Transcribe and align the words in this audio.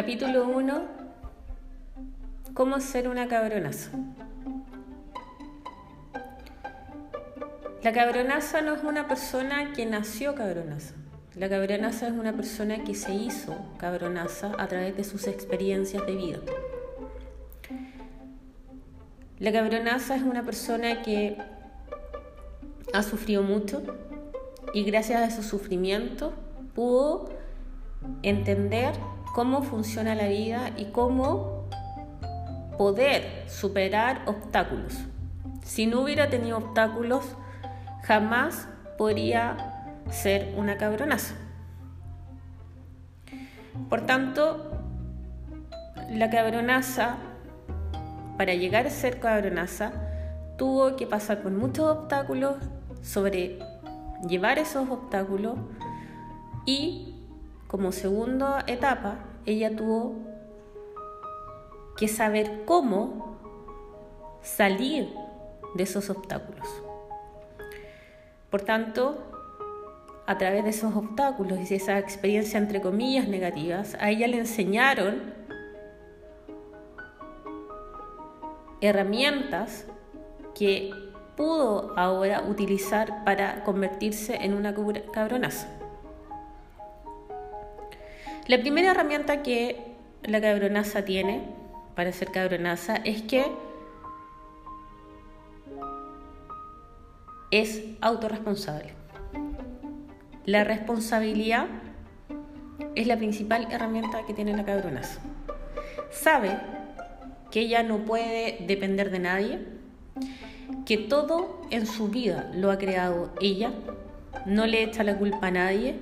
Capítulo 0.00 0.48
1. 0.48 0.80
¿Cómo 2.54 2.80
ser 2.80 3.06
una 3.06 3.28
cabronaza? 3.28 3.90
La 7.82 7.92
cabronaza 7.92 8.62
no 8.62 8.76
es 8.76 8.82
una 8.82 9.06
persona 9.06 9.74
que 9.74 9.84
nació 9.84 10.34
cabronaza. 10.34 10.94
La 11.34 11.50
cabronaza 11.50 12.06
es 12.06 12.14
una 12.14 12.32
persona 12.32 12.82
que 12.82 12.94
se 12.94 13.12
hizo 13.12 13.54
cabronaza 13.76 14.52
a 14.56 14.68
través 14.68 14.96
de 14.96 15.04
sus 15.04 15.26
experiencias 15.26 16.06
de 16.06 16.16
vida. 16.16 16.38
La 19.38 19.52
cabronaza 19.52 20.16
es 20.16 20.22
una 20.22 20.44
persona 20.44 21.02
que 21.02 21.36
ha 22.94 23.02
sufrido 23.02 23.42
mucho 23.42 23.82
y 24.72 24.82
gracias 24.84 25.20
a 25.20 25.36
su 25.36 25.42
sufrimiento 25.42 26.32
pudo 26.74 27.28
entender 28.22 28.94
cómo 29.34 29.62
funciona 29.62 30.14
la 30.14 30.28
vida 30.28 30.70
y 30.76 30.86
cómo 30.86 31.64
poder 32.76 33.44
superar 33.48 34.22
obstáculos. 34.26 34.94
Si 35.62 35.86
no 35.86 36.00
hubiera 36.00 36.30
tenido 36.30 36.58
obstáculos, 36.58 37.36
jamás 38.02 38.68
podría 38.98 39.92
ser 40.10 40.54
una 40.56 40.76
cabronaza. 40.78 41.34
Por 43.88 44.06
tanto, 44.06 44.70
la 46.10 46.30
cabronaza, 46.30 47.16
para 48.36 48.54
llegar 48.54 48.86
a 48.86 48.90
ser 48.90 49.20
cabronaza, 49.20 49.92
tuvo 50.56 50.96
que 50.96 51.06
pasar 51.06 51.42
por 51.42 51.52
muchos 51.52 51.86
obstáculos, 51.86 52.56
sobre 53.02 53.58
llevar 54.28 54.58
esos 54.58 54.88
obstáculos 54.90 55.56
y 56.66 57.14
como 57.66 57.92
segunda 57.92 58.64
etapa, 58.66 59.18
ella 59.50 59.74
tuvo 59.74 60.14
que 61.96 62.08
saber 62.08 62.64
cómo 62.64 63.38
salir 64.42 65.12
de 65.74 65.82
esos 65.82 66.10
obstáculos. 66.10 66.66
Por 68.50 68.62
tanto, 68.62 69.18
a 70.26 70.38
través 70.38 70.64
de 70.64 70.70
esos 70.70 70.94
obstáculos 70.94 71.58
y 71.58 71.64
de 71.64 71.76
esa 71.76 71.98
experiencia 71.98 72.58
entre 72.58 72.80
comillas 72.80 73.28
negativas, 73.28 73.96
a 74.00 74.10
ella 74.10 74.26
le 74.28 74.38
enseñaron 74.38 75.34
herramientas 78.80 79.86
que 80.54 80.90
pudo 81.36 81.92
ahora 81.96 82.42
utilizar 82.48 83.24
para 83.24 83.62
convertirse 83.64 84.36
en 84.36 84.54
una 84.54 84.74
cabronaza. 85.12 85.79
La 88.46 88.58
primera 88.58 88.90
herramienta 88.90 89.42
que 89.42 89.76
la 90.24 90.40
cabronaza 90.40 91.04
tiene 91.04 91.42
para 91.94 92.12
ser 92.12 92.30
cabronaza 92.30 92.96
es 92.96 93.22
que 93.22 93.44
es 97.50 97.82
autorresponsable. 98.00 98.94
La 100.46 100.64
responsabilidad 100.64 101.66
es 102.94 103.06
la 103.06 103.16
principal 103.16 103.68
herramienta 103.70 104.24
que 104.26 104.34
tiene 104.34 104.56
la 104.56 104.64
cabronaza. 104.64 105.20
Sabe 106.10 106.58
que 107.50 107.60
ella 107.60 107.82
no 107.82 107.98
puede 107.98 108.64
depender 108.66 109.10
de 109.10 109.18
nadie, 109.18 109.58
que 110.86 110.96
todo 110.96 111.60
en 111.70 111.86
su 111.86 112.08
vida 112.08 112.50
lo 112.54 112.70
ha 112.70 112.78
creado 112.78 113.30
ella, 113.40 113.72
no 114.46 114.66
le 114.66 114.82
echa 114.82 115.04
la 115.04 115.18
culpa 115.18 115.48
a 115.48 115.50
nadie 115.50 115.96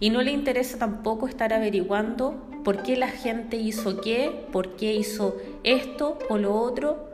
y 0.00 0.10
no 0.10 0.22
le 0.22 0.32
interesa 0.32 0.78
tampoco 0.78 1.28
estar 1.28 1.52
averiguando 1.52 2.46
por 2.64 2.82
qué 2.82 2.96
la 2.96 3.08
gente 3.08 3.56
hizo 3.56 4.00
qué, 4.00 4.46
por 4.50 4.76
qué 4.76 4.94
hizo 4.94 5.36
esto 5.62 6.18
o 6.28 6.38
lo 6.38 6.54
otro, 6.54 7.08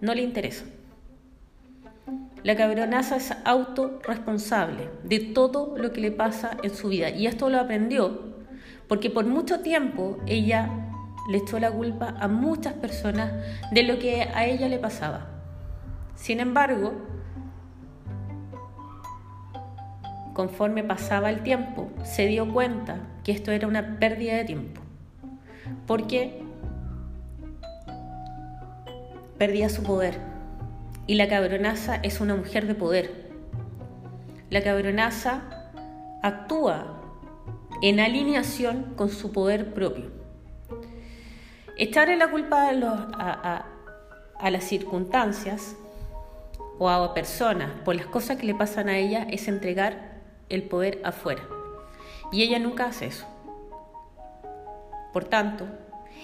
no 0.00 0.14
le 0.14 0.22
interesa. 0.22 0.64
La 2.42 2.56
cabronaza 2.56 3.16
es 3.16 3.32
autorresponsable 3.44 4.90
de 5.04 5.20
todo 5.20 5.74
lo 5.76 5.92
que 5.92 6.00
le 6.00 6.10
pasa 6.10 6.56
en 6.62 6.74
su 6.74 6.88
vida 6.88 7.10
y 7.10 7.26
esto 7.26 7.48
lo 7.50 7.58
aprendió 7.58 8.28
porque 8.88 9.10
por 9.10 9.26
mucho 9.26 9.60
tiempo 9.60 10.18
ella 10.26 10.70
le 11.30 11.38
echó 11.38 11.60
la 11.60 11.70
culpa 11.70 12.14
a 12.18 12.26
muchas 12.26 12.72
personas 12.72 13.32
de 13.70 13.82
lo 13.82 13.98
que 13.98 14.22
a 14.22 14.46
ella 14.46 14.68
le 14.68 14.78
pasaba. 14.78 15.26
Sin 16.14 16.40
embargo, 16.40 16.94
conforme 20.38 20.84
pasaba 20.84 21.30
el 21.30 21.42
tiempo, 21.42 21.90
se 22.04 22.26
dio 22.28 22.52
cuenta 22.52 23.00
que 23.24 23.32
esto 23.32 23.50
era 23.50 23.66
una 23.66 23.98
pérdida 23.98 24.36
de 24.36 24.44
tiempo, 24.44 24.80
porque 25.84 26.44
perdía 29.36 29.68
su 29.68 29.82
poder. 29.82 30.20
Y 31.08 31.16
la 31.16 31.26
cabronaza 31.26 31.96
es 31.96 32.20
una 32.20 32.36
mujer 32.36 32.68
de 32.68 32.76
poder. 32.76 33.32
La 34.48 34.62
cabronaza 34.62 35.42
actúa 36.22 37.02
en 37.82 37.98
alineación 37.98 38.94
con 38.94 39.08
su 39.08 39.32
poder 39.32 39.74
propio. 39.74 40.04
Echarle 41.76 42.16
la 42.16 42.30
culpa 42.30 42.70
a, 42.70 43.66
a 44.38 44.50
las 44.52 44.62
circunstancias 44.62 45.74
o 46.78 46.88
a 46.88 47.12
personas 47.12 47.72
por 47.84 47.96
las 47.96 48.06
cosas 48.06 48.36
que 48.36 48.46
le 48.46 48.54
pasan 48.54 48.88
a 48.88 48.98
ella 48.98 49.26
es 49.28 49.48
entregar 49.48 50.07
el 50.48 50.62
poder 50.62 51.00
afuera. 51.04 51.42
Y 52.32 52.42
ella 52.42 52.58
nunca 52.58 52.86
hace 52.86 53.06
eso. 53.06 53.26
Por 55.12 55.24
tanto, 55.24 55.66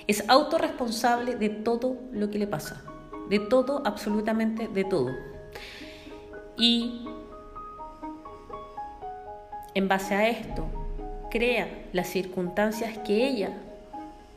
es 0.07 0.29
autorresponsable 0.29 1.37
de 1.37 1.49
todo 1.49 1.97
lo 2.13 2.31
que 2.31 2.39
le 2.39 2.47
pasa, 2.47 2.83
de 3.29 3.39
todo, 3.39 3.83
absolutamente 3.85 4.69
de 4.69 4.85
todo. 4.85 5.11
Y 6.57 7.07
en 9.75 9.89
base 9.89 10.15
a 10.15 10.29
esto, 10.29 10.67
crea 11.31 11.87
las 11.93 12.09
circunstancias 12.09 12.99
que 12.99 13.27
ella 13.27 13.57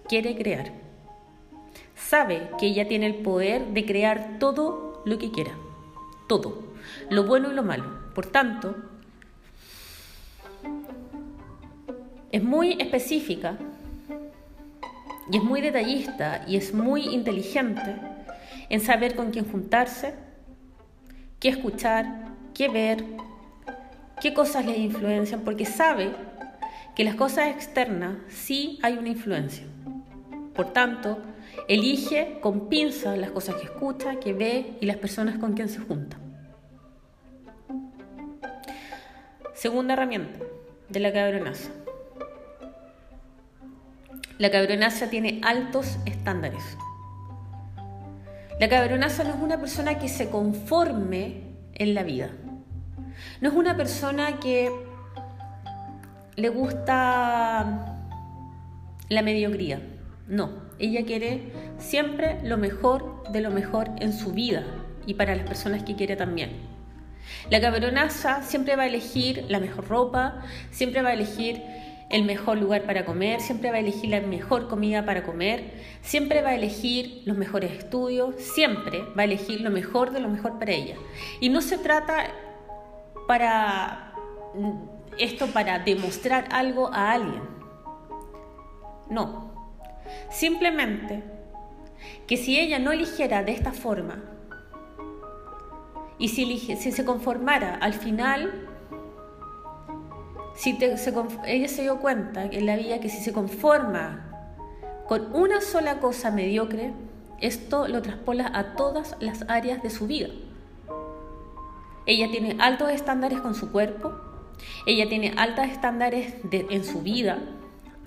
quiere 0.08 0.36
crear. 0.38 0.72
Sabe 1.96 2.50
que 2.58 2.68
ella 2.68 2.88
tiene 2.88 3.08
el 3.08 3.16
poder 3.16 3.68
de 3.68 3.86
crear 3.86 4.40
todo 4.40 5.02
lo 5.06 5.18
que 5.18 5.32
quiera 5.32 5.54
todo, 6.28 6.64
lo 7.10 7.24
bueno 7.24 7.52
y 7.52 7.56
lo 7.56 7.64
malo. 7.64 7.86
Por 8.14 8.28
tanto, 8.28 8.76
es 12.32 12.44
muy 12.44 12.78
específica 12.80 13.58
y 15.32 15.38
es 15.38 15.44
muy 15.44 15.62
detallista 15.62 16.44
y 16.48 16.58
es 16.58 16.74
muy 16.74 17.06
inteligente 17.08 17.96
en 18.70 18.82
saber 18.82 19.16
con 19.16 19.32
quién 19.32 19.50
juntarse, 19.50 20.14
qué 21.40 21.50
escuchar, 21.50 22.30
qué 22.54 22.70
ver, 22.70 23.04
qué 24.22 24.34
cosas 24.34 24.66
le 24.66 24.78
influencian, 24.78 25.42
porque 25.42 25.66
sabe 25.66 26.12
que 26.96 27.04
las 27.04 27.16
cosas 27.16 27.50
externas 27.50 28.18
sí 28.30 28.80
hay 28.82 28.98
una 28.98 29.10
influencia. 29.10 29.66
Por 30.54 30.74
tanto, 30.74 31.20
Elige 31.68 32.40
con 32.40 32.70
pinza 32.70 33.18
las 33.18 33.32
cosas 33.32 33.56
que 33.56 33.66
escucha, 33.66 34.22
que 34.22 34.32
ve 34.32 34.78
y 34.80 34.86
las 34.86 34.96
personas 34.96 35.38
con 35.38 35.54
quien 35.54 35.68
se 35.68 35.80
junta. 35.80 36.18
Segunda 39.54 39.94
herramienta 39.94 40.40
de 40.88 41.00
la 41.02 41.12
cabronaza. 41.12 41.72
La 44.38 44.52
cabronaza 44.52 45.10
tiene 45.10 45.42
altos 45.44 45.98
estándares. 46.06 46.64
La 48.60 48.70
cabronaza 48.70 49.24
no 49.24 49.32
es 49.32 49.40
una 49.42 49.60
persona 49.60 49.98
que 49.98 50.10
se 50.10 50.30
conforme 50.30 51.42
en 51.74 51.96
la 51.96 52.04
vida. 52.04 52.30
No 53.42 53.50
es 53.50 53.56
una 53.56 53.76
persona 53.76 54.40
que 54.40 54.72
le 56.36 56.50
gusta 56.50 57.98
la 59.10 59.22
mediocridad. 59.24 59.80
No. 60.28 60.68
Ella 60.78 61.04
quiere 61.06 61.52
siempre 61.80 62.40
lo 62.44 62.58
mejor 62.58 63.24
de 63.32 63.42
lo 63.42 63.50
mejor 63.50 63.90
en 64.00 64.14
su 64.14 64.34
vida 64.34 64.64
y 65.08 65.16
para 65.16 65.36
las 65.36 65.48
personas 65.48 65.82
que 65.82 65.96
quiere 65.96 66.16
también. 66.16 66.52
La 67.50 67.60
cabronaza 67.60 68.44
siempre 68.44 68.76
va 68.76 68.84
a 68.84 68.88
elegir 68.88 69.46
la 69.50 69.60
mejor 69.60 69.88
ropa, 69.88 70.44
siempre 70.70 71.02
va 71.02 71.10
a 71.10 71.14
elegir 71.14 71.62
el 72.10 72.24
mejor 72.24 72.58
lugar 72.58 72.84
para 72.84 73.06
comer, 73.06 73.42
siempre 73.42 73.70
va 73.70 73.78
a 73.78 73.80
elegir 73.80 74.10
la 74.10 74.22
mejor 74.22 74.70
comida 74.70 75.06
para 75.06 75.24
comer, 75.24 75.74
siempre 76.02 76.42
va 76.42 76.50
a 76.50 76.56
elegir 76.56 77.24
los 77.26 77.38
mejores 77.38 77.72
estudios, 77.72 78.36
siempre 78.36 79.02
va 79.18 79.22
a 79.22 79.26
elegir 79.26 79.62
lo 79.62 79.70
mejor 79.70 80.12
de 80.12 80.20
lo 80.20 80.30
mejor 80.30 80.58
para 80.58 80.72
ella. 80.72 80.96
Y 81.42 81.50
no 81.50 81.62
se 81.62 81.78
trata 81.78 82.32
para 83.28 84.14
esto 85.18 85.48
para 85.48 85.80
demostrar 85.80 86.48
algo 86.52 86.90
a 86.94 87.12
alguien. 87.12 87.42
No, 89.10 89.48
Simplemente 90.30 91.24
que 92.28 92.38
si 92.38 92.60
ella 92.60 92.80
no 92.80 92.92
eligiera 92.92 93.44
de 93.44 93.52
esta 93.54 93.72
forma 93.72 94.24
y 96.18 96.30
si, 96.30 96.58
se 96.76 97.06
conformara 97.06 97.76
al 97.76 97.94
final, 97.94 98.68
si 100.58 100.76
ella 101.46 101.68
se 101.68 101.82
dio 101.84 102.00
cuenta 102.00 102.46
en 102.46 102.66
la 102.66 102.76
vida 102.76 103.00
que 103.00 103.10
si 103.10 103.24
se 103.24 103.32
conforma 103.32 104.26
con 105.08 105.34
una 105.36 105.62
sola 105.62 106.00
cosa 106.00 106.32
mediocre, 106.32 106.94
esto 107.40 107.88
lo 107.88 108.02
traspola 108.02 108.52
a 108.54 108.76
todas 108.76 109.16
las 109.20 109.46
áreas 109.50 109.84
de 109.84 109.92
su 109.92 110.08
vida. 110.08 110.30
Ella 112.08 112.30
tiene 112.32 112.58
altos 112.60 112.90
estándares 112.90 113.40
con 113.40 113.54
su 113.54 113.72
cuerpo, 113.72 114.16
ella 114.88 115.08
tiene 115.08 115.36
altos 115.38 115.66
estándares 115.66 116.34
en 116.52 116.84
su 116.84 117.04
vida, 117.04 117.38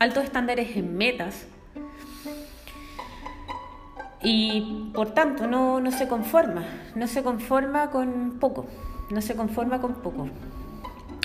altos 0.00 0.24
estándares 0.24 0.76
en 0.76 0.96
metas, 0.96 1.46
y 4.22 4.90
por 4.92 5.12
tanto 5.12 5.46
no, 5.46 5.80
no 5.80 5.92
se 5.92 6.08
conforma, 6.08 6.64
no 6.96 7.06
se 7.06 7.22
conforma 7.22 7.90
con 7.90 8.38
poco, 8.40 8.66
no 9.10 9.20
se 9.22 9.36
conforma 9.36 9.80
con 9.80 9.94
poco. 9.94 10.28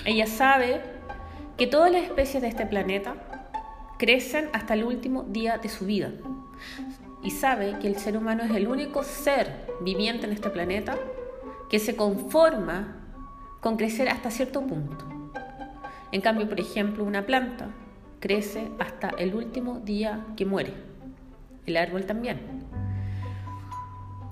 Ella 0.04 0.28
sabe 0.28 0.95
que 1.56 1.66
todas 1.66 1.90
las 1.90 2.02
especies 2.02 2.42
de 2.42 2.48
este 2.48 2.66
planeta 2.66 3.14
crecen 3.98 4.50
hasta 4.52 4.74
el 4.74 4.84
último 4.84 5.22
día 5.22 5.58
de 5.58 5.68
su 5.68 5.86
vida 5.86 6.12
y 7.22 7.30
sabe 7.30 7.78
que 7.80 7.88
el 7.88 7.96
ser 7.96 8.16
humano 8.16 8.44
es 8.44 8.50
el 8.50 8.68
único 8.68 9.02
ser 9.02 9.66
viviente 9.80 10.26
en 10.26 10.32
este 10.32 10.50
planeta 10.50 10.96
que 11.70 11.78
se 11.78 11.96
conforma 11.96 12.96
con 13.60 13.76
crecer 13.76 14.08
hasta 14.08 14.30
cierto 14.30 14.60
punto. 14.60 15.04
En 16.12 16.20
cambio, 16.20 16.48
por 16.48 16.60
ejemplo, 16.60 17.04
una 17.04 17.26
planta 17.26 17.70
crece 18.20 18.68
hasta 18.78 19.08
el 19.18 19.34
último 19.34 19.80
día 19.80 20.24
que 20.36 20.44
muere. 20.44 20.72
El 21.66 21.76
árbol 21.76 22.04
también. 22.04 22.38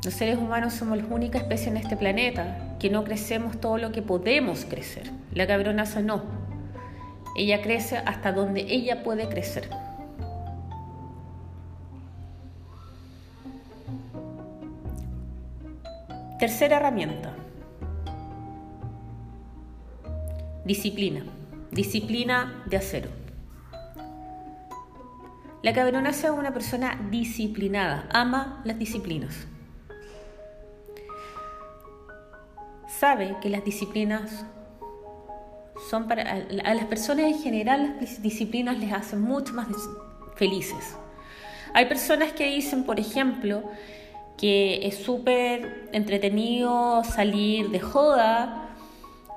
Los 0.04 0.14
seres 0.14 0.38
humanos 0.38 0.74
somos 0.74 0.98
la 0.98 1.06
única 1.06 1.38
especie 1.38 1.68
en 1.68 1.78
este 1.78 1.96
planeta 1.96 2.76
que 2.78 2.90
no 2.90 3.02
crecemos 3.04 3.58
todo 3.60 3.78
lo 3.78 3.90
que 3.90 4.02
podemos 4.02 4.66
crecer. 4.66 5.10
La 5.32 5.46
cabronaza 5.46 6.00
no. 6.00 6.43
Ella 7.36 7.62
crece 7.62 7.96
hasta 7.98 8.32
donde 8.32 8.60
ella 8.60 9.02
puede 9.02 9.28
crecer. 9.28 9.68
Tercera 16.38 16.76
herramienta. 16.76 17.34
Disciplina. 20.64 21.24
Disciplina 21.70 22.62
de 22.66 22.76
acero. 22.76 23.10
La 25.62 25.72
cabronaza 25.72 26.28
es 26.28 26.32
una 26.32 26.52
persona 26.52 27.00
disciplinada, 27.10 28.06
ama 28.12 28.60
las 28.64 28.78
disciplinas. 28.78 29.46
sabe 33.04 33.36
que 33.42 33.50
las 33.50 33.64
disciplinas 33.64 34.46
son 35.90 36.08
para 36.08 36.46
a 36.64 36.74
las 36.74 36.84
personas 36.86 37.26
en 37.26 37.38
general 37.38 37.96
las 38.00 38.22
disciplinas 38.22 38.78
les 38.78 38.92
hacen 38.92 39.20
mucho 39.20 39.54
más 39.54 39.68
felices. 40.36 40.96
Hay 41.72 41.86
personas 41.86 42.32
que 42.32 42.48
dicen, 42.50 42.84
por 42.84 43.00
ejemplo, 43.00 43.64
que 44.36 44.86
es 44.86 44.96
súper 44.96 45.88
entretenido 45.92 47.02
salir 47.04 47.70
de 47.70 47.80
joda, 47.80 48.68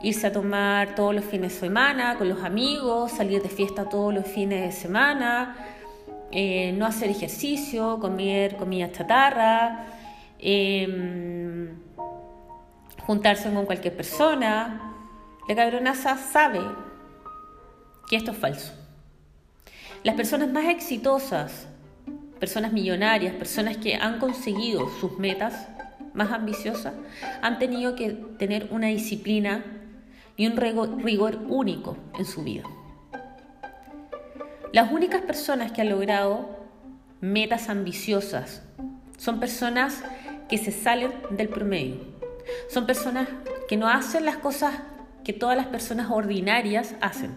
irse 0.01 0.27
a 0.27 0.31
tomar 0.31 0.95
todos 0.95 1.15
los 1.15 1.25
fines 1.25 1.53
de 1.53 1.59
semana 1.59 2.15
con 2.17 2.29
los 2.29 2.43
amigos, 2.43 3.11
salir 3.11 3.41
de 3.41 3.49
fiesta 3.49 3.89
todos 3.89 4.13
los 4.13 4.27
fines 4.27 4.61
de 4.61 4.71
semana, 4.71 5.55
eh, 6.31 6.71
no 6.73 6.85
hacer 6.85 7.09
ejercicio, 7.09 7.99
comer 7.99 8.57
comida 8.57 8.91
chatarra. 8.91 9.87
Eh, 10.39 11.73
juntarse 13.07 13.51
con 13.51 13.65
cualquier 13.65 13.95
persona. 13.95 14.93
La 15.47 15.55
cabronaza 15.55 16.17
sabe 16.17 16.59
que 18.09 18.17
esto 18.17 18.31
es 18.31 18.37
falso. 18.37 18.73
Las 20.03 20.15
personas 20.15 20.49
más 20.49 20.65
exitosas, 20.65 21.67
personas 22.39 22.73
millonarias, 22.73 23.33
personas 23.33 23.77
que 23.77 23.95
han 23.95 24.19
conseguido 24.19 24.89
sus 24.99 25.17
metas 25.17 25.67
más 26.13 26.31
ambiciosas, 26.31 26.93
han 27.41 27.59
tenido 27.59 27.95
que 27.95 28.09
tener 28.37 28.67
una 28.71 28.87
disciplina 28.87 29.63
y 30.35 30.47
un 30.47 30.57
rigor 30.57 31.39
único 31.47 31.97
en 32.17 32.25
su 32.25 32.43
vida. 32.43 32.63
Las 34.73 34.91
únicas 34.91 35.21
personas 35.21 35.71
que 35.71 35.81
han 35.81 35.89
logrado 35.89 36.57
metas 37.21 37.69
ambiciosas 37.69 38.63
son 39.17 39.39
personas 39.39 40.03
que 40.49 40.57
se 40.57 40.71
salen 40.71 41.13
del 41.31 41.47
promedio, 41.47 42.01
son 42.69 42.85
personas 42.85 43.29
que 43.67 43.77
no 43.77 43.87
hacen 43.87 44.25
las 44.25 44.37
cosas 44.37 44.73
que 45.27 45.33
todas 45.33 45.57
las 45.57 45.65
personas 45.65 46.09
ordinarias 46.09 46.95
hacen. 47.01 47.35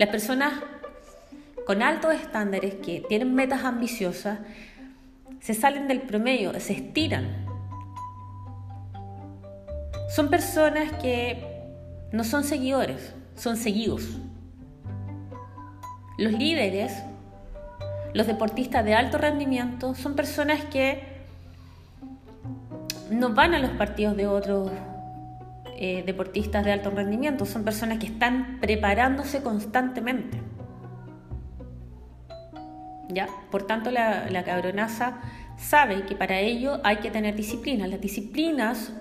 Las 0.00 0.08
personas 0.08 0.52
con 1.64 1.80
altos 1.80 2.12
estándares 2.12 2.74
que 2.84 3.04
tienen 3.08 3.36
metas 3.36 3.62
ambiciosas 3.62 4.40
se 5.38 5.54
salen 5.54 5.86
del 5.86 6.00
promedio, 6.02 6.58
se 6.58 6.72
estiran. 6.72 7.46
Son 10.10 10.28
personas 10.28 10.90
que 11.00 11.46
no 12.10 12.24
son 12.24 12.42
seguidores, 12.42 13.14
son 13.36 13.56
seguidos. 13.56 14.18
Los 16.18 16.32
líderes, 16.32 16.92
los 18.12 18.26
deportistas 18.26 18.84
de 18.84 18.94
alto 18.96 19.18
rendimiento, 19.18 19.94
son 19.94 20.16
personas 20.16 20.64
que 20.64 21.00
no 23.08 23.34
van 23.34 23.54
a 23.54 23.60
los 23.60 23.70
partidos 23.70 24.16
de 24.16 24.26
otros 24.26 24.72
eh, 25.80 26.02
deportistas 26.04 26.64
de 26.64 26.72
alto 26.72 26.90
rendimiento, 26.90 27.46
son 27.46 27.62
personas 27.62 27.98
que 27.98 28.06
están 28.06 28.58
preparándose 28.60 29.44
constantemente. 29.44 30.42
¿Ya? 33.08 33.28
Por 33.52 33.62
tanto, 33.62 33.92
la, 33.92 34.42
cabronaza 34.44 35.20
sabe 35.56 36.04
que 36.04 36.16
para 36.16 36.40
ello 36.40 36.80
hay 36.82 36.96
que 36.96 37.12
tener 37.12 37.36
disciplina. 37.36 37.86
Las 37.86 38.00
disciplinas 38.00 38.92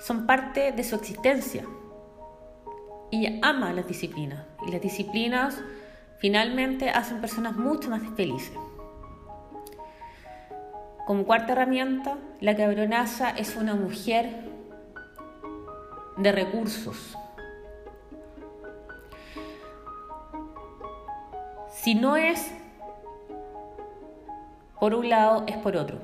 son 0.00 0.26
parte 0.26 0.72
de 0.72 0.82
su 0.82 0.96
existencia. 0.96 1.64
Ella 3.12 3.38
ama 3.42 3.72
las 3.72 3.86
disciplinas 3.86 4.44
y 4.66 4.72
las 4.72 4.80
disciplinas 4.80 5.62
finalmente 6.18 6.90
hacen 6.90 7.20
personas 7.20 7.54
mucho 7.54 7.90
más 7.90 8.02
felices. 8.16 8.58
Como 11.06 11.24
cuarta 11.26 11.52
herramienta, 11.52 12.18
la 12.40 12.56
cabronaza 12.56 13.30
es 13.30 13.54
una 13.54 13.76
mujer 13.76 14.55
de 16.16 16.32
recursos. 16.32 17.16
Si 21.70 21.94
no 21.94 22.16
es 22.16 22.50
por 24.80 24.94
un 24.94 25.08
lado, 25.08 25.44
es 25.46 25.56
por 25.56 25.76
otro. 25.76 25.98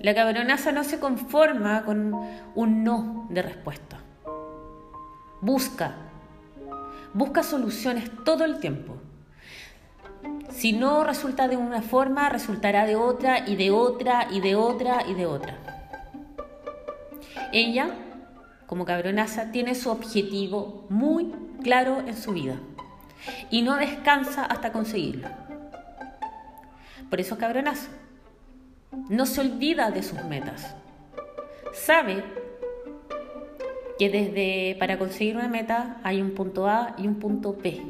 La 0.00 0.14
cabronaza 0.14 0.72
no 0.72 0.84
se 0.84 1.00
conforma 1.00 1.84
con 1.84 2.14
un 2.54 2.84
no 2.84 3.26
de 3.30 3.42
respuesta. 3.42 3.98
Busca, 5.40 5.94
busca 7.12 7.42
soluciones 7.42 8.10
todo 8.24 8.44
el 8.44 8.60
tiempo. 8.60 8.96
Si 10.50 10.72
no 10.72 11.04
resulta 11.04 11.46
de 11.46 11.56
una 11.56 11.82
forma, 11.82 12.28
resultará 12.28 12.86
de 12.86 12.96
otra 12.96 13.48
y 13.48 13.56
de 13.56 13.70
otra 13.70 14.28
y 14.30 14.40
de 14.40 14.56
otra 14.56 15.04
y 15.06 15.14
de 15.14 15.26
otra. 15.26 15.56
Ella, 17.52 17.90
como 18.68 18.84
cabronaza, 18.84 19.50
tiene 19.50 19.74
su 19.74 19.90
objetivo 19.90 20.84
muy 20.90 21.32
claro 21.62 22.04
en 22.06 22.16
su 22.16 22.32
vida 22.32 22.54
y 23.50 23.62
no 23.62 23.76
descansa 23.76 24.44
hasta 24.44 24.72
conseguirlo. 24.72 25.28
Por 27.10 27.18
eso 27.18 27.38
cabronaza. 27.38 27.88
No 29.08 29.26
se 29.26 29.40
olvida 29.40 29.90
de 29.90 30.02
sus 30.02 30.22
metas. 30.24 30.76
Sabe 31.72 32.22
que 33.98 34.10
desde 34.10 34.76
para 34.78 34.98
conseguir 34.98 35.36
una 35.36 35.48
meta 35.48 35.96
hay 36.04 36.20
un 36.20 36.32
punto 36.32 36.68
A 36.68 36.94
y 36.98 37.08
un 37.08 37.16
punto 37.16 37.56
B 37.60 37.82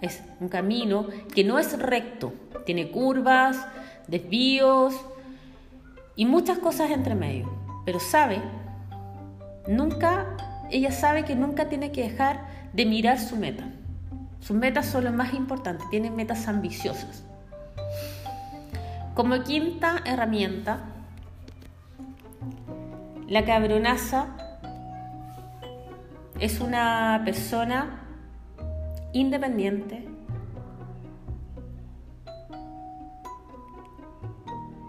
es 0.00 0.22
un 0.40 0.48
camino 0.48 1.06
que 1.34 1.44
no 1.44 1.58
es 1.58 1.78
recto, 1.78 2.32
tiene 2.64 2.90
curvas, 2.90 3.66
desvíos 4.06 4.94
y 6.14 6.26
muchas 6.26 6.58
cosas 6.58 6.90
entre 6.92 7.14
medio. 7.14 7.50
Pero 7.84 7.98
sabe, 7.98 8.40
nunca, 9.66 10.26
ella 10.70 10.92
sabe 10.92 11.24
que 11.24 11.34
nunca 11.34 11.68
tiene 11.68 11.92
que 11.92 12.02
dejar 12.02 12.40
de 12.72 12.86
mirar 12.86 13.18
su 13.18 13.36
meta. 13.36 13.64
Sus 14.40 14.56
metas 14.56 14.86
son 14.86 15.04
lo 15.04 15.12
más 15.12 15.34
importante, 15.34 15.84
tiene 15.90 16.10
metas 16.10 16.48
ambiciosas. 16.48 17.24
Como 19.14 19.42
quinta 19.44 20.02
herramienta, 20.04 20.80
la 23.28 23.44
cabronaza 23.44 24.26
es 26.40 26.60
una 26.60 27.22
persona 27.24 28.00
independiente 29.12 30.08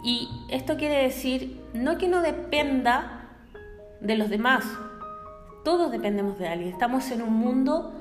y 0.03 0.30
esto 0.50 0.77
quiere 0.77 1.03
decir 1.03 1.62
no 1.74 1.98
que 1.98 2.08
no 2.08 2.22
dependa 2.22 3.23
de 4.04 4.16
los 4.16 4.30
demás, 4.30 4.66
todos 5.64 5.92
dependemos 5.92 6.38
de 6.38 6.48
alguien, 6.48 6.70
estamos 6.70 7.10
en 7.12 7.22
un 7.22 7.34
mundo 7.34 7.94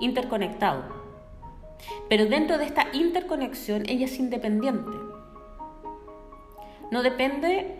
interconectado. 0.00 0.82
Pero 2.08 2.26
dentro 2.26 2.58
de 2.58 2.64
esta 2.64 2.86
interconexión 2.92 3.82
ella 3.86 4.06
es 4.06 4.18
independiente. 4.18 4.90
No 6.90 7.02
depende 7.02 7.76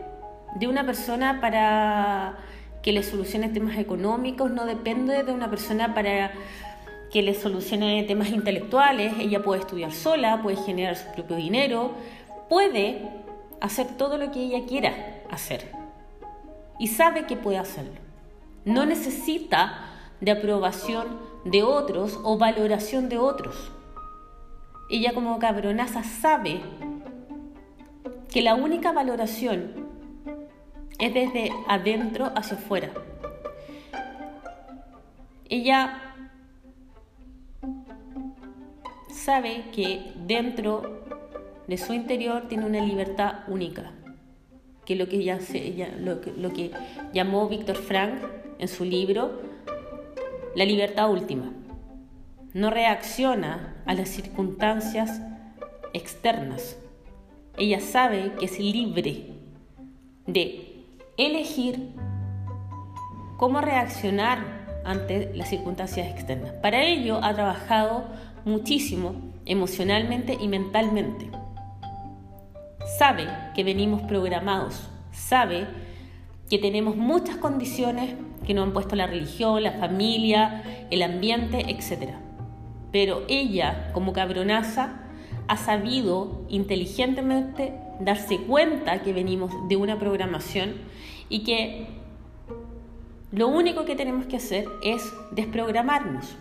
de 0.56 0.68
una 0.68 0.84
persona 0.84 1.40
para 1.40 2.38
que 2.82 2.92
le 2.92 3.02
solucione 3.02 3.48
temas 3.48 3.78
económicos, 3.78 4.50
no 4.50 4.66
depende 4.66 5.22
de 5.22 5.32
una 5.32 5.48
persona 5.48 5.94
para 5.94 6.32
que 7.10 7.22
le 7.22 7.34
solucione 7.34 8.02
temas 8.04 8.30
intelectuales, 8.30 9.14
ella 9.18 9.42
puede 9.42 9.60
estudiar 9.60 9.92
sola, 9.92 10.42
puede 10.42 10.56
generar 10.56 10.96
su 10.96 11.10
propio 11.12 11.36
dinero, 11.36 11.92
puede 12.48 13.08
hacer 13.60 13.86
todo 13.96 14.18
lo 14.18 14.30
que 14.30 14.40
ella 14.40 14.66
quiera 14.66 14.92
hacer 15.30 15.81
y 16.78 16.88
sabe 16.88 17.26
que 17.26 17.36
puede 17.36 17.58
hacerlo. 17.58 18.00
No 18.64 18.86
necesita 18.86 19.88
de 20.20 20.30
aprobación 20.30 21.18
de 21.44 21.62
otros 21.62 22.18
o 22.22 22.38
valoración 22.38 23.08
de 23.08 23.18
otros. 23.18 23.72
Ella 24.88 25.12
como 25.14 25.38
cabronaza 25.38 26.02
sabe 26.04 26.60
que 28.30 28.42
la 28.42 28.54
única 28.54 28.92
valoración 28.92 29.72
es 30.98 31.14
desde 31.14 31.52
adentro 31.68 32.30
hacia 32.36 32.56
afuera. 32.56 32.90
Ella 35.48 36.00
sabe 39.08 39.64
que 39.72 40.12
dentro 40.26 41.04
de 41.66 41.76
su 41.76 41.92
interior 41.92 42.48
tiene 42.48 42.66
una 42.66 42.80
libertad 42.80 43.40
única, 43.48 43.92
que 44.84 44.96
lo 44.96 45.08
que, 45.08 45.16
lo, 46.00 46.20
lo 46.36 46.52
que 46.52 46.70
llamó 47.12 47.48
Víctor 47.48 47.76
Frank 47.76 48.14
en 48.58 48.68
su 48.68 48.84
libro 48.84 49.40
La 50.54 50.64
libertad 50.64 51.10
última. 51.10 51.52
No 52.52 52.70
reacciona 52.70 53.82
a 53.86 53.94
las 53.94 54.08
circunstancias 54.08 55.20
externas. 55.92 56.76
Ella 57.56 57.80
sabe 57.80 58.32
que 58.38 58.46
es 58.46 58.58
libre 58.58 59.26
de 60.26 60.84
elegir 61.16 61.90
cómo 63.36 63.60
reaccionar 63.60 64.62
ante 64.84 65.34
las 65.34 65.48
circunstancias 65.48 66.08
externas. 66.08 66.52
Para 66.62 66.84
ello 66.84 67.20
ha 67.22 67.34
trabajado 67.34 68.04
muchísimo 68.44 69.14
emocionalmente 69.44 70.36
y 70.40 70.48
mentalmente. 70.48 71.30
Sabe 72.98 73.28
que 73.54 73.64
venimos 73.64 74.02
programados, 74.02 74.88
sabe 75.12 75.66
que 76.50 76.58
tenemos 76.58 76.96
muchas 76.96 77.36
condiciones 77.36 78.14
que 78.46 78.54
nos 78.54 78.66
han 78.66 78.72
puesto 78.72 78.96
la 78.96 79.06
religión, 79.06 79.62
la 79.62 79.72
familia, 79.72 80.86
el 80.90 81.02
ambiente, 81.02 81.70
etc. 81.70 82.10
Pero 82.90 83.22
ella, 83.28 83.90
como 83.92 84.12
cabronaza, 84.12 85.00
ha 85.48 85.56
sabido 85.56 86.42
inteligentemente 86.48 87.72
darse 88.00 88.38
cuenta 88.38 89.02
que 89.02 89.12
venimos 89.12 89.52
de 89.68 89.76
una 89.76 89.98
programación 89.98 90.74
y 91.28 91.44
que 91.44 91.86
lo 93.30 93.48
único 93.48 93.84
que 93.84 93.96
tenemos 93.96 94.26
que 94.26 94.36
hacer 94.36 94.68
es 94.82 95.10
desprogramarnos. 95.30 96.36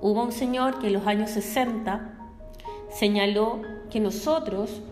Hubo 0.00 0.22
un 0.22 0.32
señor 0.32 0.78
que 0.78 0.86
en 0.88 0.92
los 0.92 1.06
años 1.06 1.30
60 1.30 2.12
señaló 2.90 3.62
que 3.90 3.98
nosotros, 3.98 4.82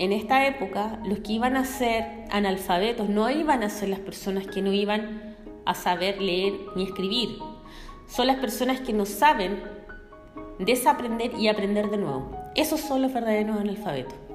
en 0.00 0.12
esta 0.12 0.46
época, 0.46 0.98
los 1.04 1.18
que 1.18 1.34
iban 1.34 1.58
a 1.58 1.66
ser 1.66 2.24
analfabetos 2.30 3.10
no 3.10 3.28
iban 3.28 3.62
a 3.62 3.68
ser 3.68 3.90
las 3.90 3.98
personas 3.98 4.46
que 4.46 4.62
no 4.62 4.72
iban 4.72 5.36
a 5.66 5.74
saber 5.74 6.22
leer 6.22 6.54
ni 6.74 6.84
escribir, 6.84 7.38
son 8.08 8.26
las 8.26 8.38
personas 8.38 8.80
que 8.80 8.94
no 8.94 9.04
saben 9.04 9.62
desaprender 10.58 11.34
y 11.38 11.48
aprender 11.48 11.90
de 11.90 11.98
nuevo. 11.98 12.34
Esos 12.54 12.80
son 12.80 13.02
los 13.02 13.12
verdaderos 13.12 13.58
analfabetos. 13.58 14.29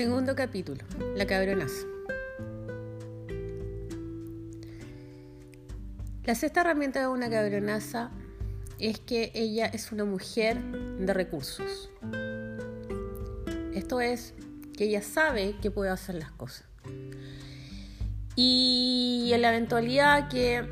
Segundo 0.00 0.34
capítulo, 0.34 0.82
la 1.14 1.26
cabronaza. 1.26 1.86
La 6.24 6.34
sexta 6.34 6.62
herramienta 6.62 7.00
de 7.00 7.08
una 7.08 7.28
cabronaza 7.28 8.10
es 8.78 8.98
que 8.98 9.30
ella 9.34 9.66
es 9.66 9.92
una 9.92 10.06
mujer 10.06 10.58
de 10.62 11.12
recursos. 11.12 11.90
Esto 13.74 14.00
es 14.00 14.32
que 14.74 14.84
ella 14.84 15.02
sabe 15.02 15.56
que 15.60 15.70
puede 15.70 15.90
hacer 15.90 16.14
las 16.14 16.30
cosas. 16.30 16.64
Y 18.36 19.28
en 19.34 19.42
la 19.42 19.50
eventualidad 19.50 20.30
que 20.30 20.66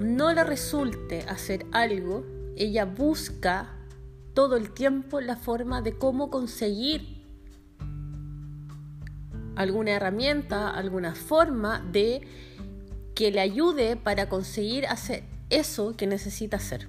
no 0.00 0.32
le 0.32 0.42
resulte 0.42 1.22
hacer 1.28 1.64
algo, 1.70 2.26
ella 2.56 2.86
busca 2.86 3.72
todo 4.34 4.56
el 4.56 4.72
tiempo 4.72 5.20
la 5.20 5.36
forma 5.36 5.80
de 5.80 5.96
cómo 5.96 6.28
conseguir 6.28 7.19
alguna 9.60 9.90
herramienta, 9.90 10.70
alguna 10.70 11.14
forma 11.14 11.80
de 11.92 12.22
que 13.14 13.30
le 13.30 13.40
ayude 13.40 13.96
para 13.96 14.26
conseguir 14.30 14.86
hacer 14.86 15.22
eso 15.50 15.98
que 15.98 16.06
necesita 16.06 16.56
hacer. 16.56 16.88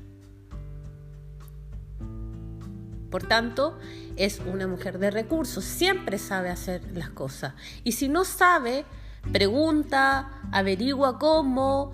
Por 3.10 3.24
tanto, 3.24 3.78
es 4.16 4.40
una 4.40 4.68
mujer 4.68 5.00
de 5.00 5.12
recursos, 5.12 5.66
siempre 5.66 6.18
sabe 6.18 6.50
hacer 6.50 6.82
las 6.94 7.10
cosas. 7.10 7.56
Y 7.84 7.92
si 7.92 8.08
no 8.08 8.24
sabe, 8.24 8.86
pregunta, 9.34 10.40
averigua 10.54 11.20
cómo, 11.20 11.92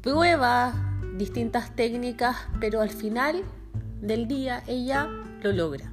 prueba 0.00 0.74
distintas 1.14 1.76
técnicas, 1.76 2.38
pero 2.58 2.80
al 2.80 2.90
final 2.90 3.44
del 4.00 4.26
día 4.26 4.64
ella 4.66 5.08
lo 5.42 5.52
logra. 5.52 5.92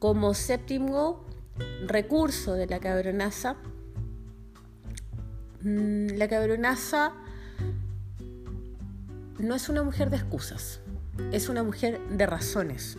Como 0.00 0.34
séptimo 0.34 1.25
recurso 1.86 2.54
de 2.54 2.66
la 2.66 2.80
cabronaza. 2.80 3.56
Mm, 5.62 6.16
la 6.16 6.28
cabronaza 6.28 7.12
no 9.38 9.54
es 9.54 9.68
una 9.68 9.82
mujer 9.82 10.10
de 10.10 10.16
excusas, 10.16 10.80
es 11.32 11.48
una 11.48 11.62
mujer 11.62 12.00
de 12.08 12.26
razones. 12.26 12.98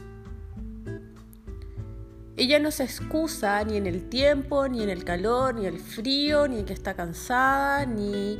Ella 2.35 2.59
no 2.59 2.69
se 2.69 2.83
excusa 2.83 3.63
ni 3.63 3.77
en 3.77 3.87
el 3.87 4.09
tiempo, 4.09 4.67
ni 4.67 4.83
en 4.83 4.89
el 4.89 5.03
calor, 5.03 5.55
ni 5.55 5.65
el 5.65 5.79
frío, 5.79 6.47
ni 6.47 6.63
que 6.63 6.73
está 6.73 6.93
cansada, 6.93 7.85
ni 7.85 8.39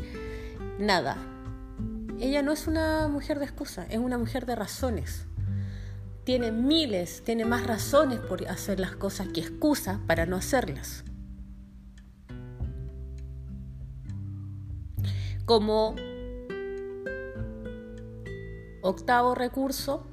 nada. 0.78 1.18
Ella 2.20 2.44
no 2.44 2.52
es 2.52 2.68
una 2.68 3.08
mujer 3.08 3.40
de 3.40 3.46
excusas, 3.46 3.88
es 3.90 3.98
una 3.98 4.18
mujer 4.18 4.46
de 4.46 4.56
razones 4.56 5.27
tiene 6.28 6.52
miles, 6.52 7.24
tiene 7.24 7.46
más 7.46 7.66
razones 7.66 8.20
por 8.20 8.46
hacer 8.50 8.82
las 8.82 8.98
cosas 8.98 9.30
que 9.30 9.40
excusas 9.40 9.98
para 10.08 10.26
no 10.26 10.36
hacerlas. 10.36 11.06
Como 15.46 15.96
octavo 18.82 19.36
recurso 19.36 20.06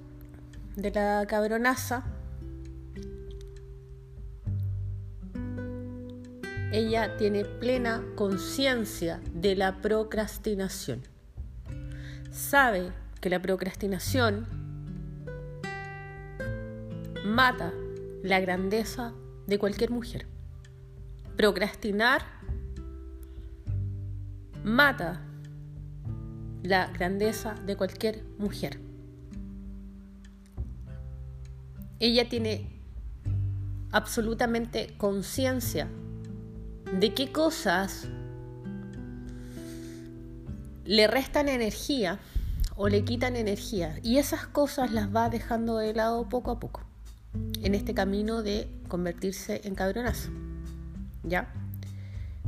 de 0.77 0.93
la 0.93 1.27
cabronaza, 1.27 2.05
ella 6.71 7.17
tiene 7.17 7.45
plena 7.45 8.05
conciencia 8.15 9.21
de 9.33 9.57
la 9.57 9.81
procrastinación. 9.83 11.03
Sabe 12.31 12.93
que 13.21 13.31
la 13.31 13.43
procrastinación 13.43 14.54
mata 17.25 17.73
la 18.23 18.39
grandeza 18.39 19.15
de 19.47 19.59
cualquier 19.59 19.91
mujer. 19.91 20.27
Procrastinar 21.39 22.23
mata 24.63 25.23
la 26.63 26.89
grandeza 26.89 27.55
de 27.55 27.77
cualquier 27.77 28.25
mujer. 28.37 28.79
Ella 31.99 32.29
tiene 32.29 32.83
absolutamente 33.91 34.95
conciencia 34.99 35.89
de 36.93 37.15
qué 37.15 37.33
cosas 37.33 38.07
le 40.85 41.07
restan 41.07 41.49
energía 41.49 42.19
o 42.77 42.89
le 42.89 43.03
quitan 43.05 43.37
energía 43.37 43.99
y 44.03 44.19
esas 44.19 44.47
cosas 44.47 44.93
las 44.93 45.15
va 45.15 45.31
dejando 45.31 45.79
de 45.79 45.95
lado 45.95 46.29
poco 46.29 46.51
a 46.51 46.61
poco 46.61 46.83
en 47.63 47.75
este 47.75 47.95
camino 47.95 48.43
de 48.43 48.69
convertirse 48.89 49.61
en 49.65 49.75
cabronazo. 49.75 50.31
¿Ya? 51.23 51.53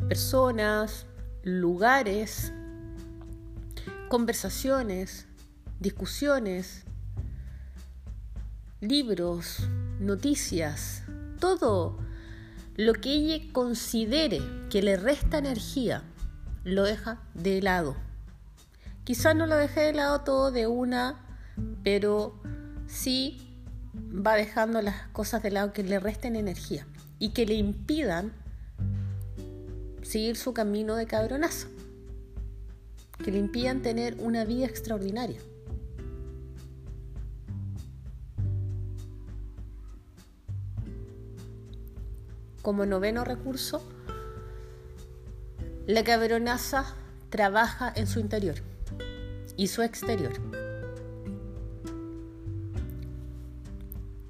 Personas, 0.09 1.07
lugares, 1.43 2.53
conversaciones, 4.09 5.27
discusiones, 5.81 6.85
libros, 8.81 9.69
noticias, 10.01 11.03
todo 11.41 11.99
lo 12.77 12.93
que 12.93 13.13
ella 13.13 13.53
considere 13.53 14.41
que 14.71 14.83
le 14.83 14.97
resta 14.97 15.39
energía, 15.39 16.03
lo 16.65 16.83
deja 16.83 17.23
de 17.35 17.63
lado. 17.63 17.97
Quizás 19.05 19.35
no 19.35 19.47
lo 19.47 19.57
deje 19.57 19.81
de 19.81 19.93
lado 19.95 20.21
todo 20.23 20.51
de 20.51 20.67
una, 20.67 21.25
pero 21.83 22.41
sí 22.87 23.46
va 23.97 24.35
dejando 24.35 24.83
las 24.83 25.09
cosas 25.09 25.43
de 25.43 25.51
lado 25.51 25.73
que 25.73 25.83
le 25.83 25.99
resten 26.01 26.37
energía 26.37 26.87
y 27.19 27.31
que 27.31 27.47
le 27.47 27.55
impidan 27.55 28.33
seguir 30.03 30.37
su 30.37 30.55
camino 30.55 30.97
de 30.97 31.07
cabronazo, 31.07 31.69
que 33.23 33.31
le 33.31 33.39
impidan 33.39 33.83
tener 33.83 34.17
una 34.21 34.45
vida 34.45 34.67
extraordinaria. 34.67 35.41
Como 42.63 42.85
noveno 42.85 43.25
recurso, 43.25 43.83
la 45.87 46.03
cabronaza 46.03 46.97
trabaja 47.31 47.93
en 47.95 48.07
su 48.07 48.19
interior 48.19 48.57
y 49.57 49.69
su 49.69 49.83
exterior. 49.83 50.33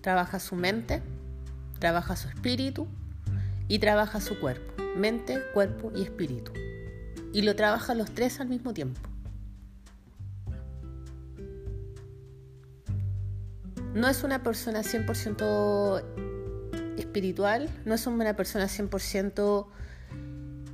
Trabaja 0.06 0.38
su 0.38 0.54
mente, 0.54 1.02
trabaja 1.80 2.14
su 2.14 2.28
espíritu 2.28 2.86
y 3.66 3.80
trabaja 3.80 4.20
su 4.20 4.38
cuerpo. 4.38 4.80
Mente, 4.96 5.42
cuerpo 5.52 5.90
y 5.96 6.02
espíritu. 6.02 6.52
Y 7.32 7.42
lo 7.42 7.56
trabaja 7.56 7.92
los 7.96 8.14
tres 8.14 8.38
al 8.38 8.46
mismo 8.46 8.72
tiempo. 8.72 9.00
No 13.94 14.06
es 14.06 14.22
una 14.22 14.44
persona 14.44 14.84
100% 14.84 16.04
espiritual, 16.98 17.68
no 17.84 17.94
es 17.94 18.06
una 18.06 18.36
persona 18.36 18.66
100% 18.66 19.66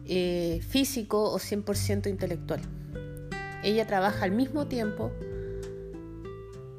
eh, 0.08 0.60
físico 0.68 1.32
o 1.32 1.38
100% 1.38 2.10
intelectual. 2.10 2.60
Ella 3.62 3.86
trabaja 3.86 4.26
al 4.26 4.32
mismo 4.32 4.66
tiempo 4.66 5.10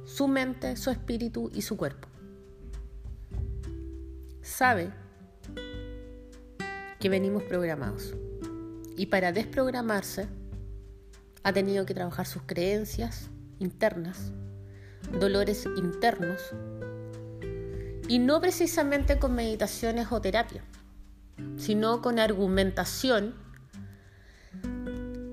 su 0.06 0.28
mente, 0.28 0.78
su 0.78 0.92
espíritu 0.92 1.50
y 1.52 1.64
su 1.64 1.78
cuerpo. 1.78 2.13
Sabe 4.44 4.92
que 7.00 7.08
venimos 7.08 7.44
programados 7.44 8.14
y 8.98 9.06
para 9.06 9.32
desprogramarse 9.32 10.28
ha 11.44 11.54
tenido 11.54 11.86
que 11.86 11.94
trabajar 11.94 12.26
sus 12.26 12.44
creencias 12.44 13.30
internas, 13.60 14.34
dolores 15.18 15.66
internos 15.78 16.42
y 18.10 18.20
no 18.20 18.42
precisamente 18.42 19.18
con 19.18 19.34
meditaciones 19.34 20.12
o 20.12 20.20
terapia, 20.20 20.62
sino 21.56 22.02
con 22.02 22.20
argumentación 22.20 23.36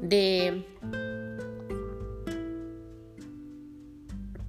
de 0.03 0.65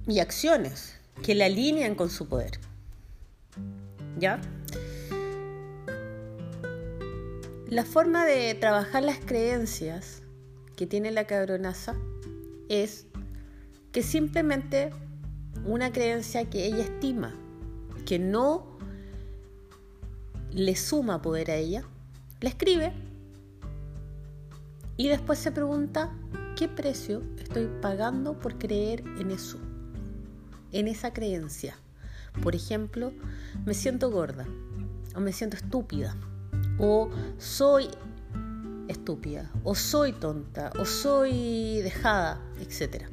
y 0.06 0.20
acciones 0.20 1.00
que 1.24 1.34
la 1.34 1.46
alinean 1.46 1.96
con 1.96 2.10
su 2.10 2.28
poder. 2.28 2.60
¿Ya? 4.18 4.40
La 7.68 7.84
forma 7.84 8.26
de 8.26 8.54
trabajar 8.54 9.02
las 9.02 9.18
creencias 9.18 10.22
que 10.76 10.86
tiene 10.86 11.10
la 11.10 11.26
cabronaza 11.26 11.94
es 12.68 13.06
que 13.92 14.02
simplemente 14.02 14.90
una 15.64 15.92
creencia 15.92 16.48
que 16.48 16.66
ella 16.66 16.82
estima 16.82 17.34
que 18.04 18.18
no 18.18 18.78
le 20.50 20.76
suma 20.76 21.22
poder 21.22 21.50
a 21.50 21.56
ella, 21.56 21.84
la 22.40 22.50
escribe 22.50 22.92
y 24.96 25.08
después 25.08 25.38
se 25.38 25.52
pregunta 25.52 26.12
qué 26.56 26.68
precio 26.68 27.22
estoy 27.38 27.68
pagando 27.80 28.38
por 28.38 28.58
creer 28.58 29.00
en 29.18 29.30
eso, 29.30 29.58
en 30.72 30.88
esa 30.88 31.12
creencia. 31.12 31.76
Por 32.40 32.54
ejemplo, 32.54 33.12
me 33.66 33.74
siento 33.74 34.10
gorda 34.10 34.46
o 35.14 35.20
me 35.20 35.32
siento 35.32 35.56
estúpida 35.56 36.16
o 36.78 37.10
soy 37.38 37.88
estúpida 38.88 39.50
o 39.64 39.74
soy 39.74 40.12
tonta 40.12 40.72
o 40.78 40.84
soy 40.84 41.80
dejada, 41.82 42.40
etc. 42.60 43.06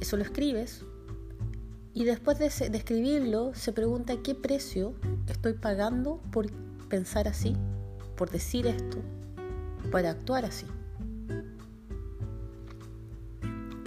Eso 0.00 0.16
lo 0.16 0.22
escribes 0.22 0.84
y 1.92 2.04
después 2.04 2.38
de, 2.38 2.46
escribirlo, 2.46 3.52
se 3.54 3.72
pregunta 3.72 4.22
qué 4.22 4.34
precio 4.34 4.94
estoy 5.28 5.54
pagando 5.54 6.20
por 6.30 6.50
pensar 6.88 7.26
así, 7.26 7.56
por 8.16 8.30
decir 8.30 8.66
esto, 8.66 8.98
por 9.90 10.06
actuar 10.06 10.44
así. 10.44 10.66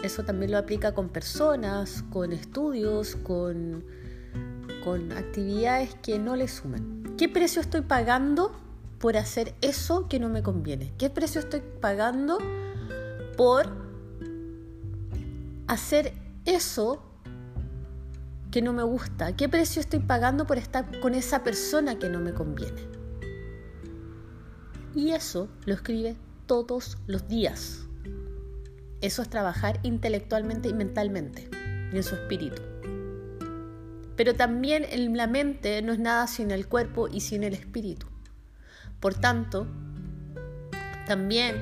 Eso 0.04 0.26
también 0.26 0.52
lo 0.52 0.58
aplica 0.58 0.94
con 0.94 1.08
personas, 1.08 2.04
con 2.12 2.34
estudios, 2.34 3.16
con, 3.16 3.86
con 4.84 5.14
actividades 5.14 5.96
que 6.04 6.20
no 6.20 6.36
le 6.36 6.50
suman. 6.50 7.16
¿Qué 7.18 7.30
precio 7.30 7.62
estoy 7.62 7.82
pagando 7.82 8.52
por 9.00 9.16
hacer 9.16 9.56
eso 9.62 10.10
que 10.10 10.20
no 10.20 10.28
me 10.28 10.44
conviene? 10.44 10.92
¿Qué 10.98 11.10
precio 11.10 11.40
estoy 11.40 11.62
pagando 11.80 12.38
por 13.38 13.68
hacer 15.68 16.14
eso 16.44 17.02
que 18.52 18.62
no 18.62 18.74
me 18.74 18.84
gusta? 18.84 19.38
¿Qué 19.38 19.48
precio 19.48 19.80
estoy 19.80 20.00
pagando 20.00 20.46
por 20.46 20.58
estar 20.58 21.00
con 21.00 21.16
esa 21.16 21.46
persona 21.46 21.98
que 21.98 22.10
no 22.10 22.20
me 22.20 22.34
conviene? 22.34 22.82
Y 24.94 25.12
eso 25.12 25.48
lo 25.66 25.74
escribe 25.74 26.18
todos 26.46 26.98
los 27.08 27.26
días. 27.30 27.83
Eso 29.04 29.22
es 29.22 29.30
trabajar 29.30 29.82
intelectualmente 29.84 30.70
y 30.70 30.74
mentalmente 30.74 31.50
en 31.92 32.04
su 32.04 32.16
espíritu. 32.16 32.62
Pero 34.16 34.34
también 34.34 34.86
en 34.90 35.18
la 35.18 35.28
mente 35.28 35.82
no 35.82 35.92
es 35.92 36.00
nada 36.00 36.26
sin 36.26 36.52
el 36.52 36.70
cuerpo 36.70 37.10
y 37.10 37.20
sin 37.20 37.44
el 37.44 37.54
espíritu. 37.54 38.08
Por 39.02 39.14
tanto, 39.14 39.68
también 41.06 41.60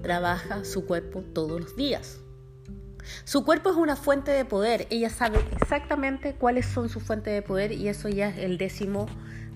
trabaja 0.00 0.64
su 0.64 0.86
cuerpo 0.86 1.22
todos 1.22 1.60
los 1.60 1.76
días. 1.76 2.20
Su 3.24 3.44
cuerpo 3.44 3.70
es 3.70 3.76
una 3.76 3.96
fuente 3.96 4.30
de 4.30 4.44
poder. 4.44 4.86
Ella 4.88 5.10
sabe 5.10 5.40
exactamente 5.60 6.34
cuáles 6.34 6.66
son 6.66 6.88
sus 6.88 7.02
fuentes 7.02 7.34
de 7.34 7.42
poder 7.42 7.72
y 7.72 7.88
eso 7.88 8.08
ya 8.08 8.28
es 8.28 8.38
el 8.38 8.58
décimo 8.58 9.06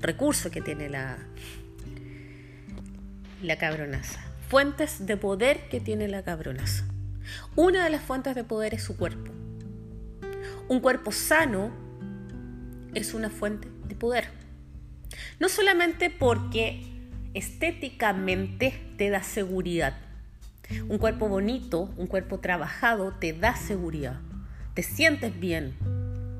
recurso 0.01 0.51
que 0.51 0.63
tiene 0.63 0.89
la, 0.89 1.17
la 3.41 3.57
cabronaza. 3.57 4.19
Fuentes 4.49 5.07
de 5.07 5.17
poder 5.17 5.69
que 5.69 5.79
tiene 5.79 6.09
la 6.09 6.25
cabronaza. 6.25 6.90
Una 7.57 7.85
de 7.85 7.91
las 7.91 8.03
fuentes 8.03 8.35
de 8.35 8.45
poder 8.45 8.75
es 8.75 8.83
su 8.83 8.97
cuerpo. 8.97 9.33
Un 10.69 10.81
cuerpo 10.81 11.13
sano 11.13 11.71
es 12.95 13.15
una 13.15 13.31
fuente 13.31 13.69
de 13.87 13.95
poder. 13.95 14.29
No 15.39 15.49
solamente 15.49 16.11
porque 16.11 16.83
estéticamente 17.35 18.81
te 18.97 19.11
da 19.11 19.23
seguridad, 19.23 19.97
un 20.89 20.99
cuerpo 20.99 21.29
bonito, 21.29 21.93
un 21.97 22.07
cuerpo 22.07 22.39
trabajado 22.39 23.13
te 23.19 23.33
da 23.33 23.57
seguridad, 23.57 24.21
te 24.75 24.83
sientes 24.83 25.39
bien, 25.39 25.75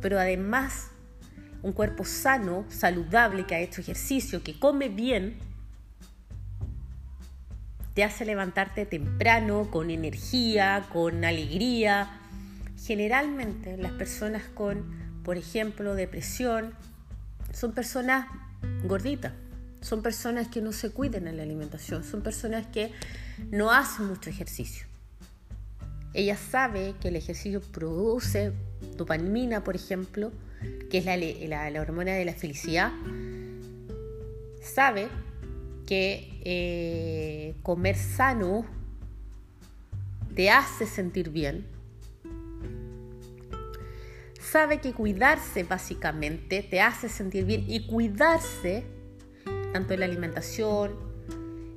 pero 0.01 0.19
además 0.19 0.91
un 1.63 1.73
cuerpo 1.73 2.05
sano, 2.05 2.65
saludable, 2.69 3.45
que 3.45 3.55
ha 3.55 3.61
hecho 3.61 3.81
ejercicio, 3.81 4.43
que 4.43 4.59
come 4.59 4.89
bien, 4.89 5.39
te 7.95 8.05
hace 8.05 8.25
levantarte 8.25 8.87
temprano, 8.87 9.71
con 9.71 9.91
energía, 9.91 10.87
con 10.93 11.25
alegría. 11.25 12.11
Generalmente 12.85 13.77
las 13.77 13.93
personas 13.93 14.43
con, 14.55 14.85
por 15.25 15.37
ejemplo, 15.37 15.95
depresión, 15.95 16.75
son 17.53 17.73
personas 17.73 18.27
gorditas, 18.85 19.33
son 19.81 20.03
personas 20.03 20.49
que 20.49 20.61
no 20.61 20.73
se 20.73 20.91
cuiden 20.91 21.27
en 21.27 21.37
la 21.37 21.43
alimentación, 21.43 22.05
son 22.05 22.23
personas 22.23 22.67
que 22.67 22.93
no 23.51 23.71
hace 23.71 24.03
mucho 24.03 24.31
ejercicio. 24.31 24.87
Ella 26.13 26.37
sabe 26.37 26.95
que 27.01 27.09
el 27.09 27.17
ejercicio 27.17 27.61
produce 27.61 28.53
dopamina, 28.97 29.63
por 29.63 29.77
ejemplo, 29.77 30.33
que 30.91 30.99
es 30.99 31.05
la, 31.05 31.81
hormona 31.81 32.13
de 32.13 32.25
la 32.25 32.35
felicidad. 32.35 32.93
Sabe 34.63 35.09
que 35.91 36.41
eh, 36.45 37.57
comer 37.65 37.97
sano 37.97 38.65
te 40.37 40.49
hace 40.49 40.87
sentir 40.87 41.31
bien. 41.31 41.67
Sabe 44.41 44.81
que 44.81 44.93
cuidarse 44.93 45.65
básicamente 45.65 46.63
te 46.63 46.81
hace 46.81 47.09
sentir 47.09 47.45
bien 47.45 47.65
y 47.67 47.89
cuidarse 47.89 48.85
tanto 49.73 49.95
en 49.95 50.01
la 50.01 50.07
alimentación, 50.07 50.93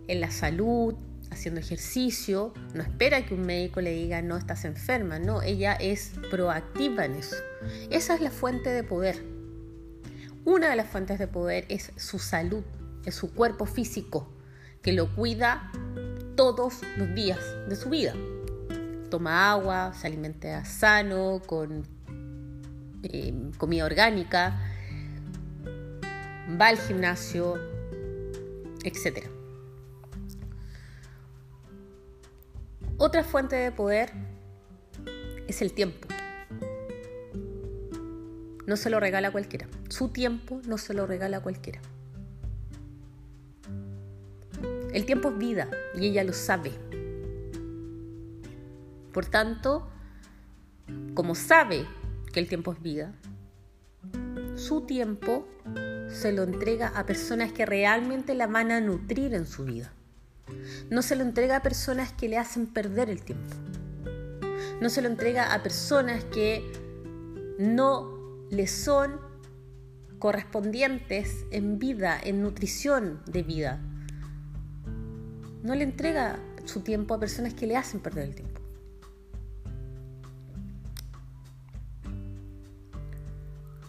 en 0.08 0.22
la 0.22 0.30
salud, 0.30 0.94
haciendo 1.32 1.60
ejercicio, 1.60 2.54
no 2.76 2.84
espera 2.84 3.26
que 3.26 3.34
un 3.34 3.48
médico 3.48 3.82
le 3.82 3.94
diga 3.94 4.22
no 4.22 4.38
estás 4.38 4.64
enferma, 4.66 5.18
no, 5.18 5.42
ella 5.42 5.74
es 5.74 6.12
proactiva 6.30 7.06
en 7.06 7.16
eso. 7.16 7.38
Esa 7.90 8.14
es 8.14 8.22
la 8.22 8.30
fuente 8.30 8.70
de 8.70 8.84
poder. 8.84 9.24
Una 10.46 10.70
de 10.70 10.76
las 10.76 10.88
fuentes 10.88 11.18
de 11.18 11.28
poder 11.28 11.66
es 11.70 11.92
su 11.96 12.20
salud, 12.20 12.64
es 13.06 13.16
su 13.16 13.34
cuerpo 13.34 13.66
físico, 13.66 14.28
que 14.82 14.94
lo 14.94 15.14
cuida 15.16 15.72
todos 16.36 16.82
los 16.98 17.14
días 17.14 17.40
de 17.68 17.76
su 17.76 17.90
vida. 17.90 18.14
Toma 19.10 19.52
agua, 19.52 19.94
se 19.94 20.08
alimenta 20.08 20.66
sano, 20.66 21.42
con 21.46 21.86
eh, 23.04 23.34
comida 23.58 23.86
orgánica, 23.86 24.60
va 26.60 26.68
al 26.68 26.78
gimnasio, 26.78 27.56
etc. 28.84 29.28
Otra 32.98 33.24
fuente 33.24 33.56
de 33.56 33.72
poder 33.72 34.12
es 35.48 35.62
el 35.62 35.74
tiempo. 35.74 36.08
No 38.66 38.78
se 38.78 38.90
lo 38.90 39.00
regala 39.00 39.32
cualquiera. 39.32 39.68
Su 39.90 40.10
tiempo 40.10 40.62
no 40.66 40.78
se 40.78 40.94
lo 40.94 41.06
regala 41.06 41.42
cualquiera. 41.42 41.82
El 44.94 45.06
tiempo 45.08 45.30
es 45.30 45.38
vida 45.40 45.72
y 45.96 46.06
ella 46.06 46.24
lo 46.24 46.34
sabe. 46.34 46.72
Por 49.12 49.26
tanto, 49.26 49.90
como 51.16 51.34
sabe 51.34 51.88
que 52.32 52.40
el 52.40 52.48
tiempo 52.48 52.74
es 52.74 52.82
vida, 52.82 53.12
su 54.56 54.82
tiempo 54.82 55.48
se 56.10 56.32
lo 56.32 56.44
entrega 56.44 56.90
a 56.90 57.08
personas 57.08 57.52
que 57.52 57.66
realmente 57.66 58.36
la 58.36 58.46
van 58.46 58.72
a 58.72 58.82
nutrir 58.82 59.34
en 59.34 59.48
su 59.48 59.66
vida. 59.66 59.92
No 60.92 61.02
se 61.02 61.16
lo 61.16 61.24
entrega 61.24 61.58
a 61.58 61.64
personas 61.64 62.14
que 62.14 62.30
le 62.30 62.38
hacen 62.38 62.68
perder 62.68 63.10
el 63.10 63.24
tiempo. 63.24 63.56
No 64.80 64.90
se 64.90 65.02
lo 65.02 65.08
entrega 65.08 65.56
a 65.56 65.64
personas 65.64 66.24
que 66.26 66.72
no 67.58 68.46
le 68.52 68.68
son 68.68 69.20
correspondientes 70.20 71.46
en 71.50 71.80
vida, 71.80 72.20
en 72.24 72.44
nutrición 72.44 73.24
de 73.26 73.42
vida 73.42 73.82
no 75.64 75.74
le 75.76 75.84
entrega 75.84 76.38
su 76.66 76.82
tiempo 76.82 77.14
a 77.14 77.20
personas 77.20 77.54
que 77.54 77.66
le 77.66 77.78
hacen 77.78 78.02
perder 78.02 78.26
el 78.26 78.36
tiempo. 78.36 78.62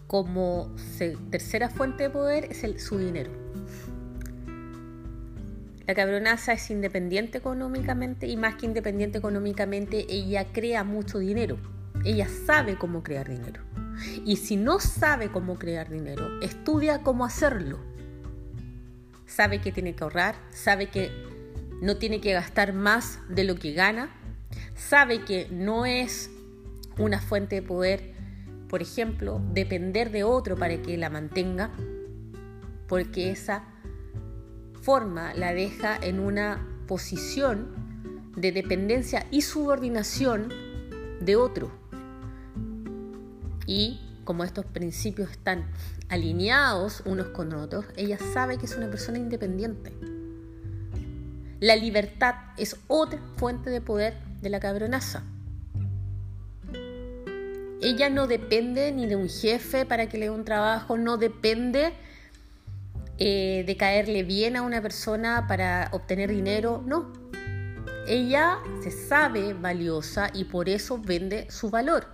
Como 0.07 0.75
tercera 1.31 1.69
fuente 1.69 2.05
de 2.05 2.11
poder 2.11 2.45
es 2.45 2.63
el, 2.63 2.79
su 2.79 2.99
dinero. 2.99 3.33
La 5.87 5.95
cabronaza 5.95 6.53
es 6.53 6.71
independiente 6.71 7.39
económicamente 7.39 8.27
y 8.27 8.37
más 8.37 8.55
que 8.55 8.67
independiente 8.67 9.19
económicamente, 9.19 10.07
ella 10.09 10.47
crea 10.53 10.85
mucho 10.85 11.19
dinero. 11.19 11.59
Ella 12.05 12.29
sabe 12.29 12.77
cómo 12.77 13.03
crear 13.03 13.29
dinero. 13.29 13.63
Y 14.25 14.37
si 14.37 14.57
no 14.57 14.79
sabe 14.81 15.31
cómo 15.31 15.59
crear 15.59 15.91
dinero, 15.91 16.41
estudia 16.41 17.03
cómo 17.03 17.25
hacerlo. 17.25 17.79
Sabe 19.27 19.61
que 19.61 19.73
tiene 19.73 19.95
que 19.95 20.05
ahorrar, 20.05 20.37
sabe 20.51 20.89
que 20.89 21.34
no 21.81 21.97
tiene 21.97 22.21
que 22.21 22.33
gastar 22.33 22.73
más 22.73 23.19
de 23.29 23.45
lo 23.45 23.57
que 23.57 23.73
gana, 23.73 24.11
sabe 24.75 25.25
que 25.25 25.49
no 25.51 25.87
es 25.87 26.31
una 26.99 27.21
fuente 27.21 27.57
de 27.57 27.63
poder, 27.63 28.15
por 28.69 28.83
ejemplo, 28.83 29.41
depender 29.53 30.11
de 30.11 30.25
otro 30.25 30.57
para 30.57 30.81
que 30.81 30.97
la 30.97 31.11
mantenga, 31.11 31.71
porque 32.89 33.31
esa 33.31 33.65
forma 34.83 35.35
la 35.35 35.55
deja 35.55 35.97
en 35.97 36.21
una 36.21 36.67
posición 36.87 37.69
de 38.37 38.53
dependencia 38.53 39.27
y 39.31 39.43
subordinación 39.43 40.53
de 41.21 41.37
otro. 41.37 41.71
Y 43.67 44.01
como 44.25 44.45
estos 44.45 44.67
principios 44.67 45.31
están 45.31 45.67
alineados 46.09 47.03
unos 47.07 47.29
con 47.29 47.53
otros, 47.55 47.87
ella 47.97 48.19
sabe 48.19 48.59
que 48.59 48.67
es 48.67 48.77
una 48.77 48.91
persona 48.91 49.19
independiente. 49.19 49.93
La 51.65 51.77
libertad 51.77 52.35
es 52.59 52.77
otra 52.89 53.19
fuente 53.39 53.71
de 53.71 53.81
poder 53.81 54.19
de 54.43 54.51
la 54.51 54.61
cabronaza. 54.61 55.23
Ella 57.81 58.11
no 58.11 58.27
depende 58.27 58.93
ni 58.93 59.07
de 59.07 59.17
un 59.17 59.31
jefe 59.31 59.87
para 59.87 60.07
que 60.07 60.19
le 60.19 60.27
dé 60.27 60.31
un 60.31 60.45
trabajo, 60.45 60.99
no 60.99 61.17
depende 61.17 61.95
eh, 63.17 63.65
de 63.67 63.77
caerle 63.79 64.25
bien 64.25 64.57
a 64.57 64.63
una 64.63 64.83
persona 64.83 65.47
para 65.49 65.89
obtener 65.93 66.29
dinero, 66.29 66.83
no. 66.85 67.11
Ella 68.07 68.59
se 68.83 68.91
sabe 68.91 69.55
valiosa 69.55 70.29
y 70.35 70.45
por 70.45 70.69
eso 70.69 70.99
vende 70.99 71.51
su 71.51 71.71
valor. 71.71 72.09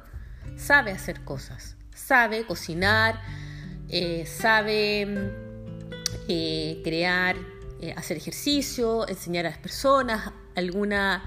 Sabe 0.56 0.92
hacer 0.92 1.24
cosas, 1.24 1.74
sabe 1.92 2.46
cocinar, 2.46 3.20
eh, 3.88 4.26
sabe 4.26 5.32
eh, 6.28 6.80
crear 6.84 7.34
eh, 7.80 7.94
hacer 7.96 8.18
ejercicio, 8.18 9.08
enseñar 9.08 9.46
a 9.46 9.50
las 9.50 9.58
personas, 9.58 10.32
alguna 10.54 11.22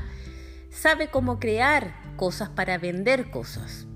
sabe 0.70 1.10
cómo 1.10 1.40
crear 1.40 1.96
cosas 2.16 2.50
para 2.50 2.78
vender 2.78 3.32
cosas. 3.32 3.88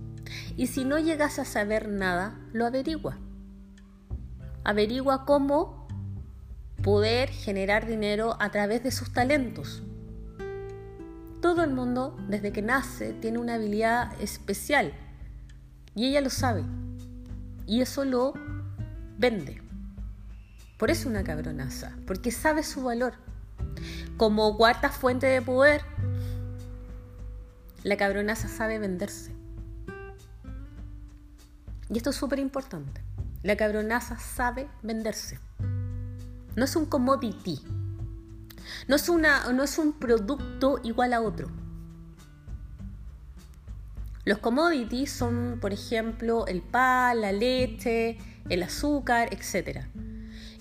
Y 0.56 0.68
si 0.68 0.84
no 0.84 0.98
llegas 0.98 1.40
a 1.40 1.46
saber 1.46 1.88
nada, 1.88 2.40
lo 2.54 2.66
averigua. 2.66 3.20
Averigua 4.64 5.26
cómo 5.26 5.88
poder 6.84 7.30
generar 7.30 7.86
dinero 7.86 8.38
a 8.40 8.50
través 8.50 8.84
de 8.84 8.92
sus 8.92 9.14
talentos. 9.14 9.84
Todo 11.42 11.64
el 11.64 11.72
mundo, 11.72 12.18
desde 12.28 12.52
que 12.52 12.62
nace, 12.62 13.14
tiene 13.14 13.38
una 13.38 13.56
habilidad 13.56 14.20
especial 14.20 14.94
y 15.96 16.08
ella 16.08 16.22
lo 16.22 16.30
sabe. 16.30 16.64
Y 17.66 17.82
eso 17.82 18.04
lo 18.06 18.34
vende. 19.18 19.67
Por 20.78 20.92
eso 20.92 21.10
una 21.10 21.24
cabronaza, 21.24 21.98
porque 22.06 22.32
sabe 22.32 22.64
su 22.64 22.84
valor. 22.84 23.14
Como 24.16 24.56
cuarta 24.58 24.90
fuente 24.90 25.26
de 25.26 25.42
poder, 25.42 25.82
la 27.84 27.98
cabronaza 27.98 28.48
sabe 28.48 28.80
venderse. 28.80 29.32
Y 31.90 31.98
esto 31.98 32.12
es 32.12 32.16
súper 32.16 32.40
importante. 32.40 33.02
La 33.44 33.56
cabronaza 33.56 34.18
sabe 34.20 34.70
venderse. 34.84 35.40
No 36.56 36.66
es 36.66 36.76
un 36.76 36.86
commodity. 36.86 37.62
No 38.88 38.96
es, 38.96 39.10
una, 39.10 39.52
no 39.54 39.64
es 39.64 39.78
un 39.78 39.94
producto 39.94 40.80
igual 40.84 41.14
a 41.14 41.22
otro. 41.22 41.50
Los 44.26 44.40
commodities 44.40 45.12
son, 45.12 45.60
por 45.62 45.72
ejemplo, 45.72 46.46
el 46.48 46.62
pan, 46.62 47.22
la 47.22 47.32
leche, 47.32 48.18
el 48.50 48.64
azúcar, 48.64 49.30
etc. 49.32 49.86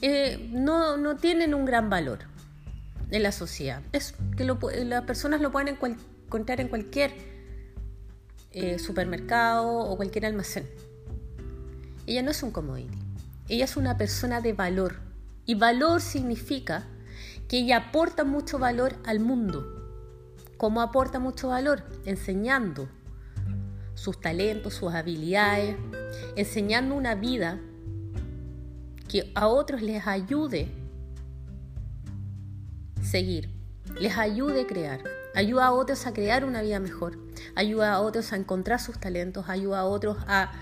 Eh, 0.03 0.49
no, 0.53 0.97
no, 0.97 1.17
tienen 1.17 1.55
un 1.55 1.65
gran 1.65 1.89
valor 1.89 2.21
en 3.11 3.23
la 3.23 3.33
sociedad. 3.33 3.83
Es 3.93 4.15
que 4.37 4.45
las 4.45 5.03
personas 5.05 5.41
lo 5.41 5.51
pueden 5.53 5.79
encontrar 6.27 6.61
en 6.61 6.69
cualquier 6.69 7.13
eh, 8.53 8.79
supermercado 8.79 9.79
o 9.79 9.97
cualquier 9.97 10.27
almacén. 10.27 10.69
Ella 12.07 12.23
no 12.23 12.31
es 12.31 12.43
un 12.43 12.53
commodity, 12.53 12.99
ella 13.49 13.65
es 13.65 13.77
una 13.77 13.97
persona 13.97 14.41
de 14.41 14.53
valor. 14.53 14.97
Y 15.45 15.55
valor 15.55 16.01
significa 16.01 16.87
que 17.49 17.59
ella 17.59 17.77
aporta 17.77 18.25
mucho 18.25 18.59
valor 18.59 18.97
al 19.05 19.21
mundo. 19.21 19.73
¿Cómo 20.57 20.81
aporta 20.81 21.19
mucho 21.19 21.49
valor? 21.49 21.85
Enseñando 22.05 22.89
sus 23.95 24.21
talentos, 24.21 24.75
sus 24.75 24.93
habilidades, 24.93 25.77
enseñando 26.35 26.95
una 26.95 27.15
vida 27.15 27.61
a 29.35 29.49
otros 29.49 29.83
les 29.83 30.07
ayude 30.07 30.69
seguir, 33.03 33.51
les 34.01 34.17
ayude 34.19 34.67
crear, 34.67 35.01
ayuda 35.35 35.67
a 35.67 35.73
otros 35.73 36.07
a 36.07 36.13
crear 36.13 36.45
una 36.45 36.63
vida 36.63 36.81
mejor, 36.81 37.19
ayuda 37.55 37.93
a 37.93 38.01
otros 38.01 38.33
a 38.33 38.37
encontrar 38.37 38.81
sus 38.81 38.99
talentos, 38.99 39.49
ayuda 39.49 39.81
a 39.81 39.85
otros 39.85 40.19
a 40.27 40.53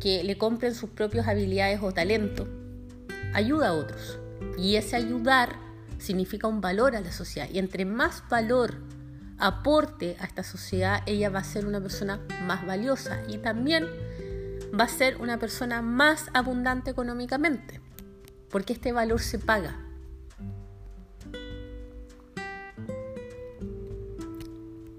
que 0.00 0.24
le 0.24 0.38
compren 0.38 0.74
sus 0.74 0.90
propias 0.90 1.28
habilidades 1.28 1.80
o 1.82 1.92
talentos, 1.92 2.48
ayuda 3.34 3.68
a 3.68 3.72
otros. 3.74 4.18
Y 4.58 4.76
ese 4.76 4.96
ayudar 4.96 5.56
significa 5.98 6.46
un 6.46 6.60
valor 6.60 6.96
a 6.96 7.00
la 7.00 7.12
sociedad. 7.12 7.48
Y 7.52 7.58
entre 7.58 7.84
más 7.84 8.24
valor 8.28 8.78
aporte 9.38 10.16
a 10.20 10.24
esta 10.24 10.42
sociedad, 10.42 11.02
ella 11.06 11.30
va 11.30 11.40
a 11.40 11.44
ser 11.44 11.66
una 11.66 11.80
persona 11.80 12.20
más 12.46 12.66
valiosa. 12.66 13.20
Y 13.28 13.38
también 13.38 13.86
va 14.78 14.84
a 14.84 14.88
ser 14.88 15.20
una 15.20 15.38
persona 15.38 15.82
más 15.82 16.28
abundante 16.34 16.90
económicamente, 16.90 17.80
porque 18.50 18.72
este 18.72 18.92
valor 18.92 19.20
se 19.20 19.38
paga. 19.38 19.78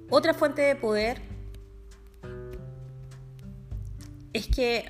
Otra 0.09 0.33
fuente 0.33 0.61
de 0.61 0.75
poder 0.75 1.21
es 4.33 4.47
que 4.47 4.85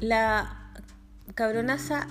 la 0.00 0.74
cabronaza 1.34 2.06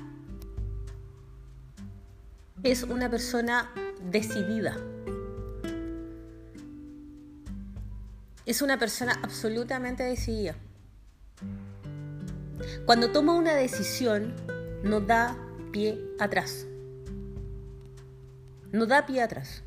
es 2.64 2.84
una 2.84 3.10
persona 3.10 3.70
decidida. 4.10 4.76
Es 8.48 8.62
una 8.62 8.80
persona 8.80 9.20
absolutamente 9.24 10.04
decidida. 10.04 10.56
Cuando 12.86 13.12
toma 13.12 13.34
una 13.34 13.54
decisión, 13.54 14.34
no 14.84 15.02
da 15.02 15.38
pie 15.74 16.00
atrás. 16.18 16.66
No 18.72 18.86
da 18.86 19.06
pie 19.06 19.22
atrás. 19.22 19.64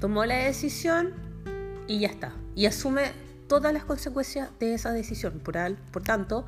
Tomó 0.00 0.24
la 0.24 0.36
decisión 0.36 1.12
y 1.86 2.00
ya 2.00 2.08
está. 2.08 2.32
Y 2.54 2.64
asume 2.64 3.12
todas 3.46 3.74
las 3.74 3.84
consecuencias 3.84 4.48
de 4.58 4.72
esa 4.72 4.90
decisión. 4.92 5.40
Por, 5.40 5.58
por 5.92 6.02
tanto, 6.02 6.46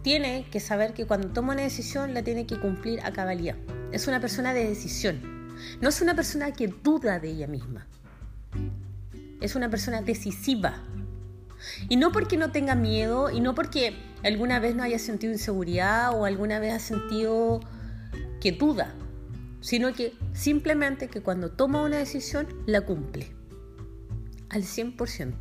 tiene 0.00 0.48
que 0.50 0.60
saber 0.60 0.94
que 0.94 1.06
cuando 1.06 1.28
toma 1.28 1.52
una 1.52 1.62
decisión 1.62 2.14
la 2.14 2.22
tiene 2.22 2.46
que 2.46 2.58
cumplir 2.58 3.04
a 3.04 3.12
cabalidad. 3.12 3.56
Es 3.92 4.08
una 4.08 4.18
persona 4.18 4.54
de 4.54 4.66
decisión. 4.66 5.39
No 5.80 5.88
es 5.88 6.00
una 6.00 6.14
persona 6.14 6.52
que 6.52 6.68
duda 6.68 7.18
de 7.18 7.30
ella 7.30 7.46
misma. 7.46 7.86
Es 9.40 9.54
una 9.54 9.70
persona 9.70 10.02
decisiva. 10.02 10.82
Y 11.88 11.96
no 11.96 12.12
porque 12.12 12.36
no 12.36 12.52
tenga 12.52 12.74
miedo 12.74 13.30
y 13.30 13.40
no 13.40 13.54
porque 13.54 13.94
alguna 14.24 14.60
vez 14.60 14.74
no 14.74 14.82
haya 14.82 14.98
sentido 14.98 15.32
inseguridad 15.32 16.18
o 16.18 16.24
alguna 16.24 16.58
vez 16.58 16.74
ha 16.74 16.78
sentido 16.78 17.60
que 18.40 18.52
duda, 18.52 18.94
sino 19.60 19.92
que 19.92 20.14
simplemente 20.32 21.08
que 21.08 21.20
cuando 21.20 21.50
toma 21.50 21.82
una 21.82 21.98
decisión 21.98 22.48
la 22.66 22.80
cumple 22.82 23.28
al 24.48 24.62
100%. 24.62 25.34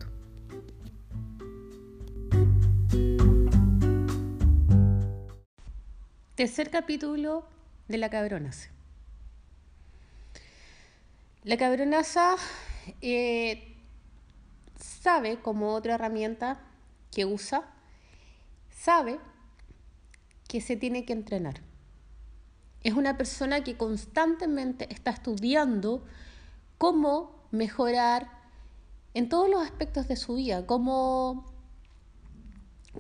Tercer 6.36 6.69
capítulo 6.69 7.45
de 7.89 7.97
la 7.97 8.10
cabronaza. 8.10 8.69
La 11.45 11.56
cabronaza 11.56 12.36
eh, 13.02 13.78
sabe, 14.75 15.39
como 15.39 15.73
otra 15.73 15.95
herramienta 15.95 16.60
que 17.13 17.23
usa, 17.23 17.63
sabe 18.69 19.19
que 20.49 20.60
se 20.60 20.75
tiene 20.75 21.06
que 21.06 21.13
entrenar. 21.13 21.62
Es 22.84 22.93
una 22.93 23.17
persona 23.17 23.63
que 23.63 23.78
constantemente 23.78 24.91
está 24.93 25.12
estudiando 25.12 26.04
cómo 26.78 27.47
mejorar 27.52 28.30
en 29.13 29.30
todos 29.30 29.49
los 29.49 29.63
aspectos 29.63 30.10
de 30.10 30.17
su 30.17 30.36
vida, 30.36 30.65
cómo, 30.65 31.54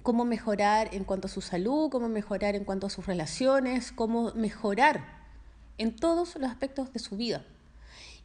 cómo 0.01 0.23
mejorar 0.23 0.93
en 0.93 1.03
cuanto 1.03 1.27
a 1.27 1.29
su 1.29 1.41
salud, 1.41 1.89
cómo 1.89 2.07
mejorar 2.07 2.55
en 2.55 2.63
cuanto 2.63 2.87
a 2.87 2.89
sus 2.89 3.05
relaciones, 3.05 3.91
cómo 3.91 4.31
mejorar 4.33 5.03
en 5.77 5.93
todos 5.93 6.37
los 6.37 6.49
aspectos 6.49 6.93
de 6.93 6.99
su 6.99 7.17
vida. 7.17 7.45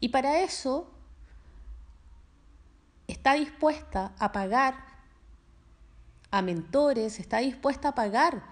Y 0.01 0.09
para 0.09 0.41
eso 0.41 0.91
está 3.07 3.35
dispuesta 3.35 4.15
a 4.19 4.33
pagar 4.33 4.77
a 6.31 6.43
mentores, 6.43 7.21
está 7.21 7.39
dispuesta 7.39 7.89
a 7.89 7.95
pagar 7.95 8.43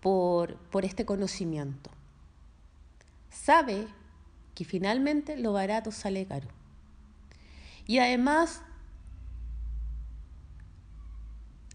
por, 0.00 0.56
por 0.56 0.84
este 0.84 1.04
conocimiento. 1.04 1.90
Sabe 3.30 3.86
que 4.54 4.64
finalmente 4.64 5.36
lo 5.36 5.52
barato 5.52 5.92
sale 5.92 6.26
caro. 6.26 6.48
Y 7.86 7.98
además 7.98 8.62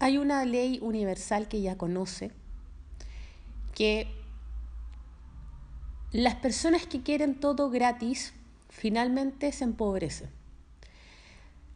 hay 0.00 0.18
una 0.18 0.44
ley 0.44 0.78
universal 0.82 1.48
que 1.48 1.56
ella 1.56 1.78
conoce, 1.78 2.30
que 3.74 4.06
las 6.12 6.34
personas 6.36 6.86
que 6.86 7.02
quieren 7.02 7.40
todo 7.40 7.70
gratis 7.70 8.34
finalmente 8.74 9.52
se 9.52 9.64
empobrecen. 9.64 10.28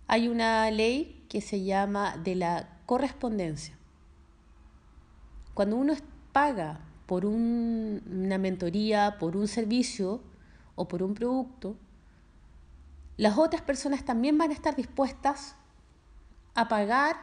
Hay 0.09 0.27
una 0.27 0.69
ley 0.71 1.25
que 1.29 1.41
se 1.41 1.63
llama 1.63 2.17
de 2.17 2.35
la 2.35 2.69
correspondencia. 2.87 3.79
Cuando 5.55 5.77
uno 5.77 5.95
paga 6.33 6.81
por 7.07 7.25
una 7.25 8.39
mentoría, 8.39 9.17
por 9.19 9.37
un 9.37 9.47
servicio 9.47 10.21
o 10.75 10.89
por 10.89 11.03
un 11.05 11.15
producto, 11.15 11.77
las 13.17 13.39
otras 13.39 13.63
personas 13.63 14.05
también 14.05 14.37
van 14.37 14.51
a 14.51 14.55
estar 14.55 14.75
dispuestas 14.75 15.55
a 16.55 16.67
pagar 16.67 17.17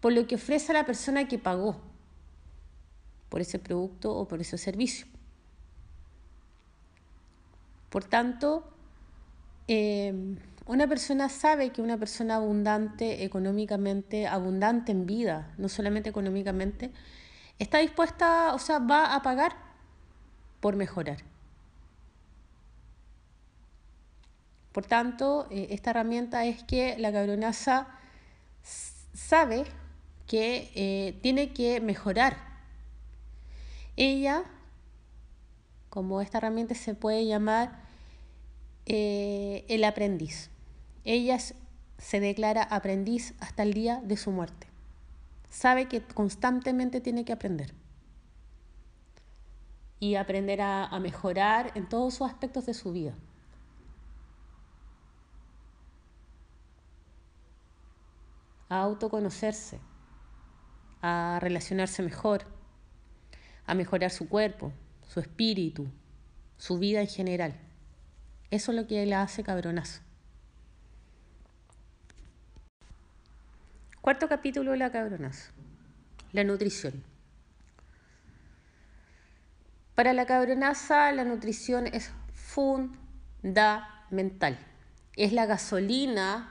por 0.00 0.12
lo 0.12 0.26
que 0.26 0.34
ofrece 0.34 0.74
la 0.74 0.84
persona 0.84 1.28
que 1.28 1.38
pagó 1.38 1.80
por 3.30 3.40
ese 3.40 3.58
producto 3.58 4.14
o 4.14 4.28
por 4.28 4.42
ese 4.42 4.58
servicio. 4.58 5.06
Por 7.88 8.04
tanto, 8.04 8.73
em, 9.68 10.36
una 10.66 10.86
persona 10.86 11.28
sabe 11.28 11.70
que 11.70 11.82
una 11.82 11.98
persona 11.98 12.36
abundante 12.36 13.24
económicamente, 13.24 14.26
abundante 14.26 14.92
en 14.92 15.06
vida, 15.06 15.52
no 15.58 15.68
solamente 15.68 16.08
económicamente, 16.08 16.90
está 17.58 17.78
dispuesta, 17.78 18.54
o 18.54 18.58
sea, 18.58 18.78
va 18.78 19.14
a 19.14 19.22
pagar 19.22 19.56
por 20.60 20.76
mejorar. 20.76 21.18
Por 24.72 24.86
tanto, 24.86 25.46
eh, 25.50 25.68
esta 25.70 25.90
herramienta 25.90 26.44
es 26.46 26.64
que 26.64 26.96
la 26.98 27.12
cabronaza 27.12 27.86
sabe 28.62 29.64
que 30.26 30.72
eh, 30.74 31.18
tiene 31.22 31.52
que 31.52 31.80
mejorar. 31.80 32.36
Ella, 33.96 34.42
como 35.90 36.20
esta 36.20 36.38
herramienta 36.38 36.74
se 36.74 36.94
puede 36.94 37.26
llamar 37.26 37.83
eh, 38.86 39.64
el 39.68 39.84
aprendiz. 39.84 40.50
Ella 41.04 41.38
se 41.38 42.20
declara 42.20 42.62
aprendiz 42.62 43.34
hasta 43.40 43.62
el 43.62 43.72
día 43.72 44.00
de 44.04 44.16
su 44.16 44.30
muerte. 44.30 44.66
Sabe 45.48 45.88
que 45.88 46.02
constantemente 46.02 47.00
tiene 47.00 47.24
que 47.24 47.32
aprender. 47.32 47.74
Y 50.00 50.16
aprender 50.16 50.60
a 50.60 50.98
mejorar 51.00 51.72
en 51.74 51.88
todos 51.88 52.20
los 52.20 52.30
aspectos 52.30 52.66
de 52.66 52.74
su 52.74 52.92
vida. 52.92 53.14
a 58.68 58.80
autoconocerse, 58.82 59.78
a 61.02 61.38
relacionarse 61.40 62.02
mejor, 62.02 62.46
a 63.66 63.74
mejorar 63.74 64.10
su 64.10 64.28
cuerpo, 64.28 64.72
su 65.08 65.20
espíritu, 65.20 65.86
su 66.56 66.78
vida 66.78 67.00
en 67.00 67.08
general. 67.08 67.63
Eso 68.50 68.72
es 68.72 68.76
lo 68.76 68.86
que 68.86 69.04
la 69.06 69.22
hace 69.22 69.42
cabronazo. 69.42 70.00
Cuarto 74.00 74.28
capítulo 74.28 74.72
de 74.72 74.76
la 74.76 74.92
cabronazo. 74.92 75.50
La 76.32 76.44
nutrición. 76.44 77.02
Para 79.94 80.12
la 80.12 80.26
cabronaza 80.26 81.10
la 81.12 81.24
nutrición 81.24 81.86
es 81.86 82.12
fundamental. 82.34 84.58
Es 85.16 85.32
la 85.32 85.46
gasolina 85.46 86.50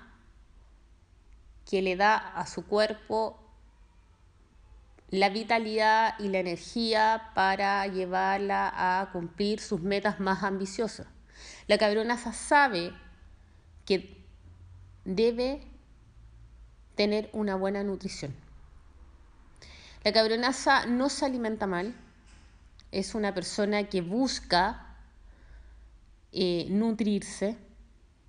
que 1.69 1.81
le 1.81 1.95
da 1.95 2.17
a 2.17 2.47
su 2.47 2.65
cuerpo 2.65 3.39
la 5.09 5.29
vitalidad 5.29 6.15
y 6.19 6.29
la 6.29 6.39
energía 6.39 7.31
para 7.35 7.85
llevarla 7.85 8.71
a 8.73 9.11
cumplir 9.11 9.59
sus 9.59 9.81
metas 9.81 10.19
más 10.19 10.41
ambiciosas. 10.41 11.05
La 11.67 11.77
cabronaza 11.77 12.33
sabe 12.33 12.93
que 13.85 14.17
debe 15.05 15.61
tener 16.95 17.29
una 17.33 17.55
buena 17.55 17.83
nutrición. 17.83 18.33
La 20.03 20.11
cabronaza 20.11 20.85
no 20.85 21.09
se 21.09 21.25
alimenta 21.25 21.65
mal, 21.67 21.95
es 22.91 23.15
una 23.15 23.33
persona 23.33 23.85
que 23.89 24.01
busca 24.01 24.97
eh, 26.31 26.67
nutrirse, 26.69 27.57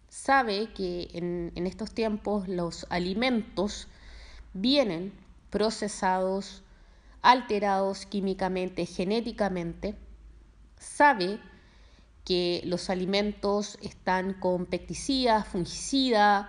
sabe 0.09 0.73
que 0.73 1.09
en, 1.15 1.67
estos 1.67 1.93
tiempos 1.93 2.49
los 2.49 2.87
alimentos 2.91 3.89
vienen 4.53 5.13
procesados, 5.51 6.63
alterados 7.23 8.07
químicamente, 8.07 8.87
genéticamente, 8.87 9.97
sabe 10.79 11.41
que 12.25 12.63
los 12.65 12.91
alimentos 12.91 13.79
están 13.83 14.35
con 14.35 14.67
pesticidas, 14.67 15.47
fungicidas 15.47 16.47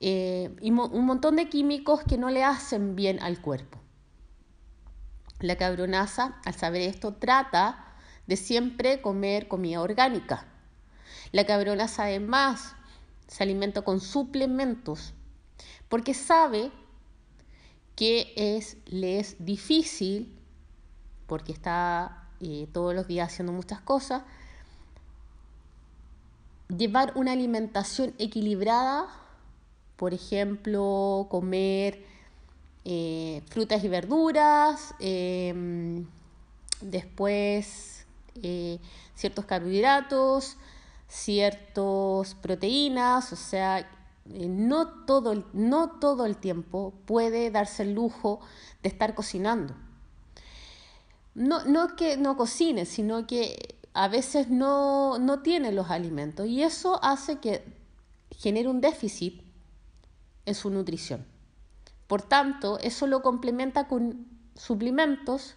eh, 0.00 0.54
y 0.60 0.70
un 0.70 1.06
montón 1.06 1.36
de 1.36 1.48
químicos 1.48 2.02
que 2.04 2.18
no 2.18 2.30
le 2.30 2.44
hacen 2.44 2.96
bien 2.96 3.20
al 3.20 3.40
cuerpo. 3.40 3.78
La 5.40 5.56
cabronaza, 5.56 6.40
al 6.44 6.54
saber 6.54 6.82
esto, 6.82 7.14
trata 7.14 7.94
de 8.26 8.36
siempre 8.36 9.00
comer 9.00 9.48
comida 9.48 9.80
orgánica 9.80 10.46
la 11.32 11.44
cabrona 11.44 11.88
sabe 11.88 12.20
más, 12.20 12.74
se 13.26 13.42
alimenta 13.42 13.82
con 13.82 14.00
suplementos, 14.00 15.14
porque 15.88 16.14
sabe 16.14 16.70
que 17.94 18.32
es, 18.36 18.76
le 18.86 19.18
es 19.18 19.36
difícil 19.38 20.38
porque 21.26 21.52
está 21.52 22.28
eh, 22.40 22.68
todos 22.72 22.94
los 22.94 23.06
días 23.06 23.32
haciendo 23.32 23.52
muchas 23.52 23.80
cosas, 23.80 24.22
llevar 26.68 27.12
una 27.14 27.32
alimentación 27.32 28.14
equilibrada, 28.18 29.06
por 29.96 30.12
ejemplo, 30.14 31.26
comer 31.30 32.04
eh, 32.84 33.42
frutas 33.48 33.82
y 33.82 33.88
verduras, 33.88 34.94
em, 35.00 36.06
después 36.80 38.06
eh, 38.42 38.78
ciertos 39.14 39.44
carbohidratos, 39.44 40.56
ciertas 41.08 42.34
proteínas, 42.34 43.32
o 43.32 43.36
sea, 43.36 43.80
eh, 43.80 44.48
no, 44.48 44.88
todo 45.04 45.32
el, 45.32 45.44
no 45.52 45.90
todo 45.98 46.26
el 46.26 46.36
tiempo 46.36 46.92
puede 47.06 47.50
darse 47.50 47.84
el 47.84 47.94
lujo 47.94 48.40
de 48.82 48.88
estar 48.88 49.14
cocinando. 49.14 49.74
No, 51.34 51.64
no 51.64 51.96
que 51.96 52.16
no 52.16 52.36
cocine, 52.36 52.86
sino 52.86 53.26
que 53.26 53.75
a 53.96 54.08
veces 54.08 54.50
no, 54.50 55.18
no 55.18 55.40
tiene 55.40 55.72
los 55.72 55.90
alimentos 55.90 56.46
y 56.46 56.62
eso 56.62 57.02
hace 57.02 57.38
que 57.38 57.64
genere 58.30 58.68
un 58.68 58.82
déficit 58.82 59.40
en 60.44 60.54
su 60.54 60.68
nutrición. 60.68 61.24
Por 62.06 62.20
tanto, 62.20 62.78
eso 62.80 63.06
lo 63.06 63.22
complementa 63.22 63.88
con 63.88 64.26
suplementos 64.54 65.54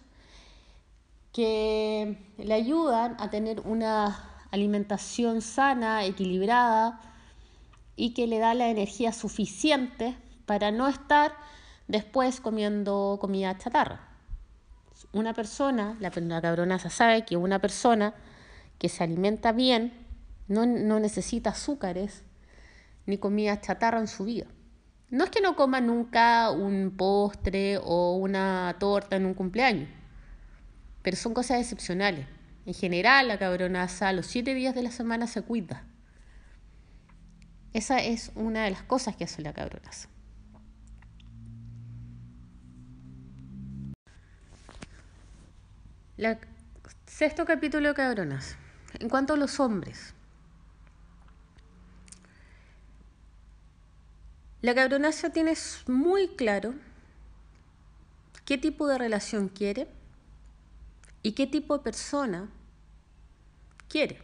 que 1.34 2.16
le 2.38 2.54
ayudan 2.54 3.14
a 3.20 3.28
tener 3.28 3.60
una 3.60 4.46
alimentación 4.50 5.42
sana, 5.42 6.06
equilibrada 6.06 6.98
y 7.94 8.14
que 8.14 8.26
le 8.26 8.38
da 8.38 8.54
la 8.54 8.70
energía 8.70 9.12
suficiente 9.12 10.16
para 10.46 10.70
no 10.70 10.88
estar 10.88 11.34
después 11.88 12.40
comiendo 12.40 13.18
comida 13.20 13.58
chatarra. 13.58 14.08
Una 15.12 15.34
persona, 15.34 15.98
la, 16.00 16.10
la 16.14 16.40
cabronaza 16.40 16.88
sabe 16.88 17.26
que 17.26 17.36
una 17.36 17.58
persona 17.58 18.14
que 18.80 18.88
se 18.88 19.04
alimenta 19.04 19.52
bien 19.52 19.92
no, 20.48 20.66
no 20.66 20.98
necesita 20.98 21.50
azúcares 21.50 22.24
ni 23.06 23.18
comida 23.18 23.60
chatarra 23.60 24.00
en 24.00 24.08
su 24.08 24.24
vida. 24.24 24.46
No 25.10 25.24
es 25.24 25.30
que 25.30 25.40
no 25.40 25.54
coma 25.54 25.80
nunca 25.80 26.50
un 26.50 26.94
postre 26.96 27.78
o 27.78 28.16
una 28.16 28.74
torta 28.80 29.16
en 29.16 29.26
un 29.26 29.34
cumpleaños, 29.34 29.88
pero 31.02 31.16
son 31.16 31.34
cosas 31.34 31.60
excepcionales. 31.60 32.26
En 32.64 32.74
general, 32.74 33.28
la 33.28 33.38
cabronaza 33.38 34.12
los 34.12 34.26
siete 34.26 34.54
días 34.54 34.74
de 34.74 34.82
la 34.82 34.90
semana 34.90 35.26
se 35.26 35.42
cuida. 35.42 35.84
Esa 37.72 37.98
es 37.98 38.32
una 38.34 38.64
de 38.64 38.70
las 38.70 38.82
cosas 38.82 39.14
que 39.14 39.24
hace 39.24 39.42
la 39.42 39.52
cabronaza. 39.52 40.08
Sexto 47.06 47.44
capítulo 47.44 47.88
de 47.88 47.94
cabronas. 47.94 48.56
En 48.98 49.08
cuanto 49.08 49.34
a 49.34 49.36
los 49.36 49.60
hombres. 49.60 50.14
La 54.62 54.74
cabronaza 54.74 55.30
tiene 55.30 55.54
muy 55.86 56.28
claro 56.36 56.74
qué 58.44 58.58
tipo 58.58 58.86
de 58.88 58.98
relación 58.98 59.48
quiere 59.48 59.88
y 61.22 61.32
qué 61.32 61.46
tipo 61.46 61.78
de 61.78 61.84
persona 61.84 62.48
quiere. 63.88 64.20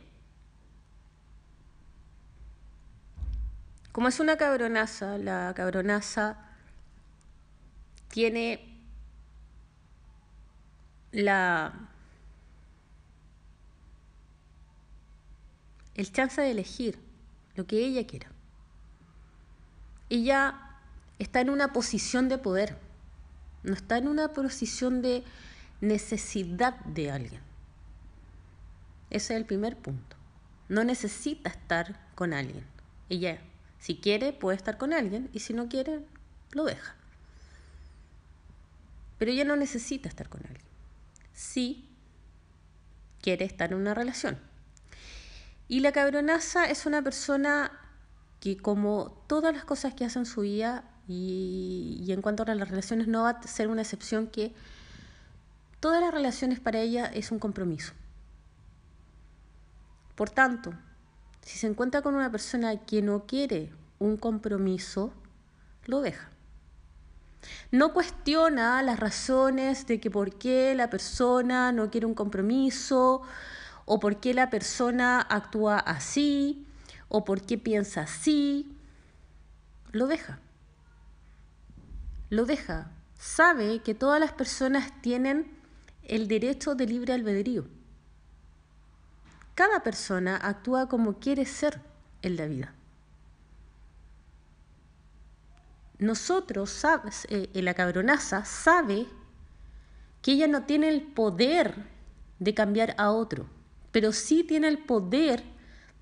Como 3.92 4.08
es 4.08 4.20
una 4.20 4.36
cabronaza, 4.36 5.16
la 5.16 5.54
cabronaza 5.56 6.36
tiene 8.08 8.78
la 11.12 11.72
el 15.96 16.12
chance 16.12 16.40
de 16.40 16.50
elegir 16.50 16.98
lo 17.54 17.66
que 17.66 17.78
ella 17.78 18.06
quiera. 18.06 18.30
Ella 20.10 20.60
está 21.18 21.40
en 21.40 21.50
una 21.50 21.72
posición 21.72 22.28
de 22.28 22.38
poder, 22.38 22.78
no 23.62 23.72
está 23.72 23.96
en 23.98 24.06
una 24.06 24.28
posición 24.28 25.02
de 25.02 25.24
necesidad 25.80 26.76
de 26.84 27.10
alguien. 27.10 27.40
Ese 29.10 29.34
es 29.34 29.40
el 29.40 29.46
primer 29.46 29.76
punto. 29.76 30.16
No 30.68 30.84
necesita 30.84 31.48
estar 31.48 31.98
con 32.14 32.32
alguien. 32.34 32.64
Ella, 33.08 33.38
si 33.78 33.96
quiere, 33.96 34.32
puede 34.32 34.56
estar 34.56 34.78
con 34.78 34.92
alguien 34.92 35.30
y 35.32 35.40
si 35.40 35.54
no 35.54 35.68
quiere, 35.68 36.00
lo 36.52 36.64
deja. 36.64 36.94
Pero 39.18 39.30
ella 39.30 39.44
no 39.44 39.56
necesita 39.56 40.08
estar 40.08 40.28
con 40.28 40.42
alguien. 40.42 40.66
Sí 41.32 41.88
quiere 43.22 43.44
estar 43.44 43.72
en 43.72 43.78
una 43.78 43.94
relación. 43.94 44.38
Y 45.68 45.80
la 45.80 45.92
cabronaza 45.92 46.66
es 46.66 46.86
una 46.86 47.02
persona 47.02 47.72
que 48.40 48.56
como 48.56 49.22
todas 49.26 49.54
las 49.54 49.64
cosas 49.64 49.94
que 49.94 50.04
hace 50.04 50.18
en 50.18 50.26
su 50.26 50.42
vida 50.42 50.84
y, 51.08 52.02
y 52.06 52.12
en 52.12 52.22
cuanto 52.22 52.42
a 52.44 52.54
las 52.54 52.68
relaciones 52.68 53.08
no 53.08 53.22
va 53.22 53.30
a 53.30 53.42
ser 53.46 53.68
una 53.68 53.82
excepción 53.82 54.28
que 54.28 54.54
Todas 55.80 56.00
las 56.00 56.12
relaciones 56.12 56.58
para 56.58 56.80
ella 56.80 57.06
es 57.06 57.30
un 57.30 57.38
compromiso. 57.38 57.92
Por 60.14 60.30
tanto, 60.30 60.72
si 61.42 61.58
se 61.58 61.66
encuentra 61.66 62.02
con 62.02 62.14
una 62.14 62.30
persona 62.30 62.76
que 62.84 63.02
no 63.02 63.26
quiere 63.26 63.72
un 63.98 64.16
compromiso, 64.16 65.12
lo 65.84 66.00
deja. 66.00 66.30
No 67.70 67.92
cuestiona 67.92 68.82
las 68.82 68.98
razones 68.98 69.86
de 69.86 70.00
que 70.00 70.10
por 70.10 70.36
qué 70.38 70.74
la 70.74 70.88
persona 70.88 71.70
no 71.72 71.90
quiere 71.90 72.06
un 72.06 72.14
compromiso 72.14 73.22
o 73.86 73.98
por 73.98 74.20
qué 74.20 74.34
la 74.34 74.50
persona 74.50 75.20
actúa 75.20 75.78
así 75.78 76.66
o 77.08 77.24
por 77.24 77.40
qué 77.40 77.56
piensa 77.56 78.02
así. 78.02 78.76
Lo 79.92 80.06
deja. 80.06 80.40
Lo 82.28 82.44
deja. 82.44 82.90
Sabe 83.18 83.80
que 83.80 83.94
todas 83.94 84.20
las 84.20 84.32
personas 84.32 84.92
tienen 85.00 85.50
el 86.02 86.28
derecho 86.28 86.74
de 86.74 86.86
libre 86.86 87.14
albedrío. 87.14 87.66
Cada 89.54 89.82
persona 89.82 90.36
actúa 90.36 90.88
como 90.88 91.18
quiere 91.18 91.46
ser 91.46 91.80
en 92.22 92.36
la 92.36 92.46
vida. 92.46 92.74
Nosotros, 95.98 96.68
sabes, 96.68 97.26
eh, 97.30 97.48
la 97.54 97.72
cabronaza 97.72 98.44
sabe 98.44 99.06
que 100.20 100.32
ella 100.32 100.46
no 100.46 100.64
tiene 100.64 100.88
el 100.88 101.02
poder 101.02 101.74
de 102.38 102.52
cambiar 102.52 102.94
a 102.98 103.12
otro, 103.12 103.48
pero 103.96 104.12
sí 104.12 104.44
tiene 104.44 104.68
el 104.68 104.76
poder 104.76 105.42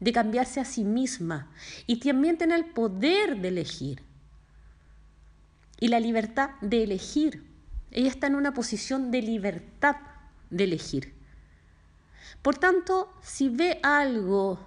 de 0.00 0.12
cambiarse 0.12 0.58
a 0.58 0.64
sí 0.64 0.82
misma 0.82 1.52
y 1.86 2.00
también 2.00 2.36
tiene 2.36 2.56
el 2.56 2.64
poder 2.64 3.40
de 3.40 3.46
elegir 3.46 4.02
y 5.78 5.86
la 5.86 6.00
libertad 6.00 6.50
de 6.60 6.82
elegir 6.82 7.44
ella 7.92 8.08
está 8.08 8.26
en 8.26 8.34
una 8.34 8.52
posición 8.52 9.12
de 9.12 9.22
libertad 9.22 9.94
de 10.50 10.64
elegir. 10.64 11.14
Por 12.42 12.56
tanto, 12.58 13.14
si 13.22 13.48
ve 13.48 13.78
algo 13.84 14.58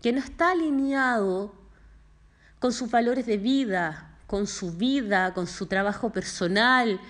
que 0.00 0.12
no 0.12 0.20
está 0.20 0.52
alineado 0.52 1.52
con 2.60 2.72
sus 2.72 2.92
valores 2.92 3.26
de 3.26 3.38
vida, 3.38 4.16
con 4.28 4.46
su 4.46 4.70
vida, 4.70 5.34
con 5.34 5.48
su 5.48 5.66
trabajo 5.66 6.12
personal, 6.12 7.00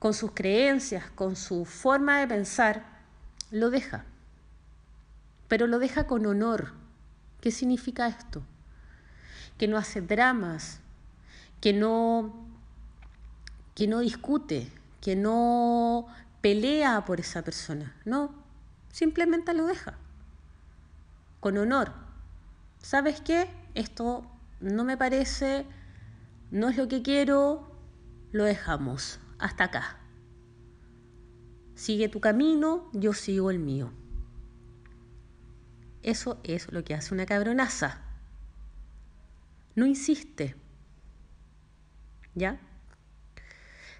con 0.00 0.14
sus 0.14 0.32
creencias, 0.32 1.08
con 1.12 1.36
su 1.36 1.64
forma 1.64 2.18
de 2.18 2.26
pensar, 2.26 2.84
lo 3.52 3.70
deja. 3.70 4.04
Pero 5.48 5.66
lo 5.66 5.78
deja 5.78 6.06
con 6.06 6.26
honor. 6.26 6.72
¿Qué 7.40 7.50
significa 7.50 8.06
esto? 8.06 8.42
Que 9.56 9.66
no 9.66 9.76
hace 9.76 10.00
dramas, 10.00 10.80
que 11.60 11.72
no 11.72 12.46
que 13.78 13.86
no 13.86 14.00
discute, 14.00 14.72
que 15.00 15.14
no 15.14 16.08
pelea 16.40 17.04
por 17.04 17.20
esa 17.20 17.42
persona. 17.42 17.94
No, 18.04 18.34
simplemente 18.90 19.54
lo 19.54 19.66
deja. 19.66 19.96
Con 21.38 21.56
honor. 21.58 21.92
¿Sabes 22.82 23.20
qué? 23.20 23.48
Esto 23.74 24.26
no 24.60 24.82
me 24.82 24.96
parece, 24.96 25.64
no 26.50 26.68
es 26.68 26.76
lo 26.76 26.88
que 26.88 27.02
quiero, 27.02 27.70
lo 28.32 28.42
dejamos. 28.42 29.20
Hasta 29.38 29.64
acá. 29.64 29.98
Sigue 31.76 32.08
tu 32.08 32.18
camino, 32.18 32.90
yo 32.92 33.12
sigo 33.12 33.52
el 33.52 33.60
mío. 33.60 33.92
Eso 36.02 36.40
es 36.44 36.70
lo 36.72 36.84
que 36.84 36.94
hace 36.94 37.14
una 37.14 37.26
cabronaza. 37.26 38.00
No 39.74 39.86
insiste. 39.86 40.56
¿Ya? 42.34 42.60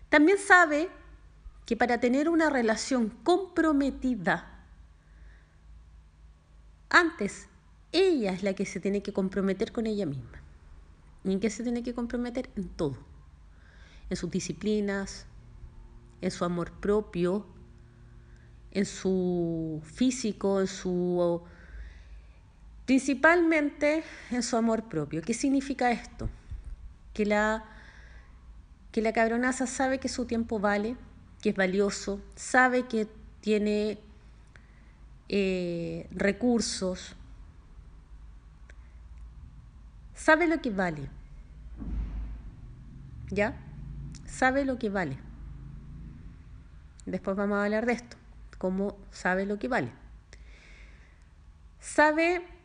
También 0.09 0.39
sabe 0.39 0.89
que 1.67 1.77
para 1.77 2.01
tener 2.01 2.29
una 2.29 2.51
relación 2.51 3.11
comprometida, 3.11 4.65
antes 6.89 7.49
ella 7.93 8.33
es 8.33 8.43
la 8.43 8.55
que 8.55 8.65
se 8.65 8.81
tiene 8.81 9.03
que 9.03 9.13
comprometer 9.13 9.73
con 9.73 9.87
ella 9.87 10.07
misma. 10.07 10.43
¿Y 11.25 11.33
en 11.33 11.41
qué 11.41 11.51
se 11.51 11.63
tiene 11.63 11.83
que 11.83 11.95
comprometer? 11.95 12.51
En 12.57 12.69
todo. 12.69 12.97
En 14.09 14.17
sus 14.17 14.31
disciplinas, 14.31 15.27
en 16.21 16.31
su 16.31 16.45
amor 16.45 16.73
propio, 16.81 17.47
en 18.71 18.87
su 18.87 19.83
físico, 19.85 20.61
en 20.61 20.67
su 20.67 21.43
principalmente 22.89 24.03
en 24.30 24.43
su 24.43 24.57
amor 24.57 24.84
propio. 24.84 25.20
¿Qué 25.20 25.34
significa 25.34 25.91
esto? 25.91 26.30
Que 27.12 27.26
la, 27.26 27.66
que 28.93 29.03
la 29.03 29.12
cabronaza 29.12 29.66
sabe 29.66 30.01
que 30.01 30.09
su 30.09 30.24
tiempo 30.24 30.59
vale, 30.59 30.97
que 31.43 31.51
es 31.51 31.55
valioso, 31.55 32.22
sabe 32.34 32.86
que 32.86 33.07
tiene 33.43 33.99
eh, 35.28 36.09
recursos, 36.12 37.14
sabe 40.14 40.47
lo 40.47 40.62
que 40.62 40.70
vale. 40.70 41.11
¿Ya? 43.30 43.55
Sabe 44.24 44.64
lo 44.64 44.78
que 44.78 44.89
vale. 44.89 45.18
Después 47.05 47.36
vamos 47.36 47.59
a 47.59 47.64
hablar 47.64 47.84
de 47.84 47.93
esto, 47.93 48.16
cómo 48.57 48.97
sabe 49.11 49.45
lo 49.45 49.59
que 49.59 49.68
vale. 49.68 49.93
Sabe 51.80 52.57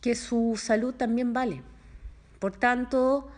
que 0.00 0.14
su 0.14 0.60
salud 0.60 0.94
también 0.94 1.32
vale. 1.32 1.62
Por 2.38 2.56
tanto, 2.56 3.28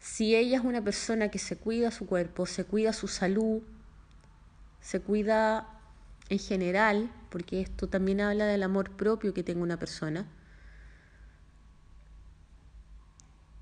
si 0.00 0.34
ella 0.34 0.58
es 0.58 0.64
una 0.64 0.82
persona 0.82 1.30
que 1.30 1.38
se 1.38 1.56
cuida 1.56 1.90
su 1.90 2.06
cuerpo, 2.06 2.46
se 2.46 2.64
cuida 2.64 2.92
su 2.92 3.08
salud, 3.08 3.62
se 4.80 5.00
cuida 5.00 5.68
en 6.28 6.38
general, 6.38 7.10
porque 7.30 7.60
esto 7.60 7.88
también 7.88 8.20
habla 8.20 8.46
del 8.46 8.62
amor 8.62 8.90
propio 8.90 9.34
que 9.34 9.42
tenga 9.42 9.62
una 9.62 9.78
persona, 9.78 10.26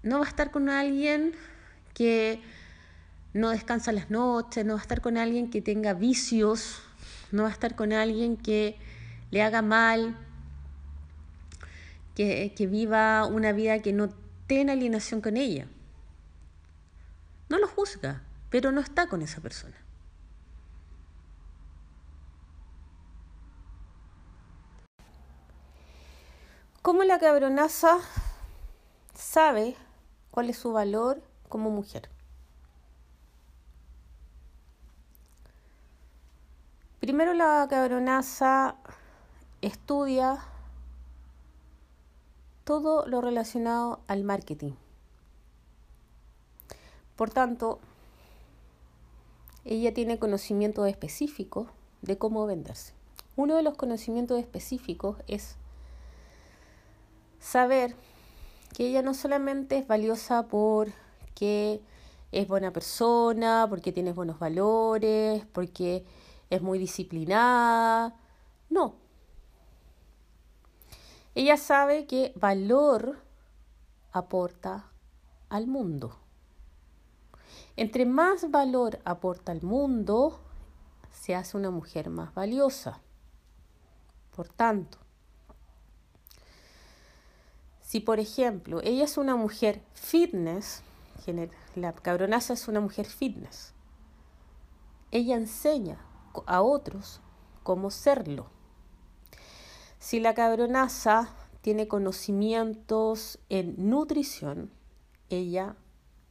no 0.03 0.21
va 0.21 0.27
a 0.27 0.29
estar 0.29 0.51
con 0.51 0.69
alguien 0.69 1.33
que 1.95 2.41
no 3.35 3.51
descansa 3.51 3.93
las 3.93 4.11
noches, 4.11 4.65
no 4.65 4.75
va 4.75 4.79
a 4.79 4.83
estar 4.83 5.01
con 5.01 5.17
alguien 5.17 5.51
que 5.51 5.61
tenga 5.61 5.95
vicios, 5.95 6.81
no 7.33 7.43
va 7.43 7.49
a 7.49 7.53
estar 7.53 7.75
con 7.75 7.93
alguien 7.93 8.37
que 8.37 8.77
le 9.31 9.43
haga 9.43 9.63
mal, 9.63 10.17
que, 12.17 12.53
que 12.57 12.67
viva 12.67 13.27
una 13.27 13.53
vida 13.53 13.81
que 13.81 13.93
no 13.93 14.09
tenga 14.49 14.73
alineación 14.73 15.21
con 15.21 15.37
ella. 15.37 15.69
No 17.49 17.59
lo 17.59 17.69
juzga, 17.69 18.23
pero 18.51 18.73
no 18.73 18.81
está 18.81 19.07
con 19.07 19.23
esa 19.23 19.41
persona. 19.41 19.77
¿Cómo 26.83 27.05
la 27.05 27.19
cabronaza 27.19 27.99
sabe 29.15 29.77
cuál 30.31 30.49
es 30.51 30.57
su 30.57 30.73
valor 30.73 31.21
como 31.49 31.69
mujer? 31.69 32.09
Primero 37.01 37.35
la 37.35 37.67
cabronaza 37.69 38.77
estudia 39.61 40.39
todo 42.67 43.07
lo 43.07 43.21
relacionado 43.21 44.01
al 44.09 44.25
marketing. 44.25 44.73
Por 47.15 47.31
tanto, 47.31 47.79
ella 49.65 49.95
tiene 49.95 50.19
conocimientos 50.19 50.89
específicos 50.89 51.69
de 52.03 52.19
cómo 52.19 52.45
venderse. 52.45 52.93
Uno 53.37 53.55
de 53.55 53.63
los 53.63 53.77
conocimientos 53.77 54.41
específicos 54.41 55.17
es 55.29 55.55
saber 57.39 57.95
que 58.77 58.89
ella 58.89 59.01
no 59.01 59.15
solamente 59.15 59.79
es 59.79 59.87
valiosa 59.87 60.49
porque 60.49 61.81
es 62.33 62.49
buena 62.49 62.73
persona, 62.73 63.67
porque 63.71 63.93
tiene 63.93 64.13
buenos 64.13 64.41
valores, 64.41 65.47
porque 65.53 66.05
es 66.51 66.63
muy 66.63 66.81
disciplinada. 66.81 68.17
No. 68.71 69.06
Ella 71.37 71.59
sabe 71.59 72.07
que 72.07 72.33
valor 72.35 73.19
aporta 74.11 74.91
al 75.51 75.67
mundo. 75.67 76.17
Entre 77.77 78.07
más 78.07 78.51
valor 78.51 79.01
aporta 79.05 79.53
al 79.53 79.61
mundo, 79.61 80.41
se 81.13 81.35
hace 81.35 81.59
una 81.59 81.71
mujer 81.71 82.09
más 82.09 82.33
valiosa. 82.33 83.03
Por 84.35 84.49
tanto, 84.49 84.97
si 87.83 88.01
por 88.01 88.19
ejemplo 88.19 88.81
ella 88.83 89.05
es 89.05 89.19
una 89.19 89.37
mujer 89.37 89.83
fitness, 89.93 90.83
la 91.75 91.93
cabronaza 91.93 92.55
es 92.55 92.67
una 92.67 92.81
mujer 92.81 93.05
fitness, 93.05 93.75
ella 95.11 95.37
enseña 95.37 95.99
a 96.47 96.63
otros 96.63 97.21
cómo 97.63 97.91
serlo. 97.91 98.56
Si 100.07 100.21
la 100.21 100.35
cabronaza 100.35 101.31
tiene 101.63 101.89
conocimientos 101.89 103.41
en 103.49 103.75
nutrición, 103.91 104.71
ella 105.31 105.75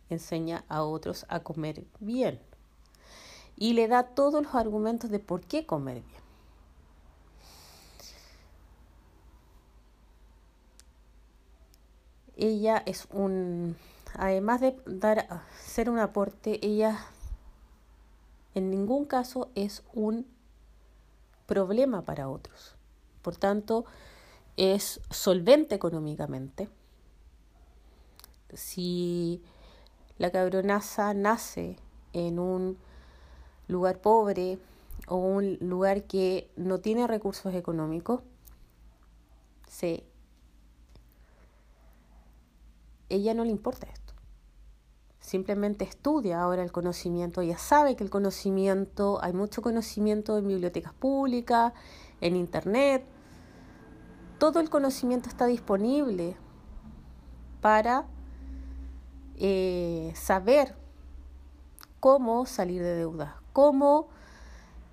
enseña 0.07 0.63
a 0.69 0.83
otros 0.83 1.25
a 1.27 1.41
comer 1.41 1.83
bien 1.99 2.39
y 3.57 3.73
le 3.73 3.89
da 3.89 4.03
todos 4.03 4.41
los 4.41 4.55
argumentos 4.55 5.09
de 5.09 5.19
por 5.19 5.41
qué 5.41 5.65
comer 5.65 6.03
bien. 6.03 6.21
ella 12.37 12.81
es 12.85 13.09
un, 13.11 13.75
además 14.13 14.61
de 14.61 14.79
dar, 14.85 15.43
ser 15.59 15.89
un 15.89 15.99
aporte, 15.99 16.65
ella 16.65 16.97
en 18.53 18.69
ningún 18.71 19.03
caso 19.03 19.49
es 19.53 19.83
un 19.93 20.25
problema 21.45 22.03
para 22.03 22.29
otros. 22.29 22.74
Por 23.25 23.37
tanto, 23.37 23.85
es 24.55 25.01
solvente 25.09 25.73
económicamente. 25.73 26.69
Si 28.53 29.41
la 30.19 30.29
cabronaza 30.29 31.11
nace 31.15 31.77
en 32.13 32.37
un 32.37 32.77
lugar 33.67 33.99
pobre 33.99 34.59
o 35.07 35.15
un 35.15 35.57
lugar 35.59 36.03
que 36.03 36.51
no 36.55 36.81
tiene 36.81 37.07
recursos 37.07 37.55
económicos, 37.55 38.21
se 39.67 40.03
ella 43.09 43.33
no 43.33 43.43
le 43.43 43.49
importa 43.49 43.87
esto. 43.87 44.13
Simplemente 45.19 45.83
estudia 45.83 46.43
ahora 46.43 46.61
el 46.61 46.71
conocimiento, 46.71 47.41
ella 47.41 47.57
sabe 47.57 47.95
que 47.95 48.03
el 48.03 48.11
conocimiento, 48.11 49.17
hay 49.23 49.33
mucho 49.33 49.63
conocimiento 49.63 50.37
en 50.37 50.47
bibliotecas 50.47 50.93
públicas, 50.93 51.73
en 52.21 52.35
internet, 52.35 53.14
todo 54.51 54.59
el 54.59 54.69
conocimiento 54.69 55.27
está 55.27 55.47
disponible 55.47 56.37
para 57.61 58.05
eh, 59.37 60.13
saber 60.15 60.75
cómo 61.99 62.45
salir 62.45 62.83
de 62.83 62.95
deuda, 62.95 63.41
cómo 63.53 64.07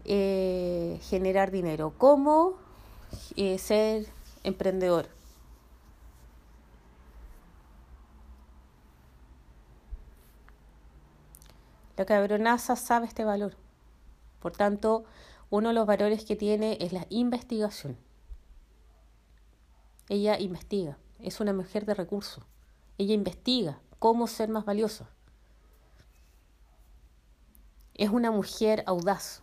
eh, 0.07 0.99
generar 1.03 1.51
dinero, 1.51 1.93
cómo 1.99 2.55
eh, 3.37 3.59
ser 3.59 4.07
emprendedor. 4.43 5.07
La 11.99 12.07
cabronaza 12.07 12.75
sabe 12.77 13.05
este 13.05 13.25
valor. 13.25 13.55
Por 14.41 14.53
tanto, 14.53 15.05
uno 15.51 15.69
de 15.69 15.75
los 15.75 15.87
valores 15.87 16.25
que 16.25 16.37
tiene 16.37 16.79
es 16.81 16.95
la 16.95 17.07
investigación. 17.11 17.99
Ella 20.09 20.39
investiga, 20.39 20.99
es 21.21 21.41
una 21.41 21.53
mujer 21.53 21.87
de 21.87 21.95
recursos. 21.95 22.45
Ella 22.99 23.15
investiga 23.15 23.81
cómo 23.99 24.27
ser 24.27 24.49
más 24.49 24.65
valiosa. 24.65 25.09
Es 27.95 28.11
una 28.11 28.31
mujer 28.31 28.83
audaz. 28.87 29.43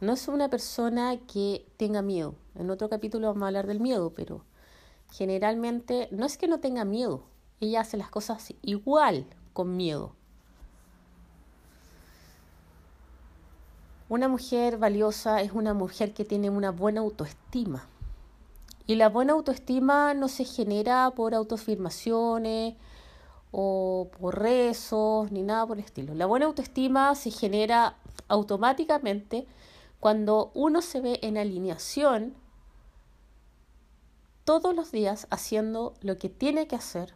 No 0.00 0.12
es 0.12 0.28
una 0.28 0.50
persona 0.50 1.16
que 1.32 1.66
tenga 1.78 2.02
miedo. 2.02 2.34
En 2.54 2.70
otro 2.70 2.88
capítulo 2.90 3.28
vamos 3.28 3.44
a 3.44 3.46
hablar 3.46 3.66
del 3.66 3.80
miedo, 3.80 4.12
pero 4.14 4.44
generalmente 5.10 6.08
no 6.10 6.26
es 6.26 6.36
que 6.36 6.48
no 6.48 6.60
tenga 6.60 6.84
miedo. 6.84 7.22
Ella 7.60 7.80
hace 7.80 7.96
las 7.96 8.10
cosas 8.10 8.52
igual 8.60 9.26
con 9.54 9.76
miedo. 9.76 10.14
Una 14.08 14.28
mujer 14.28 14.76
valiosa 14.78 15.40
es 15.40 15.52
una 15.52 15.74
mujer 15.74 16.12
que 16.12 16.24
tiene 16.24 16.50
una 16.50 16.70
buena 16.70 17.00
autoestima. 17.00 17.86
Y 18.86 18.94
la 18.94 19.08
buena 19.08 19.32
autoestima 19.32 20.14
no 20.14 20.28
se 20.28 20.44
genera 20.44 21.10
por 21.10 21.34
autoafirmaciones 21.34 22.74
o 23.50 24.08
por 24.20 24.38
rezos 24.38 25.32
ni 25.32 25.42
nada 25.42 25.66
por 25.66 25.78
el 25.78 25.84
estilo. 25.84 26.14
La 26.14 26.26
buena 26.26 26.46
autoestima 26.46 27.14
se 27.14 27.30
genera 27.30 27.96
automáticamente 28.28 29.46
cuando 29.98 30.50
uno 30.54 30.82
se 30.82 31.00
ve 31.00 31.18
en 31.22 31.36
alineación 31.36 32.34
todos 34.44 34.76
los 34.76 34.92
días 34.92 35.26
haciendo 35.30 35.94
lo 36.02 36.18
que 36.18 36.28
tiene 36.28 36.68
que 36.68 36.76
hacer 36.76 37.14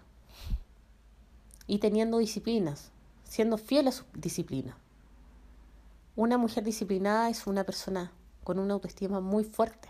y 1.68 1.79
teniendo 1.79 2.18
disciplinas, 2.18 2.91
siendo 3.23 3.57
fiel 3.57 3.87
a 3.87 3.93
su 3.93 4.05
disciplina. 4.14 4.77
una 6.16 6.37
mujer 6.37 6.64
disciplinada 6.64 7.31
es 7.31 7.47
una 7.47 7.62
persona 7.64 8.11
con 8.43 8.59
una 8.59 8.75
autoestima 8.75 9.21
muy 9.21 9.45
fuerte. 9.45 9.89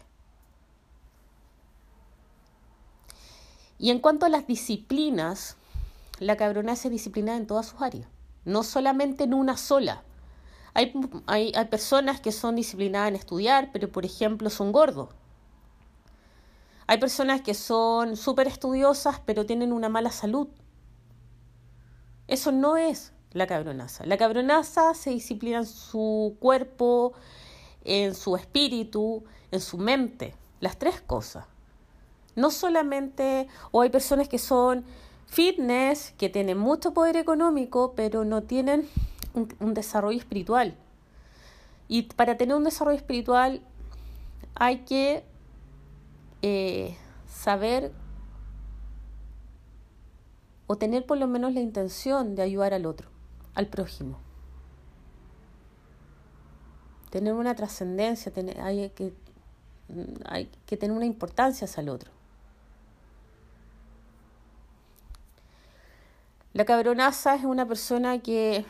Y 3.81 3.91
en 3.91 3.99
cuanto 3.99 4.27
a 4.27 4.29
las 4.29 4.47
disciplinas, 4.47 5.57
la 6.19 6.37
cabronaza 6.37 6.89
es 6.89 6.93
disciplinada 6.93 7.39
en 7.39 7.47
todas 7.47 7.67
sus 7.67 7.81
áreas, 7.81 8.07
no 8.45 8.63
solamente 8.63 9.25
en 9.25 9.33
una 9.33 9.57
sola. 9.57 10.03
Hay, 10.75 10.93
hay, 11.27 11.51
hay 11.57 11.65
personas 11.65 12.21
que 12.21 12.31
son 12.31 12.57
disciplinadas 12.57 13.09
en 13.09 13.17
estudiar, 13.17 13.71
pero 13.73 13.91
por 13.91 14.05
ejemplo 14.05 14.51
son 14.51 14.71
gordos. 14.71 15.09
Hay 16.89 16.99
personas 16.99 17.41
que 17.41 17.55
son 17.55 18.19
súper 18.19 18.49
estudiosas, 18.49 19.19
pero 19.25 19.47
tienen 19.47 19.73
una 19.73 19.89
mala 19.89 20.11
salud. 20.11 20.49
Eso 22.29 22.53
no 22.53 22.77
es 22.77 23.15
la 23.33 23.47
cabronaza. 23.47 24.05
La 24.05 24.19
cabronaza 24.19 24.93
se 24.93 25.09
disciplina 25.09 25.61
en 25.61 25.67
su 25.67 26.37
cuerpo, 26.39 27.15
en 27.85 28.15
su 28.15 28.37
espíritu, 28.37 29.25
en 29.51 29.61
su 29.63 29.79
mente. 29.79 30.35
Las 30.61 30.79
tres 30.79 31.01
cosas. 31.01 31.47
No 32.37 32.51
solamente, 32.51 33.49
o 33.73 33.83
hay 33.83 33.91
personas 33.91 34.29
que 34.29 34.39
son 34.39 34.85
fitness, 35.27 36.13
que 36.19 36.29
tienen 36.29 36.59
mucho 36.59 36.93
poder 36.93 37.17
económico, 37.17 37.95
pero 37.95 38.25
no 38.25 38.43
tienen 38.43 38.89
un, 39.35 39.75
desarrollo 39.75 40.19
espiritual. 40.19 40.75
Y 41.89 42.03
para 42.03 42.37
tener 42.37 42.57
un 42.57 42.65
desarrollo 42.65 42.97
espiritual 42.97 43.63
hay 44.55 44.79
que 44.79 45.25
eh, 46.43 46.97
saber 47.29 47.93
o 50.67 50.77
tener 50.77 51.05
por 51.07 51.19
lo 51.19 51.27
menos 51.27 51.53
la 51.53 51.61
intención 51.61 52.35
de 52.35 52.43
ayudar 52.43 52.75
al 52.75 52.87
otro, 52.87 53.09
al 53.55 53.67
prójimo. 53.67 54.19
Tener 57.11 57.35
una 57.35 57.57
trascendencia, 57.57 58.33
hay, 58.63 58.91
que, 58.91 59.13
hay 60.27 60.49
que 60.67 60.77
tener 60.77 60.97
una 60.97 61.07
importancia 61.07 61.65
hacia 61.65 61.81
el 61.81 61.89
otro. 61.89 62.20
La 66.53 66.65
cabronaza 66.65 67.37
es 67.37 67.45
una 67.45 67.67
persona 67.67 68.19
que 68.19 68.65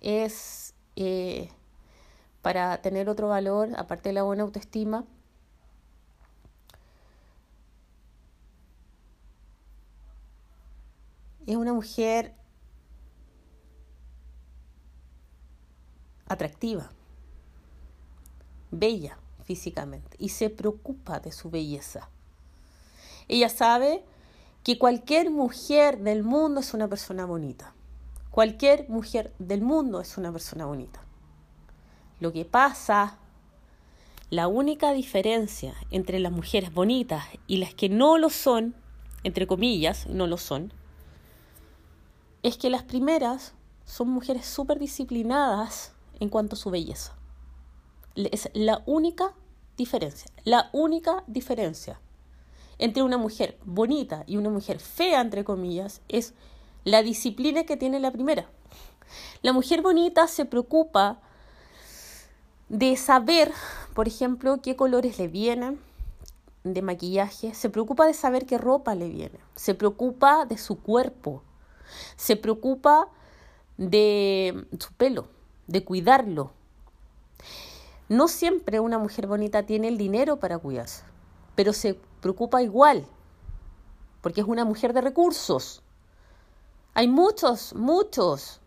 es, 0.00 0.74
eh, 0.96 1.50
para 2.40 2.80
tener 2.80 3.08
otro 3.08 3.28
valor, 3.28 3.68
aparte 3.76 4.08
de 4.08 4.14
la 4.14 4.22
buena 4.22 4.44
autoestima, 4.44 5.04
es 11.46 11.56
una 11.56 11.74
mujer 11.74 12.34
atractiva, 16.26 16.90
bella 18.70 19.18
físicamente 19.44 20.16
y 20.18 20.30
se 20.30 20.48
preocupa 20.48 21.20
de 21.20 21.30
su 21.30 21.50
belleza. 21.50 22.08
Ella 23.28 23.50
sabe 23.50 24.02
que 24.62 24.78
cualquier 24.78 25.30
mujer 25.30 25.98
del 25.98 26.22
mundo 26.22 26.60
es 26.60 26.72
una 26.74 26.88
persona 26.88 27.24
bonita. 27.24 27.74
Cualquier 28.30 28.88
mujer 28.88 29.32
del 29.38 29.60
mundo 29.60 30.00
es 30.00 30.16
una 30.16 30.32
persona 30.32 30.66
bonita. 30.66 31.02
Lo 32.20 32.32
que 32.32 32.44
pasa, 32.44 33.18
la 34.30 34.46
única 34.46 34.92
diferencia 34.92 35.74
entre 35.90 36.20
las 36.20 36.32
mujeres 36.32 36.72
bonitas 36.72 37.24
y 37.46 37.56
las 37.56 37.74
que 37.74 37.88
no 37.88 38.18
lo 38.18 38.30
son, 38.30 38.74
entre 39.24 39.46
comillas, 39.46 40.06
no 40.06 40.26
lo 40.26 40.36
son, 40.38 40.72
es 42.42 42.56
que 42.56 42.70
las 42.70 42.84
primeras 42.84 43.54
son 43.84 44.08
mujeres 44.08 44.46
súper 44.46 44.78
disciplinadas 44.78 45.92
en 46.20 46.28
cuanto 46.28 46.54
a 46.54 46.58
su 46.58 46.70
belleza. 46.70 47.16
Es 48.14 48.48
la 48.54 48.82
única 48.86 49.34
diferencia, 49.76 50.30
la 50.44 50.70
única 50.72 51.24
diferencia 51.26 52.00
entre 52.82 53.04
una 53.04 53.16
mujer 53.16 53.56
bonita 53.64 54.24
y 54.26 54.38
una 54.38 54.50
mujer 54.50 54.80
fea, 54.80 55.20
entre 55.20 55.44
comillas, 55.44 56.00
es 56.08 56.34
la 56.82 57.04
disciplina 57.04 57.62
que 57.62 57.76
tiene 57.76 58.00
la 58.00 58.10
primera. 58.10 58.50
La 59.40 59.52
mujer 59.52 59.82
bonita 59.82 60.26
se 60.26 60.46
preocupa 60.46 61.20
de 62.68 62.96
saber, 62.96 63.52
por 63.94 64.08
ejemplo, 64.08 64.60
qué 64.62 64.74
colores 64.74 65.16
le 65.20 65.28
vienen 65.28 65.78
de 66.64 66.82
maquillaje, 66.82 67.54
se 67.54 67.70
preocupa 67.70 68.04
de 68.04 68.14
saber 68.14 68.46
qué 68.46 68.58
ropa 68.58 68.96
le 68.96 69.08
viene, 69.08 69.38
se 69.54 69.74
preocupa 69.74 70.44
de 70.44 70.58
su 70.58 70.80
cuerpo, 70.80 71.44
se 72.16 72.34
preocupa 72.34 73.06
de 73.78 74.66
su 74.80 74.92
pelo, 74.94 75.28
de 75.68 75.84
cuidarlo. 75.84 76.50
No 78.08 78.26
siempre 78.26 78.80
una 78.80 78.98
mujer 78.98 79.28
bonita 79.28 79.66
tiene 79.66 79.86
el 79.86 79.98
dinero 79.98 80.40
para 80.40 80.58
cuidarse, 80.58 81.04
pero 81.54 81.72
se 81.72 81.96
preocupa 82.22 82.62
igual, 82.62 83.04
porque 84.22 84.40
es 84.40 84.46
una 84.46 84.64
mujer 84.64 84.94
de 84.94 85.02
recursos. 85.02 85.82
Hay 86.94 87.08
muchos, 87.08 87.74
muchos 87.74 88.60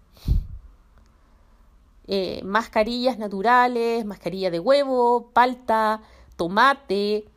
eh, 2.06 2.41
mascarillas 2.43 3.18
naturales, 3.18 4.06
mascarilla 4.06 4.51
de 4.51 4.60
huevo, 4.60 5.32
palta, 5.34 6.01
tomate, 6.36 7.28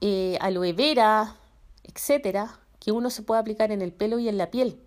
eh, 0.00 0.38
aloe 0.40 0.72
vera, 0.72 1.36
etcétera, 1.84 2.58
que 2.80 2.92
uno 2.92 3.10
se 3.10 3.22
puede 3.22 3.40
aplicar 3.40 3.70
en 3.72 3.82
el 3.82 3.92
pelo 3.92 4.18
y 4.18 4.28
en 4.28 4.38
la 4.38 4.50
piel. 4.50 4.80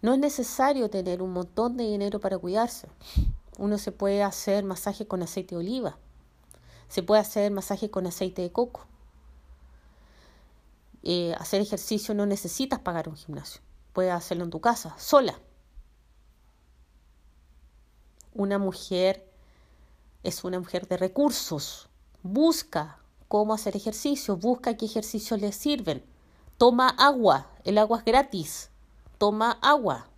No 0.00 0.14
es 0.14 0.18
necesario 0.18 0.88
tener 0.88 1.20
un 1.20 1.32
montón 1.32 1.76
de 1.76 1.84
dinero 1.84 2.20
para 2.20 2.38
cuidarse. 2.38 2.88
Uno 3.58 3.76
se 3.76 3.92
puede 3.92 4.22
hacer 4.22 4.64
masaje 4.64 5.06
con 5.06 5.22
aceite 5.22 5.54
de 5.54 5.60
oliva. 5.60 5.98
Se 6.88 7.02
puede 7.02 7.20
hacer 7.20 7.50
masaje 7.50 7.90
con 7.90 8.06
aceite 8.06 8.42
de 8.42 8.52
coco. 8.52 8.86
Eh, 11.02 11.34
hacer 11.38 11.60
ejercicio 11.60 12.14
no 12.14 12.26
necesitas 12.26 12.80
pagar 12.80 13.08
un 13.08 13.16
gimnasio. 13.16 13.60
Puedes 13.92 14.12
hacerlo 14.12 14.44
en 14.44 14.50
tu 14.50 14.60
casa, 14.60 14.94
sola. 14.98 15.38
Una 18.34 18.58
mujer 18.58 19.32
es 20.22 20.44
una 20.44 20.58
mujer 20.58 20.86
de 20.88 20.96
recursos. 20.96 21.88
Busca 22.22 22.98
cómo 23.28 23.54
hacer 23.54 23.76
ejercicio, 23.76 24.36
busca 24.36 24.76
qué 24.76 24.86
ejercicios 24.86 25.40
le 25.40 25.52
sirven. 25.52 26.04
Toma 26.58 26.88
agua, 26.88 27.48
el 27.64 27.78
agua 27.78 27.98
es 27.98 28.04
gratis. 28.04 28.70
Toma 29.18 29.58
agua. 29.62 30.08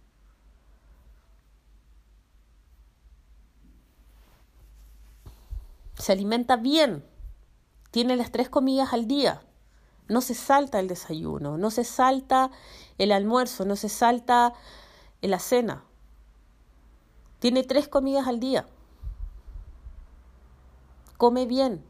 Se 5.98 6.12
alimenta 6.12 6.56
bien, 6.56 7.04
tiene 7.90 8.16
las 8.16 8.30
tres 8.30 8.48
comidas 8.48 8.92
al 8.92 9.06
día, 9.06 9.42
no 10.08 10.20
se 10.20 10.34
salta 10.34 10.78
el 10.80 10.88
desayuno, 10.88 11.58
no 11.58 11.70
se 11.70 11.84
salta 11.84 12.50
el 12.96 13.12
almuerzo, 13.12 13.64
no 13.64 13.76
se 13.76 13.88
salta 13.88 14.54
la 15.20 15.38
cena. 15.38 15.84
Tiene 17.40 17.62
tres 17.62 17.88
comidas 17.88 18.26
al 18.26 18.40
día. 18.40 18.66
Come 21.16 21.46
bien. 21.46 21.84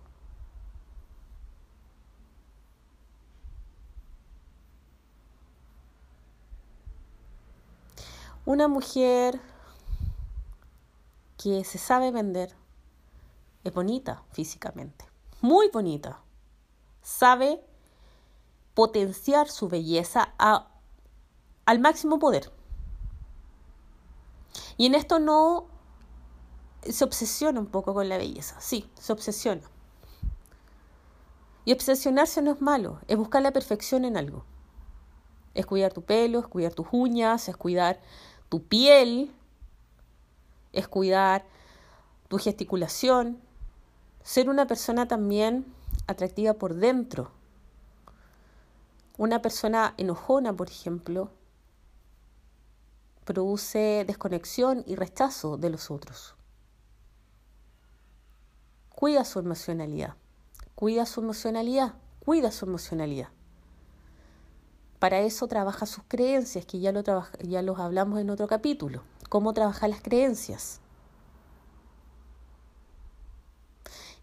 Una 8.44 8.66
mujer 8.66 9.40
que 11.36 11.64
se 11.64 11.78
sabe 11.78 12.10
vender, 12.10 12.54
es 13.68 13.74
bonita 13.74 14.24
físicamente, 14.32 15.04
muy 15.40 15.68
bonita. 15.70 16.20
Sabe 17.02 17.64
potenciar 18.74 19.48
su 19.48 19.68
belleza 19.68 20.34
al 20.38 21.78
máximo 21.78 22.18
poder. 22.18 22.52
Y 24.76 24.86
en 24.86 24.94
esto 24.94 25.18
no 25.18 25.66
se 26.82 27.04
obsesiona 27.04 27.60
un 27.60 27.66
poco 27.66 27.94
con 27.94 28.08
la 28.08 28.18
belleza, 28.18 28.60
sí, 28.60 28.88
se 28.98 29.12
obsesiona. 29.12 29.62
Y 31.64 31.72
obsesionarse 31.72 32.40
no 32.40 32.52
es 32.52 32.60
malo, 32.60 33.00
es 33.08 33.16
buscar 33.16 33.42
la 33.42 33.52
perfección 33.52 34.04
en 34.04 34.16
algo. 34.16 34.44
Es 35.54 35.66
cuidar 35.66 35.92
tu 35.92 36.02
pelo, 36.02 36.38
es 36.38 36.46
cuidar 36.46 36.72
tus 36.72 36.86
uñas, 36.92 37.48
es 37.48 37.56
cuidar 37.56 38.00
tu 38.48 38.62
piel, 38.62 39.34
es 40.72 40.88
cuidar 40.88 41.44
tu 42.28 42.38
gesticulación, 42.38 43.42
ser 44.28 44.50
una 44.50 44.66
persona 44.66 45.08
también 45.08 45.64
atractiva 46.06 46.52
por 46.52 46.74
dentro. 46.74 47.30
Una 49.16 49.40
persona 49.40 49.94
enojona, 49.96 50.52
por 50.52 50.68
ejemplo, 50.68 51.30
produce 53.24 54.04
desconexión 54.06 54.84
y 54.86 54.96
rechazo 54.96 55.56
de 55.56 55.70
los 55.70 55.90
otros. 55.90 56.34
Cuida 58.90 59.24
su 59.24 59.38
emocionalidad, 59.38 60.14
cuida 60.74 61.06
su 61.06 61.22
emocionalidad, 61.22 61.94
cuida 62.22 62.52
su 62.52 62.66
emocionalidad. 62.66 63.30
Para 64.98 65.20
eso 65.20 65.48
trabaja 65.48 65.86
sus 65.86 66.04
creencias, 66.06 66.66
que 66.66 66.80
ya, 66.80 66.92
lo 66.92 67.02
ya 67.44 67.62
los 67.62 67.78
hablamos 67.78 68.20
en 68.20 68.28
otro 68.28 68.46
capítulo. 68.46 69.04
Cómo 69.30 69.54
trabajar 69.54 69.88
las 69.88 70.02
creencias. 70.02 70.82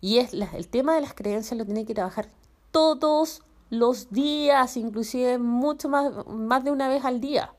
Y 0.06 0.20
es 0.20 0.36
el 0.36 0.68
tema 0.68 0.94
de 0.94 1.02
las 1.02 1.16
creencias 1.16 1.58
lo 1.58 1.66
tiene 1.66 1.84
que 1.84 1.96
trabajar 1.96 2.30
todos 2.70 3.42
los 3.72 4.12
días, 4.12 4.78
inclusive 4.78 5.40
mucho 5.40 5.90
más, 5.90 6.28
más 6.28 6.64
de 6.64 6.70
una 6.70 6.88
vez 6.88 7.04
al 7.06 7.20
día. 7.20 7.56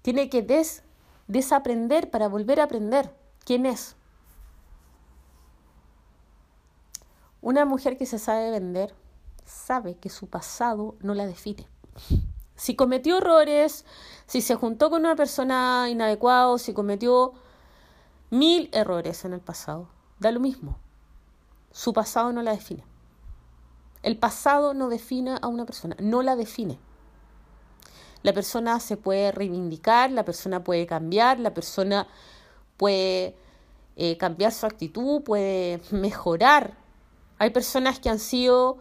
Tiene 0.00 0.30
que 0.30 0.40
des, 0.40 0.84
desaprender 1.26 2.10
para 2.10 2.28
volver 2.28 2.60
a 2.60 2.64
aprender 2.64 3.14
quién 3.44 3.66
es. 3.66 3.94
Una 7.42 7.66
mujer 7.66 7.98
que 7.98 8.06
se 8.06 8.18
sabe 8.18 8.50
vender 8.50 8.94
sabe 9.44 9.98
que 9.98 10.08
su 10.08 10.28
pasado 10.28 10.96
no 11.00 11.12
la 11.12 11.26
define. 11.26 11.68
Si 12.56 12.74
cometió 12.74 13.18
errores, 13.18 13.84
si 14.26 14.40
se 14.40 14.54
juntó 14.54 14.88
con 14.88 15.00
una 15.00 15.14
persona 15.14 15.88
inadecuada, 15.90 16.56
si 16.56 16.72
cometió 16.72 17.34
mil 18.30 18.68
errores 18.72 19.24
en 19.24 19.32
el 19.32 19.40
pasado, 19.40 19.88
da 20.18 20.30
lo 20.30 20.40
mismo. 20.40 20.78
Su 21.70 21.92
pasado 21.92 22.32
no 22.32 22.42
la 22.42 22.52
define. 22.52 22.84
El 24.02 24.16
pasado 24.16 24.74
no 24.74 24.88
define 24.88 25.36
a 25.40 25.46
una 25.48 25.64
persona, 25.66 25.96
no 26.00 26.22
la 26.22 26.36
define. 26.36 26.78
La 28.22 28.32
persona 28.32 28.80
se 28.80 28.96
puede 28.96 29.32
reivindicar, 29.32 30.10
la 30.10 30.24
persona 30.24 30.64
puede 30.64 30.86
cambiar, 30.86 31.38
la 31.38 31.54
persona 31.54 32.06
puede 32.76 33.36
eh, 33.96 34.16
cambiar 34.16 34.52
su 34.52 34.66
actitud, 34.66 35.22
puede 35.22 35.80
mejorar. 35.90 36.74
Hay 37.38 37.50
personas 37.50 38.00
que 38.00 38.10
han 38.10 38.18
sido 38.18 38.78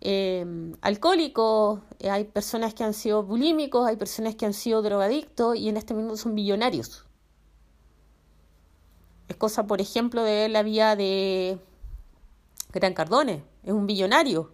Em, 0.00 0.74
alcohólicos, 0.82 1.80
eh, 1.98 2.10
hay 2.10 2.24
personas 2.24 2.74
que 2.74 2.84
han 2.84 2.94
sido 2.94 3.22
bulímicos, 3.22 3.88
hay 3.88 3.96
personas 3.96 4.36
que 4.36 4.46
han 4.46 4.52
sido 4.52 4.82
drogadictos 4.82 5.56
y 5.56 5.68
en 5.68 5.76
este 5.76 5.94
momento 5.94 6.16
son 6.16 6.34
billonarios. 6.34 7.05
Es 9.28 9.36
cosa, 9.36 9.66
por 9.66 9.80
ejemplo, 9.80 10.22
de 10.22 10.48
la 10.48 10.62
vía 10.62 10.96
de 10.96 11.58
Gran 12.72 12.94
Cardone, 12.94 13.44
es 13.64 13.72
un 13.72 13.86
billonario. 13.86 14.52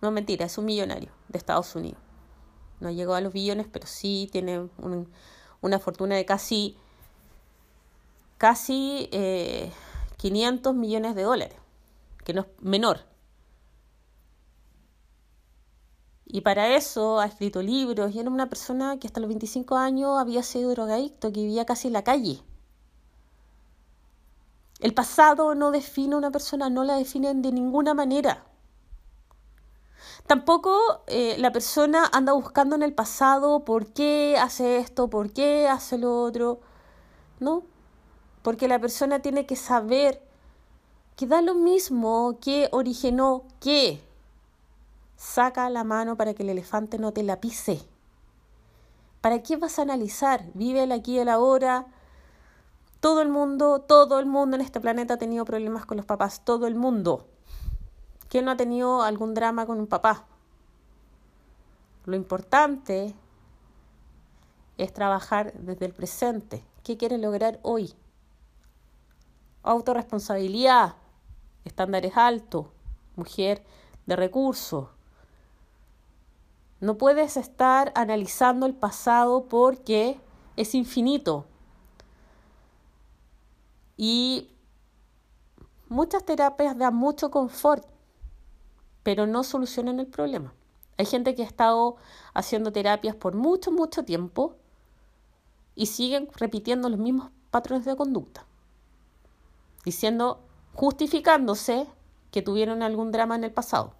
No 0.00 0.10
mentira, 0.10 0.46
es 0.46 0.58
un 0.58 0.64
millonario 0.66 1.10
de 1.28 1.38
Estados 1.38 1.74
Unidos. 1.74 2.00
No 2.80 2.90
llegó 2.90 3.14
a 3.14 3.20
los 3.20 3.32
billones, 3.32 3.66
pero 3.70 3.86
sí 3.86 4.28
tiene 4.30 4.68
una 5.60 5.78
fortuna 5.78 6.16
de 6.16 6.24
casi, 6.24 6.76
casi 8.36 9.08
500 10.18 10.74
eh, 10.74 10.76
millones 10.76 11.14
de 11.14 11.22
dólares 11.22 11.58
que 12.24 12.34
no 12.34 12.42
es 12.42 12.46
menor. 12.60 13.00
Y 16.34 16.40
para 16.40 16.74
eso 16.74 17.20
ha 17.20 17.26
escrito 17.26 17.62
libros 17.62 18.12
y 18.12 18.18
era 18.18 18.28
una 18.28 18.48
persona 18.48 18.98
que 18.98 19.06
hasta 19.06 19.20
los 19.20 19.28
25 19.28 19.76
años 19.76 20.18
había 20.18 20.42
sido 20.42 20.70
drogadicto, 20.70 21.32
que 21.32 21.42
vivía 21.42 21.64
casi 21.64 21.86
en 21.86 21.92
la 21.92 22.02
calle. 22.02 22.42
El 24.80 24.94
pasado 24.94 25.54
no 25.54 25.70
define 25.70 26.14
a 26.14 26.18
una 26.18 26.32
persona, 26.32 26.70
no 26.70 26.82
la 26.82 26.96
definen 26.96 27.40
de 27.40 27.52
ninguna 27.52 27.94
manera. 27.94 28.44
Tampoco 30.26 31.04
eh, 31.06 31.36
la 31.38 31.52
persona 31.52 32.10
anda 32.12 32.32
buscando 32.32 32.74
en 32.74 32.82
el 32.82 32.94
pasado 32.94 33.64
por 33.64 33.92
qué 33.92 34.36
hace 34.36 34.78
esto, 34.78 35.08
por 35.08 35.32
qué 35.32 35.68
hace 35.68 35.98
lo 35.98 36.20
otro. 36.20 36.58
No, 37.38 37.62
porque 38.42 38.66
la 38.66 38.80
persona 38.80 39.20
tiene 39.20 39.46
que 39.46 39.54
saber 39.54 40.20
que 41.14 41.28
da 41.28 41.42
lo 41.42 41.54
mismo 41.54 42.38
que 42.40 42.68
originó 42.72 43.44
qué. 43.60 44.02
Saca 45.24 45.70
la 45.70 45.84
mano 45.84 46.16
para 46.16 46.34
que 46.34 46.42
el 46.42 46.50
elefante 46.50 46.98
no 46.98 47.12
te 47.12 47.22
la 47.22 47.40
pise. 47.40 47.80
¿Para 49.22 49.42
qué 49.42 49.56
vas 49.56 49.78
a 49.78 49.82
analizar? 49.82 50.44
Vive 50.52 50.82
el 50.84 50.92
aquí 50.92 51.14
y 51.14 51.18
el 51.18 51.30
ahora. 51.30 51.86
Todo 53.00 53.22
el 53.22 53.30
mundo, 53.30 53.80
todo 53.80 54.20
el 54.20 54.26
mundo 54.26 54.54
en 54.54 54.60
este 54.60 54.80
planeta 54.80 55.14
ha 55.14 55.16
tenido 55.16 55.46
problemas 55.46 55.86
con 55.86 55.96
los 55.96 56.04
papás. 56.04 56.44
Todo 56.44 56.66
el 56.66 56.74
mundo. 56.74 57.26
¿Quién 58.28 58.44
no 58.44 58.50
ha 58.50 58.56
tenido 58.56 59.02
algún 59.02 59.32
drama 59.32 59.64
con 59.64 59.80
un 59.80 59.86
papá? 59.86 60.26
Lo 62.04 62.16
importante 62.16 63.14
es 64.76 64.92
trabajar 64.92 65.54
desde 65.54 65.86
el 65.86 65.94
presente. 65.94 66.62
¿Qué 66.84 66.98
quieres 66.98 67.18
lograr 67.18 67.58
hoy? 67.62 67.94
Autoresponsabilidad, 69.62 70.96
estándares 71.64 72.14
altos, 72.14 72.66
mujer 73.16 73.64
de 74.04 74.16
recursos. 74.16 74.93
No 76.84 76.98
puedes 76.98 77.38
estar 77.38 77.92
analizando 77.94 78.66
el 78.66 78.74
pasado 78.74 79.46
porque 79.48 80.20
es 80.54 80.74
infinito. 80.74 81.46
Y 83.96 84.50
muchas 85.88 86.26
terapias 86.26 86.76
dan 86.76 86.94
mucho 86.94 87.30
confort, 87.30 87.86
pero 89.02 89.26
no 89.26 89.44
solucionan 89.44 89.98
el 89.98 90.08
problema. 90.08 90.52
Hay 90.98 91.06
gente 91.06 91.34
que 91.34 91.40
ha 91.40 91.46
estado 91.46 91.96
haciendo 92.34 92.70
terapias 92.70 93.16
por 93.16 93.34
mucho, 93.34 93.72
mucho 93.72 94.04
tiempo 94.04 94.56
y 95.74 95.86
siguen 95.86 96.28
repitiendo 96.36 96.90
los 96.90 96.98
mismos 96.98 97.30
patrones 97.50 97.86
de 97.86 97.96
conducta, 97.96 98.44
diciendo 99.86 100.42
justificándose 100.74 101.86
que 102.30 102.42
tuvieron 102.42 102.82
algún 102.82 103.10
drama 103.10 103.36
en 103.36 103.44
el 103.44 103.54
pasado. 103.54 103.94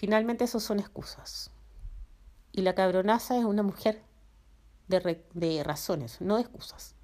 Finalmente, 0.00 0.44
esos 0.44 0.62
son 0.62 0.80
excusas. 0.80 1.50
Y 2.52 2.62
la 2.62 2.74
cabronaza 2.74 3.36
es 3.36 3.44
una 3.44 3.62
mujer 3.62 4.02
de, 4.88 5.22
de, 5.34 5.62
razones, 5.62 6.22
no 6.22 6.36
de 6.36 6.40
excusas. 6.40 6.94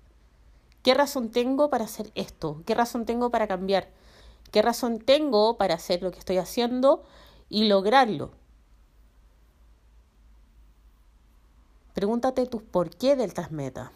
¿Qué 0.82 0.94
razón 0.94 1.30
tengo 1.30 1.68
para 1.68 1.84
hacer 1.84 2.10
esto? 2.14 2.62
¿Qué 2.64 2.74
razón 2.74 3.04
tengo 3.04 3.28
para 3.30 3.46
cambiar? 3.46 3.90
¿Qué 4.50 4.62
razón 4.62 4.98
tengo 4.98 5.58
para 5.58 5.74
hacer 5.74 6.02
lo 6.02 6.10
que 6.10 6.18
estoy 6.18 6.38
haciendo 6.38 7.04
y 7.50 7.64
lograrlo? 7.64 8.30
Pregúntate 11.92 12.46
tus 12.46 12.62
por 12.62 12.88
qué 12.88 13.14
del 13.14 13.34
meta. 13.50 13.92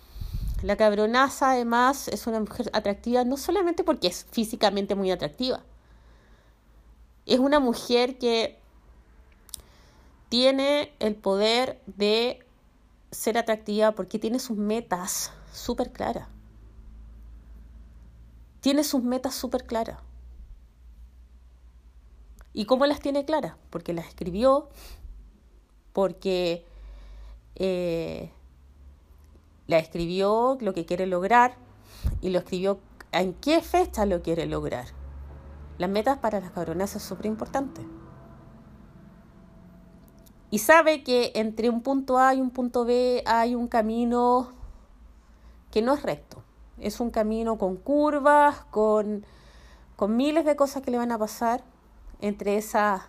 La 0.62 0.76
cabronaza 0.76 1.52
además 1.52 2.06
es 2.08 2.26
una 2.26 2.40
mujer 2.40 2.68
atractiva 2.74 3.24
no 3.24 3.38
solamente 3.38 3.82
porque 3.82 4.08
es 4.08 4.26
físicamente 4.30 4.94
muy 4.94 5.10
atractiva, 5.10 5.62
es 7.24 7.38
una 7.38 7.60
mujer 7.60 8.18
que 8.18 8.59
tiene 10.30 10.94
el 11.00 11.16
poder 11.16 11.82
de 11.86 12.46
ser 13.10 13.36
atractiva 13.36 13.92
porque 13.92 14.18
tiene 14.18 14.38
sus 14.38 14.56
metas 14.56 15.32
súper 15.52 15.92
claras. 15.92 16.28
Tiene 18.60 18.84
sus 18.84 19.02
metas 19.02 19.34
súper 19.34 19.66
claras. 19.66 19.98
¿Y 22.52 22.64
cómo 22.64 22.86
las 22.86 23.00
tiene 23.00 23.24
claras? 23.24 23.56
Porque 23.70 23.92
las 23.92 24.06
escribió, 24.06 24.68
porque 25.92 26.64
eh, 27.56 28.30
la 29.66 29.78
escribió 29.78 30.58
lo 30.60 30.72
que 30.74 30.86
quiere 30.86 31.06
lograr 31.06 31.56
y 32.20 32.30
lo 32.30 32.38
escribió 32.38 32.78
en 33.10 33.34
qué 33.34 33.62
fecha 33.62 34.06
lo 34.06 34.22
quiere 34.22 34.46
lograr. 34.46 34.86
Las 35.78 35.90
metas 35.90 36.18
para 36.18 36.38
las 36.38 36.52
cabronas 36.52 36.94
es 36.94 37.02
súper 37.02 37.26
importante. 37.26 37.84
Y 40.50 40.58
sabe 40.58 41.04
que 41.04 41.32
entre 41.36 41.70
un 41.70 41.80
punto 41.80 42.18
A 42.18 42.34
y 42.34 42.40
un 42.40 42.50
punto 42.50 42.84
B 42.84 43.22
hay 43.24 43.54
un 43.54 43.68
camino 43.68 44.52
que 45.70 45.80
no 45.80 45.94
es 45.94 46.02
recto. 46.02 46.42
Es 46.78 46.98
un 46.98 47.10
camino 47.10 47.56
con 47.56 47.76
curvas, 47.76 48.64
con, 48.70 49.24
con 49.96 50.16
miles 50.16 50.44
de 50.44 50.56
cosas 50.56 50.82
que 50.82 50.90
le 50.90 50.98
van 50.98 51.12
a 51.12 51.18
pasar 51.18 51.62
entre, 52.20 52.56
esa, 52.56 53.08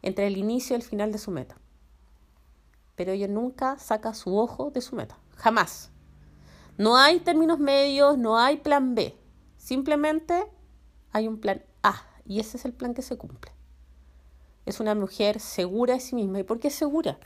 entre 0.00 0.26
el 0.26 0.38
inicio 0.38 0.74
y 0.74 0.80
el 0.80 0.82
final 0.82 1.12
de 1.12 1.18
su 1.18 1.30
meta. 1.30 1.56
Pero 2.96 3.12
ella 3.12 3.28
nunca 3.28 3.78
saca 3.78 4.14
su 4.14 4.36
ojo 4.36 4.70
de 4.70 4.80
su 4.80 4.96
meta. 4.96 5.18
Jamás. 5.36 5.90
No 6.78 6.96
hay 6.96 7.20
términos 7.20 7.58
medios, 7.58 8.16
no 8.16 8.38
hay 8.38 8.56
plan 8.56 8.94
B. 8.94 9.14
Simplemente 9.58 10.46
hay 11.12 11.28
un 11.28 11.38
plan 11.38 11.62
A 11.82 12.06
y 12.24 12.40
ese 12.40 12.56
es 12.56 12.64
el 12.64 12.72
plan 12.72 12.94
que 12.94 13.02
se 13.02 13.18
cumple. 13.18 13.52
Es 14.66 14.80
una 14.80 14.94
mujer 14.94 15.40
segura 15.40 15.94
de 15.94 16.00
sí 16.00 16.14
misma. 16.14 16.40
¿Y 16.40 16.44
por 16.44 16.60
qué 16.60 16.70
segura? 16.70 17.18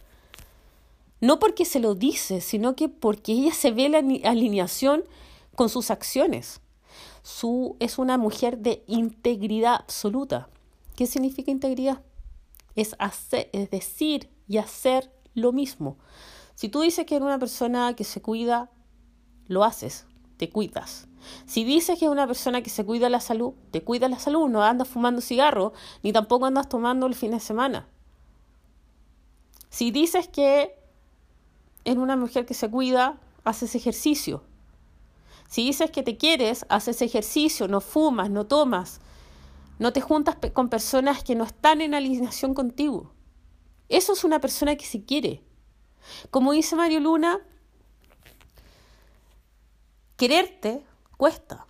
No 1.20 1.38
porque 1.38 1.64
se 1.64 1.80
lo 1.80 1.94
dice, 1.94 2.40
sino 2.40 2.76
que 2.76 2.88
porque 2.88 3.32
ella 3.32 3.54
se 3.54 3.70
ve 3.70 3.88
la 3.88 3.98
alineación 3.98 5.04
con 5.54 5.68
sus 5.68 5.90
acciones. 5.90 6.60
Su, 7.22 7.76
es 7.80 7.98
una 7.98 8.18
mujer 8.18 8.58
de 8.58 8.84
integridad 8.86 9.74
absoluta. 9.74 10.48
¿Qué 10.96 11.06
significa 11.06 11.50
integridad? 11.50 12.02
Es, 12.76 12.94
hacer, 12.98 13.48
es 13.52 13.70
decir 13.70 14.28
y 14.46 14.58
hacer 14.58 15.10
lo 15.34 15.52
mismo. 15.52 15.96
Si 16.54 16.68
tú 16.68 16.82
dices 16.82 17.06
que 17.06 17.16
eres 17.16 17.26
una 17.26 17.38
persona 17.38 17.94
que 17.96 18.04
se 18.04 18.20
cuida, 18.20 18.70
lo 19.46 19.64
haces, 19.64 20.06
te 20.36 20.50
cuidas. 20.50 21.08
Si 21.46 21.64
dices 21.64 21.98
que 21.98 22.06
es 22.06 22.10
una 22.10 22.26
persona 22.26 22.62
que 22.62 22.70
se 22.70 22.84
cuida 22.84 23.08
la 23.08 23.20
salud, 23.20 23.54
te 23.70 23.82
cuida 23.82 24.08
la 24.08 24.18
salud, 24.18 24.48
no 24.48 24.62
andas 24.62 24.88
fumando 24.88 25.20
cigarro, 25.20 25.72
ni 26.02 26.12
tampoco 26.12 26.46
andas 26.46 26.68
tomando 26.68 27.06
el 27.06 27.14
fin 27.14 27.30
de 27.32 27.40
semana. 27.40 27.88
Si 29.70 29.90
dices 29.90 30.28
que 30.28 30.78
es 31.84 31.96
una 31.96 32.16
mujer 32.16 32.46
que 32.46 32.54
se 32.54 32.70
cuida, 32.70 33.18
haces 33.44 33.74
ejercicio. 33.74 34.42
Si 35.48 35.64
dices 35.64 35.90
que 35.90 36.02
te 36.02 36.16
quieres, 36.16 36.64
haces 36.68 37.02
ejercicio, 37.02 37.68
no 37.68 37.80
fumas, 37.80 38.30
no 38.30 38.46
tomas, 38.46 39.00
no 39.78 39.92
te 39.92 40.00
juntas 40.00 40.36
con 40.52 40.68
personas 40.68 41.22
que 41.22 41.34
no 41.34 41.44
están 41.44 41.80
en 41.80 41.94
alineación 41.94 42.54
contigo. 42.54 43.12
Eso 43.88 44.12
es 44.12 44.24
una 44.24 44.40
persona 44.40 44.76
que 44.76 44.86
se 44.86 45.04
quiere. 45.04 45.42
Como 46.30 46.52
dice 46.52 46.76
Mario 46.76 47.00
Luna, 47.00 47.40
quererte 50.16 50.82
cuesta, 51.16 51.66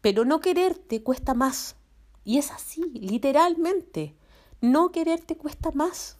pero 0.00 0.24
no 0.24 0.40
quererte 0.40 1.02
cuesta 1.02 1.34
más. 1.34 1.76
Y 2.24 2.38
es 2.38 2.50
así, 2.50 2.82
literalmente. 2.94 4.14
No 4.60 4.92
quererte 4.92 5.36
cuesta 5.36 5.70
más. 5.72 6.16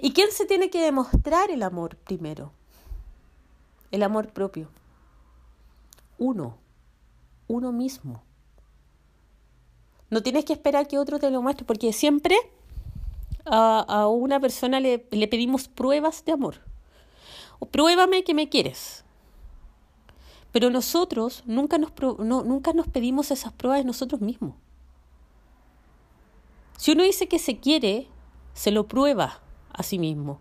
¿Y 0.00 0.12
quién 0.12 0.30
se 0.30 0.46
tiene 0.46 0.70
que 0.70 0.82
demostrar 0.82 1.50
el 1.50 1.62
amor 1.62 1.96
primero? 1.96 2.52
El 3.90 4.02
amor 4.02 4.32
propio. 4.32 4.68
Uno, 6.18 6.56
uno 7.48 7.72
mismo. 7.72 8.22
No 10.10 10.22
tienes 10.22 10.44
que 10.44 10.52
esperar 10.52 10.86
que 10.88 10.98
otro 10.98 11.18
te 11.18 11.30
lo 11.30 11.42
muestre, 11.42 11.64
porque 11.64 11.92
siempre 11.92 12.36
a, 13.44 14.06
una 14.08 14.38
persona 14.40 14.78
le, 14.78 15.06
le, 15.10 15.28
pedimos 15.28 15.68
pruebas 15.68 16.24
de 16.24 16.32
amor. 16.32 16.56
Pruébame 17.70 18.24
que 18.24 18.34
me 18.34 18.48
quieres. 18.48 19.04
Pero 20.50 20.70
nosotros 20.70 21.42
nunca 21.46 21.78
nos, 21.78 21.92
nunca 22.18 22.72
nos 22.72 22.88
pedimos 22.88 23.30
esas 23.30 23.52
pruebas 23.52 23.84
nosotros 23.84 24.20
mismos. 24.20 24.54
Si 26.76 26.92
uno 26.92 27.04
dice 27.04 27.28
que 27.28 27.38
se 27.38 27.58
quiere, 27.58 28.08
se 28.54 28.70
lo 28.70 28.88
prueba 28.88 29.40
a 29.72 29.82
sí 29.82 29.98
mismo. 29.98 30.40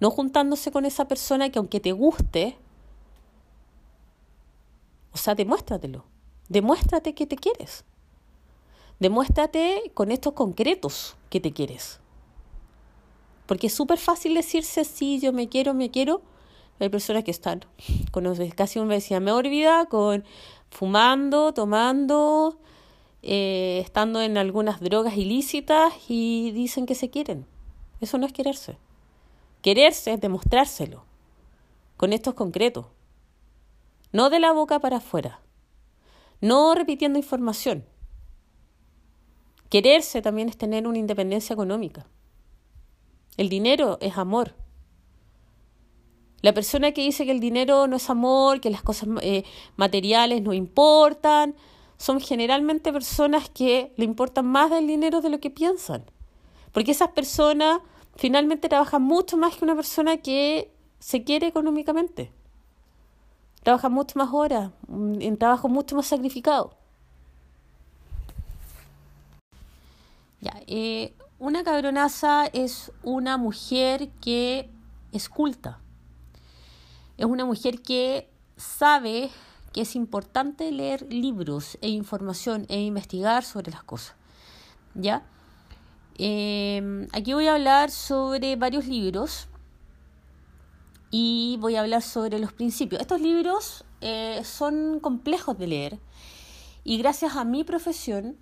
No 0.00 0.10
juntándose 0.10 0.72
con 0.72 0.86
esa 0.86 1.06
persona 1.06 1.50
que 1.50 1.58
aunque 1.58 1.78
te 1.78 1.92
guste, 1.92 2.56
o 5.12 5.16
sea, 5.16 5.34
demuéstratelo. 5.34 6.04
Demuéstrate 6.48 7.14
que 7.14 7.26
te 7.26 7.36
quieres. 7.36 7.84
Demuéstrate 8.98 9.92
con 9.94 10.10
estos 10.10 10.32
concretos 10.32 11.16
que 11.30 11.40
te 11.40 11.52
quieres. 11.52 12.00
Porque 13.46 13.68
es 13.68 13.74
súper 13.74 13.98
fácil 13.98 14.34
decirse, 14.34 14.84
sí, 14.84 15.20
yo 15.20 15.32
me 15.32 15.48
quiero, 15.48 15.74
me 15.74 15.90
quiero. 15.90 16.22
Hay 16.80 16.88
personas 16.88 17.24
que 17.24 17.30
están 17.30 17.64
con 18.10 18.24
casi 18.54 18.80
decía, 18.80 19.20
me 19.20 19.32
olvida, 19.32 19.86
con 19.86 20.24
fumando, 20.70 21.54
tomando, 21.54 22.58
eh, 23.22 23.80
estando 23.82 24.20
en 24.20 24.36
algunas 24.36 24.80
drogas 24.80 25.16
ilícitas 25.16 25.92
y 26.08 26.50
dicen 26.52 26.86
que 26.86 26.94
se 26.94 27.10
quieren. 27.10 27.46
Eso 28.00 28.18
no 28.18 28.26
es 28.26 28.32
quererse. 28.32 28.76
Quererse 29.62 30.12
es 30.12 30.20
demostrárselo, 30.20 31.04
con 31.96 32.12
estos 32.12 32.34
concretos. 32.34 32.86
No 34.12 34.30
de 34.30 34.40
la 34.40 34.52
boca 34.52 34.78
para 34.78 34.98
afuera. 34.98 35.40
No 36.40 36.74
repitiendo 36.74 37.18
información. 37.18 37.84
Quererse 39.70 40.22
también 40.22 40.48
es 40.48 40.58
tener 40.58 40.86
una 40.86 40.98
independencia 40.98 41.54
económica. 41.54 42.06
El 43.36 43.48
dinero 43.48 43.98
es 44.00 44.18
amor. 44.18 44.54
La 46.44 46.52
persona 46.52 46.92
que 46.92 47.00
dice 47.00 47.24
que 47.24 47.30
el 47.30 47.40
dinero 47.40 47.86
no 47.86 47.96
es 47.96 48.10
amor, 48.10 48.60
que 48.60 48.68
las 48.68 48.82
cosas 48.82 49.08
eh, 49.22 49.44
materiales 49.76 50.42
no 50.42 50.52
importan, 50.52 51.54
son 51.96 52.20
generalmente 52.20 52.92
personas 52.92 53.48
que 53.48 53.94
le 53.96 54.04
importan 54.04 54.44
más 54.44 54.68
del 54.68 54.86
dinero 54.86 55.22
de 55.22 55.30
lo 55.30 55.40
que 55.40 55.48
piensan. 55.48 56.04
Porque 56.70 56.90
esas 56.90 57.12
personas 57.12 57.78
finalmente 58.16 58.68
trabajan 58.68 59.00
mucho 59.00 59.38
más 59.38 59.56
que 59.56 59.64
una 59.64 59.74
persona 59.74 60.18
que 60.18 60.70
se 60.98 61.24
quiere 61.24 61.46
económicamente. 61.46 62.30
Trabajan 63.62 63.94
mucho 63.94 64.18
más 64.18 64.28
horas, 64.30 64.70
mm, 64.88 65.22
en 65.22 65.38
trabajo 65.38 65.70
mucho 65.70 65.96
más 65.96 66.08
sacrificado. 66.08 66.76
Ya, 70.42 70.60
eh, 70.66 71.14
una 71.38 71.64
cabronaza 71.64 72.44
es 72.52 72.92
una 73.02 73.38
mujer 73.38 74.10
que 74.20 74.68
esculta. 75.10 75.80
Es 77.16 77.26
una 77.26 77.44
mujer 77.44 77.80
que 77.80 78.28
sabe 78.56 79.30
que 79.72 79.82
es 79.82 79.96
importante 79.96 80.70
leer 80.70 81.12
libros 81.12 81.78
e 81.80 81.88
información 81.88 82.66
e 82.68 82.80
investigar 82.80 83.44
sobre 83.44 83.72
las 83.72 83.82
cosas. 83.82 84.14
¿Ya? 84.94 85.24
Em, 86.16 87.08
aquí 87.12 87.34
voy 87.34 87.48
a 87.48 87.54
hablar 87.54 87.90
sobre 87.90 88.54
varios 88.56 88.86
libros 88.86 89.48
y 91.10 91.56
voy 91.60 91.76
a 91.76 91.80
hablar 91.80 92.02
sobre 92.02 92.38
los 92.38 92.52
principios. 92.52 93.00
Estos 93.00 93.20
libros 93.20 93.84
eh, 94.00 94.42
son 94.44 95.00
complejos 95.00 95.58
de 95.58 95.66
leer 95.66 95.98
y 96.84 96.98
gracias 96.98 97.36
a 97.36 97.44
mi 97.44 97.64
profesión, 97.64 98.36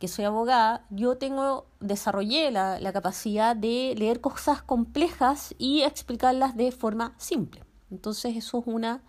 que 0.00 0.08
soy 0.08 0.24
abogada, 0.24 0.86
yo 0.90 1.18
tengo, 1.18 1.66
desarrollé 1.78 2.50
la, 2.50 2.80
la 2.80 2.92
capacidad 2.92 3.54
de 3.54 3.94
leer 3.96 4.20
cosas 4.20 4.62
complejas 4.62 5.54
y 5.58 5.82
explicarlas 5.82 6.56
de 6.56 6.72
forma 6.72 7.14
simple. 7.18 7.69
Entonces 7.90 8.36
eso 8.36 8.60
es 8.60 8.64
una, 8.66 9.02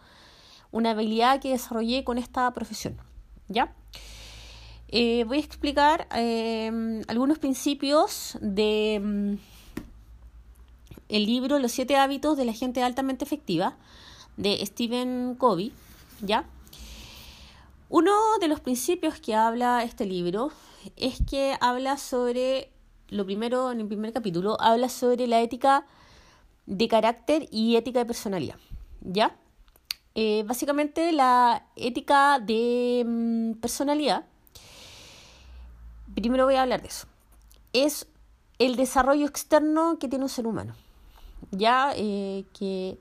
una 0.72 0.92
habilidad 0.92 1.40
que 1.40 1.50
desarrollé 1.52 2.04
con 2.04 2.18
esta 2.18 2.52
profesión. 2.54 2.98
¿Ya? 3.48 3.74
Eh, 4.88 5.24
voy 5.26 5.38
a 5.38 5.42
explicar 5.42 6.08
em, 6.12 7.02
algunos 7.08 7.40
principios 7.40 8.38
de 8.42 9.00
mm, 9.02 9.34
el 11.08 11.26
libro 11.26 11.60
Los 11.60 11.72
siete 11.72 11.96
hábitos 11.96 12.38
de 12.38 12.46
la 12.46 12.54
gente 12.54 12.84
altamente 12.84 13.24
efectiva 13.24 13.78
de 14.36 14.66
Stephen 14.66 15.36
Covey, 15.38 15.72
¿ya? 16.22 16.46
Uno 17.90 18.14
de 18.40 18.48
los 18.48 18.62
principios 18.62 19.20
que 19.20 19.36
habla 19.36 19.84
este 19.84 20.06
libro 20.06 20.52
es 20.96 21.20
que 21.30 21.56
habla 21.60 21.98
sobre, 21.98 22.72
lo 23.10 23.26
primero 23.26 23.72
en 23.72 23.82
el 23.82 23.88
primer 23.88 24.14
capítulo, 24.14 24.60
habla 24.62 24.88
sobre 24.88 25.28
la 25.28 25.42
ética 25.42 25.86
de 26.66 26.88
carácter 26.88 27.48
y 27.52 27.76
ética 27.76 28.00
de 28.00 28.06
personalidad, 28.06 28.56
¿ya? 29.02 29.36
Eh, 30.16 30.44
básicamente 30.46 31.12
la 31.12 31.66
ética 31.76 32.40
de 32.40 33.04
mm, 33.06 33.54
personalidad 33.60 34.26
primero 36.14 36.46
voy 36.46 36.56
a 36.56 36.64
hablar 36.64 36.82
de 36.82 36.88
eso. 36.88 37.08
Es 37.74 38.08
el 38.60 38.76
desarrollo 38.76 39.26
externo 39.26 39.98
que 40.00 40.08
tiene 40.08 40.26
un 40.26 40.30
ser 40.30 40.48
humano. 40.48 40.76
Ya 41.52 41.94
eh, 41.96 42.46
que. 42.58 43.00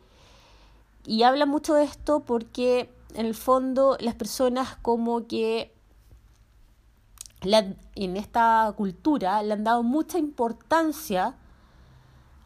Y 1.06 1.22
habla 1.22 1.46
mucho 1.46 1.74
de 1.74 1.84
esto 1.84 2.20
porque 2.20 2.90
en 3.14 3.26
el 3.26 3.34
fondo 3.34 3.96
las 4.00 4.14
personas 4.14 4.76
como 4.82 5.26
que 5.26 5.74
en 7.42 8.16
esta 8.16 8.72
cultura 8.76 9.42
le 9.42 9.54
han 9.54 9.64
dado 9.64 9.82
mucha 9.82 10.18
importancia 10.18 11.34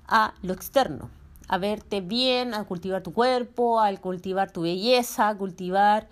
a 0.07 0.35
lo 0.43 0.53
externo, 0.53 1.11
a 1.49 1.59
verte 1.59 2.01
bien, 2.01 2.55
a 2.55 2.65
cultivar 2.65 3.03
tu 3.03 3.13
cuerpo, 3.13 3.81
al 3.81 4.01
cultivar 4.01 4.51
tu 4.51 4.63
belleza, 4.63 5.29
a 5.29 5.37
cultivar 5.37 6.09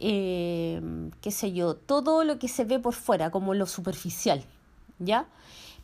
eh, 0.00 0.80
qué 1.20 1.30
sé 1.30 1.52
yo, 1.52 1.74
todo 1.74 2.24
lo 2.24 2.38
que 2.38 2.48
se 2.48 2.64
ve 2.64 2.78
por 2.78 2.94
fuera, 2.94 3.30
como 3.30 3.54
lo 3.54 3.66
superficial, 3.66 4.44
¿ya? 4.98 5.26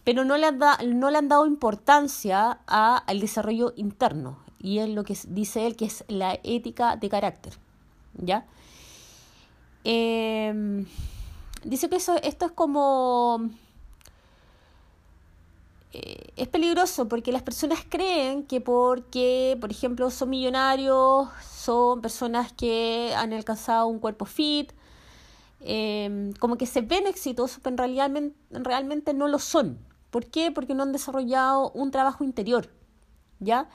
Pero 0.05 0.25
no 0.25 0.37
le, 0.37 0.47
han 0.47 0.61
no 1.01 1.11
le 1.11 1.19
han 1.19 1.29
dado 1.29 1.47
importancia 1.47 2.59
al 2.67 3.21
desarrollo 3.21 3.73
interno, 3.77 4.39
y 4.61 4.79
es 4.79 4.89
lo 4.89 5.05
que 5.05 5.17
dice 5.29 5.67
él 5.67 5.77
que 5.77 5.87
es 5.87 6.05
la 6.09 6.39
ética 6.45 6.97
de 6.97 7.09
carácter, 7.09 7.55
¿ya? 8.15 8.47
Em, 9.83 10.87
dice 11.65 11.89
que 11.89 11.97
eso, 11.97 12.17
esto 12.23 12.47
es 12.47 12.53
como 12.53 13.51
eh, 15.97 16.33
es 16.35 16.49
peligroso 16.49 17.07
porque 17.09 17.31
las 17.31 17.45
personas 17.45 17.79
creen 17.89 18.43
que 18.43 18.61
porque, 18.61 19.57
por 19.61 19.71
ejemplo, 19.71 20.11
son 20.11 20.31
millonarios, 20.31 21.29
son 21.57 22.01
personas 22.01 22.53
que 22.53 23.15
han 23.17 23.33
alcanzado 23.33 23.87
un 23.87 24.01
cuerpo 24.01 24.25
fit, 24.25 24.73
em, 25.61 26.33
como 26.35 26.57
que 26.57 26.67
se 26.67 26.81
ven 26.81 27.07
exitosos, 27.07 27.61
pero 27.63 27.75
en 27.75 27.79
realidad, 27.79 28.11
realmente 28.51 29.15
no 29.15 29.29
lo 29.29 29.39
son. 29.39 29.79
¿Por 30.11 30.27
qué? 30.27 30.51
Porque 30.51 30.75
no 30.75 30.83
han 30.83 30.91
desarrollado 30.93 31.71
un 31.75 31.93
trabajo 31.93 32.25
interior, 32.25 32.69
¿ya? 33.39 33.69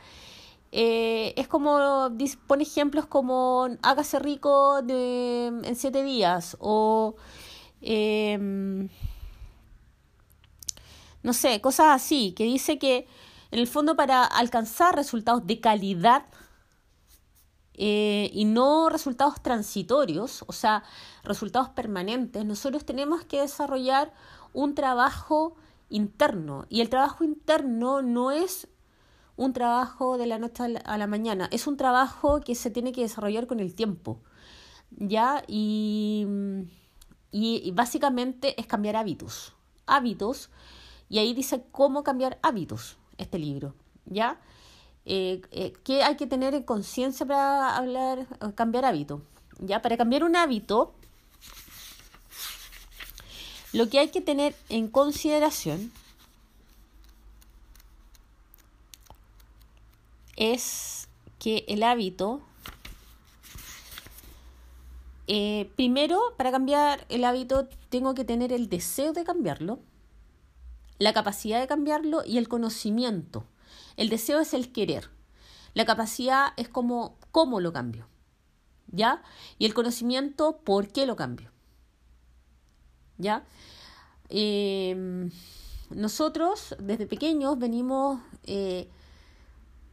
Eh, 0.73 1.33
es 1.37 1.47
como, 1.47 2.09
pone 2.47 2.63
ejemplos 2.63 3.05
como 3.05 3.69
hágase 3.81 4.19
rico 4.19 4.81
de, 4.81 5.47
en 5.47 5.75
siete 5.75 6.03
días 6.03 6.57
o... 6.59 7.15
Eh, 7.81 8.89
no 11.23 11.33
sé, 11.33 11.61
cosas 11.61 11.87
así, 11.89 12.33
que 12.33 12.43
dice 12.43 12.77
que 12.79 13.07
en 13.51 13.59
el 13.59 13.67
fondo 13.67 13.95
para 13.95 14.23
alcanzar 14.23 14.95
resultados 14.95 15.45
de 15.47 15.59
calidad 15.59 16.25
eh, 17.73 18.29
y 18.33 18.45
no 18.45 18.89
resultados 18.89 19.41
transitorios, 19.41 20.43
o 20.47 20.53
sea, 20.53 20.83
resultados 21.23 21.69
permanentes, 21.69 22.45
nosotros 22.45 22.85
tenemos 22.85 23.23
que 23.23 23.41
desarrollar 23.41 24.13
un 24.53 24.75
trabajo 24.75 25.55
interno. 25.89 26.65
Y 26.69 26.81
el 26.81 26.89
trabajo 26.89 27.23
interno 27.23 28.01
no 28.01 28.31
es 28.31 28.67
un 29.35 29.53
trabajo 29.53 30.17
de 30.17 30.27
la 30.27 30.37
noche 30.37 30.75
a 30.83 30.97
la 30.97 31.07
mañana, 31.07 31.47
es 31.51 31.67
un 31.67 31.77
trabajo 31.77 32.41
que 32.41 32.55
se 32.55 32.69
tiene 32.69 32.91
que 32.91 33.01
desarrollar 33.01 33.47
con 33.47 33.61
el 33.61 33.73
tiempo. 33.73 34.19
¿Ya? 34.91 35.43
Y, 35.47 36.27
y, 37.31 37.71
básicamente 37.71 38.59
es 38.59 38.67
cambiar 38.67 38.97
hábitos. 38.97 39.53
Hábitos. 39.85 40.49
Y 41.09 41.19
ahí 41.19 41.33
dice 41.33 41.63
cómo 41.71 42.03
cambiar 42.03 42.39
hábitos 42.41 42.97
este 43.17 43.39
libro. 43.39 43.73
¿Ya? 44.05 44.39
Eh, 45.05 45.41
eh, 45.51 45.73
¿Qué 45.83 46.03
hay 46.03 46.15
que 46.17 46.27
tener 46.27 46.53
en 46.53 46.63
conciencia 46.63 47.25
para 47.25 47.75
hablar, 47.75 48.27
cambiar 48.55 48.85
hábito? 48.85 49.21
¿Ya? 49.59 49.81
Para 49.81 49.97
cambiar 49.97 50.23
un 50.23 50.35
hábito, 50.35 50.93
lo 53.73 53.89
que 53.89 53.99
hay 53.99 54.09
que 54.09 54.21
tener 54.21 54.55
en 54.69 54.87
consideración 54.87 55.91
es 60.35 61.07
que 61.37 61.65
el 61.67 61.83
hábito, 61.83 62.41
eh, 65.27 65.69
primero, 65.75 66.33
para 66.37 66.51
cambiar 66.51 67.05
el 67.09 67.25
hábito, 67.25 67.67
tengo 67.89 68.15
que 68.15 68.25
tener 68.25 68.51
el 68.53 68.69
deseo 68.69 69.13
de 69.13 69.23
cambiarlo, 69.23 69.79
la 70.99 71.13
capacidad 71.13 71.59
de 71.59 71.67
cambiarlo 71.67 72.23
y 72.25 72.37
el 72.37 72.47
conocimiento. 72.47 73.45
El 73.97 74.09
deseo 74.09 74.39
es 74.39 74.53
el 74.53 74.71
querer. 74.71 75.09
La 75.73 75.85
capacidad 75.85 76.49
es 76.57 76.69
como 76.69 77.17
cómo 77.31 77.59
lo 77.59 77.73
cambio. 77.73 78.07
¿Ya? 78.91 79.23
Y 79.57 79.65
el 79.65 79.73
conocimiento, 79.73 80.59
por 80.63 80.89
qué 80.89 81.05
lo 81.05 81.15
cambio. 81.15 81.51
¿ya? 83.19 83.43
Em, 84.29 85.29
nosotros 85.91 86.75
desde 86.79 87.05
pequeños 87.05 87.59
venimos 87.59 88.19
eh, 88.43 88.89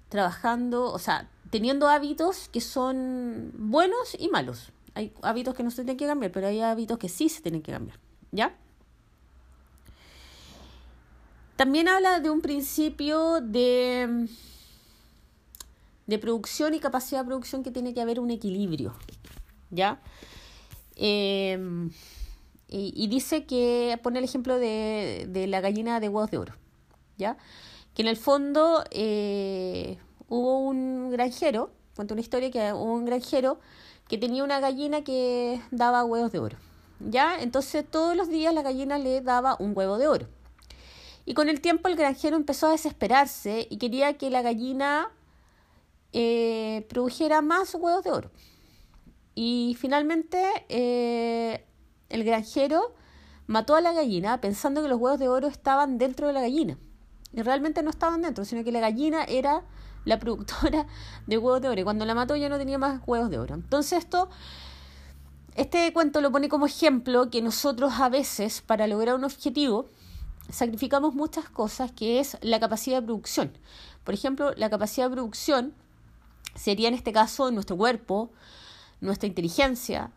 trabajando, 0.08 0.90
o 0.92 0.98
sea, 0.98 1.28
teniendo 1.50 1.88
hábitos 1.88 2.48
que 2.48 2.62
son 2.62 3.52
buenos 3.58 4.16
y 4.18 4.28
malos. 4.28 4.72
Hay 4.94 5.12
hábitos 5.22 5.54
que 5.54 5.62
no 5.62 5.70
se 5.70 5.76
tienen 5.76 5.98
que 5.98 6.06
cambiar, 6.06 6.32
pero 6.32 6.46
hay 6.46 6.60
hábitos 6.60 6.98
que 6.98 7.10
sí 7.10 7.28
se 7.28 7.42
tienen 7.42 7.60
que 7.60 7.72
cambiar, 7.72 7.98
¿ya? 8.32 8.56
También 11.56 11.88
habla 11.88 12.20
de 12.20 12.28
un 12.28 12.42
principio 12.42 13.40
de, 13.40 14.28
de 16.06 16.18
producción 16.18 16.74
y 16.74 16.80
capacidad 16.80 17.22
de 17.22 17.26
producción 17.26 17.62
que 17.62 17.70
tiene 17.70 17.94
que 17.94 18.02
haber 18.02 18.20
un 18.20 18.30
equilibrio, 18.30 18.94
¿ya? 19.70 19.98
Eh, 20.96 21.58
y, 22.68 23.06
dice 23.08 23.46
que 23.46 23.98
pone 24.02 24.18
el 24.18 24.24
ejemplo 24.24 24.58
de, 24.58 25.26
de, 25.30 25.46
la 25.46 25.60
gallina 25.62 25.98
de 25.98 26.08
huevos 26.08 26.30
de 26.30 26.38
oro, 26.38 26.54
¿ya? 27.16 27.38
Que 27.94 28.02
en 28.02 28.08
el 28.08 28.16
fondo 28.18 28.84
eh, 28.90 29.98
hubo 30.28 30.58
un 30.58 31.10
granjero, 31.10 31.70
cuento 31.94 32.12
una 32.12 32.20
historia 32.20 32.50
que 32.50 32.72
hubo 32.74 32.92
un 32.92 33.06
granjero 33.06 33.60
que 34.08 34.18
tenía 34.18 34.44
una 34.44 34.60
gallina 34.60 35.02
que 35.04 35.62
daba 35.70 36.04
huevos 36.04 36.32
de 36.32 36.38
oro, 36.38 36.58
¿ya? 37.00 37.40
Entonces 37.40 37.84
todos 37.88 38.14
los 38.14 38.28
días 38.28 38.52
la 38.52 38.62
gallina 38.62 38.98
le 38.98 39.22
daba 39.22 39.56
un 39.58 39.72
huevo 39.74 39.96
de 39.96 40.08
oro. 40.08 40.35
Y 41.26 41.34
con 41.34 41.48
el 41.48 41.60
tiempo 41.60 41.88
el 41.88 41.96
granjero 41.96 42.36
empezó 42.36 42.68
a 42.68 42.70
desesperarse 42.70 43.66
y 43.68 43.78
quería 43.78 44.16
que 44.16 44.30
la 44.30 44.42
gallina 44.42 45.10
eh, 46.12 46.86
produjera 46.88 47.42
más 47.42 47.74
huevos 47.74 48.04
de 48.04 48.12
oro. 48.12 48.30
Y 49.34 49.76
finalmente 49.78 50.40
eh, 50.68 51.66
el 52.08 52.22
granjero 52.22 52.94
mató 53.48 53.74
a 53.74 53.80
la 53.80 53.92
gallina 53.92 54.40
pensando 54.40 54.82
que 54.82 54.88
los 54.88 55.00
huevos 55.00 55.18
de 55.18 55.28
oro 55.28 55.48
estaban 55.48 55.98
dentro 55.98 56.28
de 56.28 56.32
la 56.32 56.40
gallina. 56.40 56.78
Y 57.32 57.42
realmente 57.42 57.82
no 57.82 57.90
estaban 57.90 58.22
dentro, 58.22 58.44
sino 58.44 58.62
que 58.62 58.70
la 58.70 58.80
gallina 58.80 59.24
era 59.24 59.64
la 60.04 60.20
productora 60.20 60.86
de 61.26 61.38
huevos 61.38 61.60
de 61.60 61.68
oro. 61.68 61.80
Y 61.80 61.84
cuando 61.84 62.04
la 62.04 62.14
mató 62.14 62.36
ya 62.36 62.48
no 62.48 62.56
tenía 62.56 62.78
más 62.78 63.02
huevos 63.04 63.30
de 63.30 63.40
oro. 63.40 63.56
Entonces 63.56 63.98
esto, 63.98 64.30
este 65.56 65.92
cuento 65.92 66.20
lo 66.20 66.30
pone 66.30 66.48
como 66.48 66.66
ejemplo 66.66 67.30
que 67.30 67.42
nosotros 67.42 67.94
a 67.98 68.08
veces 68.08 68.62
para 68.62 68.86
lograr 68.86 69.16
un 69.16 69.24
objetivo 69.24 69.90
sacrificamos 70.50 71.14
muchas 71.14 71.48
cosas 71.48 71.92
que 71.92 72.20
es 72.20 72.36
la 72.40 72.60
capacidad 72.60 73.00
de 73.00 73.06
producción. 73.06 73.52
Por 74.04 74.14
ejemplo, 74.14 74.52
la 74.56 74.70
capacidad 74.70 75.08
de 75.08 75.14
producción 75.14 75.74
sería 76.54 76.88
en 76.88 76.94
este 76.94 77.12
caso 77.12 77.50
nuestro 77.50 77.76
cuerpo, 77.76 78.30
nuestra 79.00 79.26
inteligencia, 79.26 80.10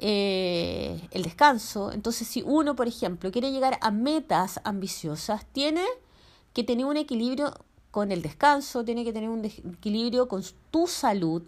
eh, 0.00 1.08
el 1.10 1.22
descanso. 1.22 1.92
Entonces, 1.92 2.28
si 2.28 2.42
uno, 2.42 2.76
por 2.76 2.86
ejemplo, 2.86 3.30
quiere 3.32 3.50
llegar 3.50 3.78
a 3.80 3.90
metas 3.90 4.60
ambiciosas, 4.64 5.44
tiene 5.46 5.84
que 6.54 6.64
tener 6.64 6.86
un 6.86 6.96
equilibrio 6.96 7.54
con 7.90 8.12
el 8.12 8.22
descanso, 8.22 8.84
tiene 8.84 9.04
que 9.04 9.12
tener 9.12 9.28
un 9.28 9.44
equilibrio 9.44 10.28
con 10.28 10.42
tu 10.70 10.86
salud, 10.86 11.42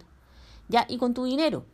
¿ya? 0.67 0.85
Y 0.89 0.97
con 0.97 1.13
tu 1.13 1.25
dinero. 1.25 1.65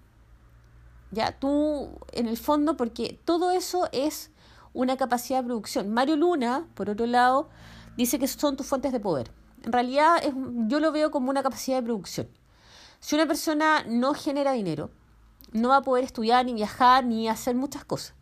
Ya, 1.11 1.31
tú, 1.39 1.89
en 2.11 2.27
el 2.27 2.38
fondo, 2.38 2.77
porque 2.77 3.19
todo 3.25 3.51
eso 3.51 3.88
es 3.91 4.29
una 4.78 4.95
capacidad 4.95 5.39
de 5.39 5.45
producción. 5.45 5.89
Mario 5.89 6.15
Luna, 6.15 6.67
por 6.75 6.88
otro 6.88 7.07
lado, 7.07 7.49
dice 7.97 8.19
que 8.19 8.28
son 8.28 8.55
tus 8.55 8.67
fuentes 8.67 8.91
de 8.91 8.99
poder. 8.99 9.32
En 9.63 9.71
realidad, 9.71 10.21
yo 10.67 10.80
lo 10.80 10.91
veo 10.91 11.09
como 11.09 11.32
una 11.32 11.41
capacidad 11.41 11.78
de 11.78 11.84
producción. 11.84 12.30
Si 12.99 13.15
una 13.15 13.25
persona 13.25 13.84
no 13.88 14.13
genera 14.13 14.51
dinero, 14.51 14.91
no 15.51 15.69
va 15.69 15.78
a 15.78 15.82
poder 15.82 16.03
estudiar, 16.03 16.45
ni 16.45 16.53
viajar, 16.53 17.03
ni 17.03 17.28
hacer 17.28 17.55
muchas 17.55 17.86
cosas. 17.86 18.13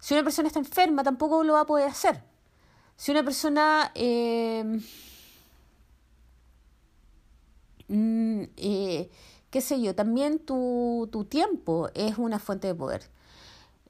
Si 0.00 0.12
una 0.12 0.24
persona 0.24 0.48
está 0.48 0.58
enferma, 0.58 1.04
tampoco 1.04 1.44
lo 1.44 1.52
va 1.52 1.60
a 1.60 1.66
poder 1.66 1.88
hacer. 1.88 2.24
Si 2.96 3.12
una 3.12 3.22
persona, 3.22 3.92
em, 3.94 4.82
mm, 7.86 8.42
eh, 8.56 9.08
qué 9.50 9.60
sé 9.60 9.80
yo, 9.80 9.94
también 9.94 10.40
tu, 10.40 11.08
tiempo 11.30 11.90
es 11.94 12.18
una 12.18 12.40
fuente 12.40 12.66
de 12.66 12.74
poder. 12.74 13.08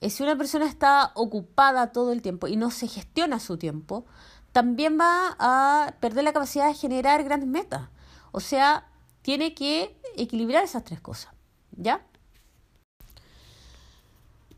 Eh, 0.01 0.11
si 0.11 0.23
una 0.23 0.37
persona 0.37 0.67
está 0.67 1.13
ocupada 1.15 1.93
todo 1.93 2.13
el 2.13 2.23
tiempo 2.23 2.49
y 2.49 2.57
no 2.57 2.71
se 2.71 2.89
gestiona 2.89 3.41
su 3.41 3.57
tiempo, 3.57 4.05
también 4.53 4.99
va 4.99 5.37
a 5.39 5.95
perder 6.01 6.25
la 6.25 6.33
capacidad 6.33 6.69
de 6.69 6.75
generar 6.75 7.23
grandes 7.25 7.49
metas. 7.49 7.89
O 8.33 8.41
sea, 8.41 8.89
tiene 9.23 9.55
que 9.55 9.99
equilibrar 10.17 10.65
esas 10.65 10.85
tres 10.85 11.01
cosas. 11.01 11.33
¿Ya? 11.73 12.07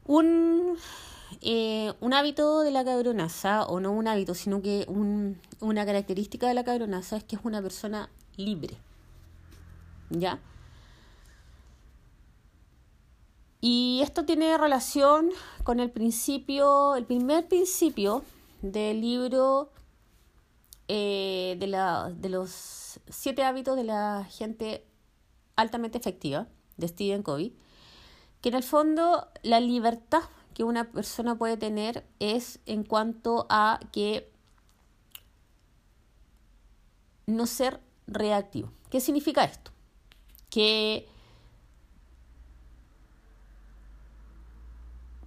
Un, 0.04 0.76
eh, 1.42 1.92
un 2.00 2.14
hábito 2.14 2.60
de 2.60 2.70
la 2.70 2.84
cabronaza, 2.84 3.64
o 3.64 3.80
no 3.80 3.92
un 3.92 4.08
hábito, 4.08 4.34
sino 4.34 4.62
que 4.62 4.84
un, 4.88 5.40
una 5.60 5.84
característica 5.84 6.48
de 6.48 6.54
la 6.54 6.64
cabronaza 6.64 7.16
es 7.16 7.24
que 7.24 7.36
es 7.36 7.42
una 7.44 7.62
persona 7.62 8.08
libre. 8.36 8.76
¿Ya? 10.10 10.40
Y 13.60 14.00
esto 14.02 14.24
tiene 14.24 14.56
relación 14.56 15.30
con 15.64 15.80
el 15.80 15.90
principio, 15.90 16.94
el 16.94 17.04
primer 17.04 17.48
principio 17.48 18.22
del 18.62 19.00
libro 19.00 19.70
eh, 20.86 21.56
de, 21.58 21.66
la, 21.66 22.10
de 22.10 22.28
los 22.28 23.00
siete 23.08 23.42
hábitos 23.44 23.76
de 23.76 23.84
la 23.84 24.26
gente 24.30 24.86
altamente 25.56 25.98
efectiva 25.98 26.46
de 26.76 26.88
Stephen 26.88 27.22
Covey 27.22 27.54
que 28.40 28.48
en 28.48 28.54
el 28.54 28.62
fondo 28.62 29.28
la 29.42 29.60
libertad 29.60 30.22
que 30.54 30.64
una 30.64 30.90
persona 30.90 31.36
puede 31.36 31.56
tener 31.56 32.06
es 32.18 32.60
en 32.66 32.84
cuanto 32.84 33.46
a 33.48 33.80
que 33.92 34.30
no 37.26 37.46
ser 37.46 37.80
reactivo. 38.06 38.72
¿Qué 38.90 39.00
significa 39.00 39.44
esto? 39.44 39.70
Que 40.50 41.06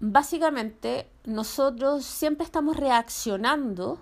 básicamente 0.02 1.12
nosotros 1.26 2.04
siempre 2.04 2.44
estamos 2.44 2.76
reaccionando, 2.76 4.00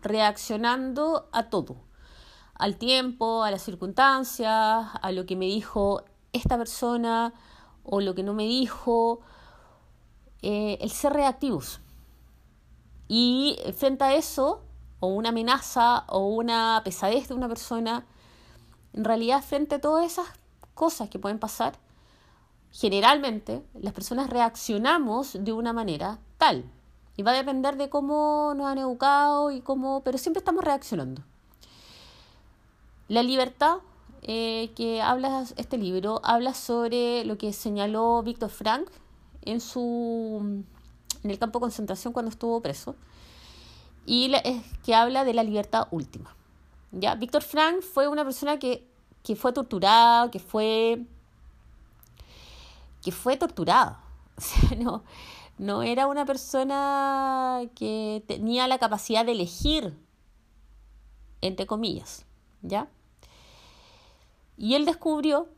reaccionando 0.00 1.28
a 1.32 1.50
todo, 1.50 1.76
al 2.54 2.76
tiempo, 2.76 3.44
a 3.44 3.50
las 3.50 3.62
circunstancias, 3.62 4.86
a 5.00 5.12
lo 5.12 5.26
que 5.26 5.36
me 5.36 5.44
dijo 5.44 6.02
esta 6.32 6.56
persona, 6.56 7.34
o 7.84 8.00
lo 8.00 8.14
que 8.14 8.22
no 8.22 8.32
me 8.32 8.44
dijo, 8.44 9.20
eh, 10.40 10.78
el 10.80 10.90
ser 10.90 11.12
reactivos. 11.12 11.80
Y 13.06 13.58
frente 13.76 14.04
a 14.04 14.14
eso, 14.14 14.62
o 14.98 15.08
una 15.08 15.28
amenaza, 15.28 16.04
o 16.08 16.26
una 16.28 16.80
pesadez 16.84 17.28
de 17.28 17.34
una 17.34 17.48
persona, 17.48 18.06
en 18.94 19.04
realidad 19.04 19.42
frente 19.42 19.76
a 19.76 19.80
todas 19.80 20.06
esas 20.06 20.26
cosas 20.74 21.10
que 21.10 21.18
pueden 21.18 21.38
pasar, 21.38 21.78
generalmente 22.72 23.62
las 23.74 23.92
personas 23.92 24.30
reaccionamos 24.30 25.36
de 25.40 25.52
una 25.52 25.72
manera 25.72 26.18
tal. 26.36 26.64
Y 27.16 27.22
va 27.22 27.32
a 27.32 27.34
depender 27.34 27.76
de 27.76 27.88
cómo 27.88 28.52
nos 28.56 28.66
han 28.66 28.78
educado 28.78 29.50
y 29.50 29.60
cómo, 29.60 30.02
pero 30.04 30.18
siempre 30.18 30.38
estamos 30.38 30.62
reaccionando. 30.64 31.22
La 33.08 33.22
libertad 33.22 33.78
eh, 34.22 34.70
que 34.76 35.00
habla 35.00 35.44
este 35.56 35.78
libro 35.78 36.20
habla 36.22 36.54
sobre 36.54 37.24
lo 37.24 37.38
que 37.38 37.52
señaló 37.52 38.22
Víctor 38.22 38.50
Frank 38.50 38.88
en 39.42 39.60
su 39.60 40.62
en 41.22 41.30
el 41.30 41.38
campo 41.38 41.58
de 41.58 41.62
concentración 41.62 42.12
cuando 42.12 42.30
estuvo 42.30 42.60
preso 42.60 42.96
y 44.08 44.32
es 44.34 44.62
que 44.84 44.94
habla 44.94 45.24
de 45.24 45.34
la 45.34 45.42
libertad 45.42 45.86
última. 45.90 46.34
¿ya? 46.92 47.14
Víctor 47.14 47.42
Frank 47.42 47.82
fue 47.82 48.08
una 48.08 48.24
persona 48.24 48.58
que, 48.58 48.86
que 49.22 49.36
fue 49.36 49.52
torturada, 49.52 50.30
que 50.30 50.38
fue 50.38 51.04
que 53.02 53.12
fue 53.12 53.36
torturada. 53.36 54.02
no, 54.78 55.02
no 55.58 55.82
era 55.82 56.06
una 56.06 56.24
persona 56.24 57.62
que 57.74 58.22
tenía 58.26 58.68
la 58.68 58.78
capacidad 58.78 59.24
de 59.24 59.32
elegir, 59.32 59.96
entre 61.40 61.66
comillas, 61.66 62.24
¿ya? 62.62 62.88
Y 64.56 64.74
él 64.74 64.84
descubrió 64.84 65.48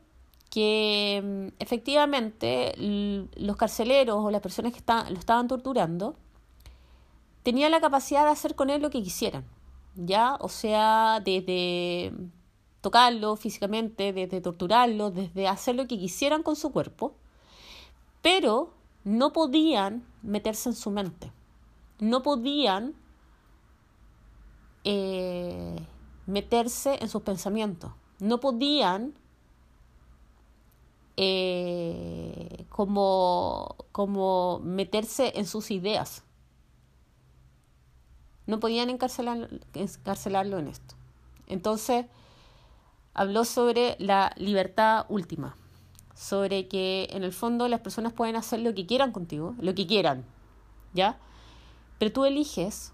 que 0.49 1.21
mm, 1.23 1.61
efectivamente 1.61 2.73
los 2.77 3.55
carceleros 3.57 4.17
o 4.23 4.31
las 4.31 4.41
personas 4.41 4.73
que 4.73 4.83
lo 5.09 5.19
estaban 5.19 5.47
torturando 5.47 6.15
tenían 7.43 7.71
la 7.71 7.81
capacidad 7.81 8.25
de 8.25 8.31
hacer 8.31 8.55
con 8.55 8.69
él 8.69 8.81
lo 8.81 8.89
que 8.89 9.01
quisieran, 9.01 9.45
¿ya? 9.95 10.37
O 10.39 10.49
sea, 10.49 11.19
desde 11.23 12.13
tocarlo 12.81 13.35
físicamente, 13.35 14.13
desde 14.13 14.41
torturarlo, 14.41 15.11
desde 15.11 15.47
hacer 15.47 15.75
lo 15.75 15.87
que 15.87 15.97
quisieran 15.97 16.43
con 16.43 16.55
su 16.55 16.71
cuerpo, 16.71 17.15
pero 18.21 18.73
no 19.03 19.33
podían 19.33 20.05
meterse 20.21 20.69
en 20.69 20.75
su 20.75 20.91
mente, 20.91 21.31
no 21.99 22.21
podían 22.21 22.93
eh, 24.83 25.87
meterse 26.25 26.97
en 27.01 27.09
sus 27.09 27.21
pensamientos, 27.23 27.91
no 28.19 28.39
podían 28.39 29.13
eh, 31.17 32.65
como, 32.69 33.75
como 33.91 34.59
meterse 34.63 35.33
en 35.35 35.45
sus 35.45 35.71
ideas. 35.71 36.23
No 38.47 38.59
podían 38.59 38.89
encarcelarlo 38.89 40.57
en 40.57 40.67
esto. 40.67 40.95
Entonces, 41.47 42.07
habló 43.13 43.45
sobre 43.45 43.95
la 43.99 44.33
libertad 44.35 45.05
última, 45.09 45.55
sobre 46.21 46.67
que 46.67 47.07
en 47.09 47.23
el 47.23 47.33
fondo 47.33 47.67
las 47.67 47.79
personas 47.79 48.13
pueden 48.13 48.35
hacer 48.35 48.59
lo 48.59 48.75
que 48.75 48.85
quieran 48.85 49.11
contigo, 49.11 49.55
lo 49.57 49.73
que 49.73 49.87
quieran, 49.87 50.23
¿ya? 50.93 51.17
Pero 51.97 52.13
tú 52.13 52.25
eliges 52.25 52.93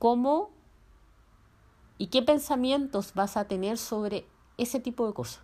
cómo 0.00 0.50
y 1.96 2.08
qué 2.08 2.20
pensamientos 2.20 3.14
vas 3.14 3.36
a 3.36 3.46
tener 3.46 3.78
sobre 3.78 4.26
ese 4.56 4.80
tipo 4.80 5.06
de 5.06 5.12
cosas. 5.12 5.40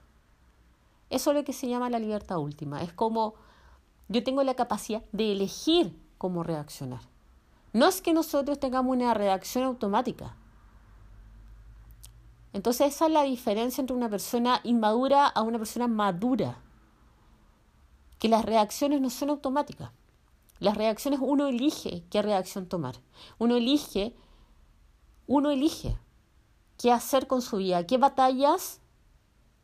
Eso 1.08 1.30
es 1.30 1.36
lo 1.36 1.44
que 1.44 1.52
se 1.52 1.68
llama 1.68 1.88
la 1.88 2.00
libertad 2.00 2.38
última. 2.38 2.82
Es 2.82 2.92
como 2.92 3.34
yo 4.08 4.24
tengo 4.24 4.42
la 4.42 4.54
capacidad 4.54 5.04
de 5.12 5.30
elegir 5.30 5.96
cómo 6.18 6.42
reaccionar. 6.42 7.02
No 7.72 7.86
es 7.86 8.02
que 8.02 8.12
nosotros 8.12 8.58
tengamos 8.58 8.96
una 8.96 9.14
reacción 9.14 9.62
automática. 9.62 10.34
Entonces 12.54 12.94
esa 12.94 13.06
es 13.06 13.12
la 13.12 13.24
diferencia 13.24 13.82
entre 13.82 13.96
una 13.96 14.08
persona 14.08 14.60
inmadura 14.62 15.26
a 15.26 15.42
una 15.42 15.58
persona 15.58 15.88
madura. 15.88 16.62
Que 18.20 18.28
las 18.28 18.44
reacciones 18.44 19.00
no 19.00 19.10
son 19.10 19.30
automáticas. 19.30 19.90
Las 20.60 20.76
reacciones 20.76 21.18
uno 21.20 21.48
elige 21.48 22.04
qué 22.10 22.22
reacción 22.22 22.66
tomar. 22.68 22.94
Uno 23.38 23.56
elige, 23.56 24.14
uno 25.26 25.50
elige 25.50 25.98
qué 26.78 26.92
hacer 26.92 27.26
con 27.26 27.42
su 27.42 27.56
vida, 27.56 27.88
qué 27.88 27.98
batallas 27.98 28.80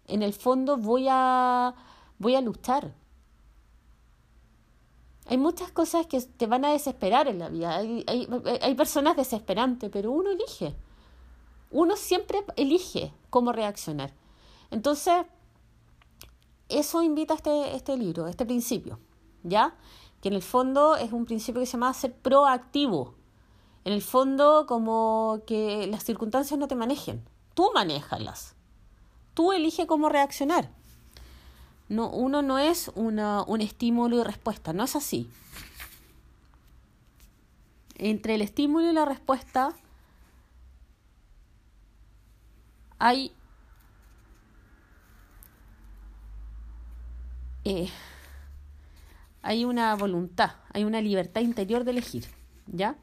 en 0.08 0.24
el 0.24 0.32
fondo 0.32 0.76
voy 0.76 1.06
a, 1.08 1.76
voy 2.18 2.34
a 2.34 2.40
luchar. 2.40 2.92
Hay 5.26 5.38
muchas 5.38 5.70
cosas 5.70 6.08
que 6.08 6.20
te 6.20 6.48
van 6.48 6.64
a 6.64 6.72
desesperar 6.72 7.28
en 7.28 7.38
la 7.38 7.50
vida. 7.50 7.76
Hay, 7.76 8.02
hay, 8.08 8.26
hay 8.60 8.74
personas 8.74 9.16
desesperantes, 9.16 9.90
pero 9.92 10.10
uno 10.10 10.30
elige. 10.30 10.74
Uno 11.70 11.96
siempre 11.96 12.44
elige 12.56 13.12
cómo 13.30 13.52
reaccionar. 13.52 14.12
Entonces, 14.70 15.24
eso 16.68 17.02
invita 17.02 17.34
a 17.34 17.36
este, 17.36 17.76
este 17.76 17.96
libro, 17.96 18.26
este 18.26 18.46
principio, 18.46 18.98
¿ya? 19.42 19.76
Que 20.20 20.28
en 20.28 20.34
el 20.34 20.42
fondo 20.42 20.96
es 20.96 21.12
un 21.12 21.26
principio 21.26 21.60
que 21.60 21.66
se 21.66 21.72
llama 21.72 21.94
ser 21.94 22.14
proactivo. 22.14 23.14
En 23.84 23.92
el 23.92 24.02
fondo, 24.02 24.66
como 24.66 25.40
que 25.46 25.86
las 25.86 26.04
circunstancias 26.04 26.58
no 26.58 26.68
te 26.68 26.76
manejen, 26.76 27.24
tú 27.54 27.70
manéjalas 27.74 28.54
tú 29.34 29.52
eliges 29.52 29.86
cómo 29.86 30.10
reaccionar. 30.10 30.70
No, 31.88 32.10
uno 32.10 32.42
no 32.42 32.58
es 32.58 32.90
una, 32.94 33.42
un 33.44 33.60
estímulo 33.62 34.20
y 34.20 34.22
respuesta, 34.22 34.72
no 34.72 34.84
es 34.84 34.96
así. 34.96 35.30
Entre 37.96 38.34
el 38.34 38.42
estímulo 38.42 38.90
y 38.90 38.92
la 38.92 39.06
respuesta 39.06 39.74
hay 43.00 43.32
eh, 47.64 47.88
hay 49.42 49.64
una 49.64 49.96
voluntad, 49.96 50.52
hay 50.72 50.84
una 50.84 51.00
libertad 51.00 51.40
interior 51.40 51.84
de 51.84 51.92
elegir, 51.92 52.24
¿ya? 52.66 52.96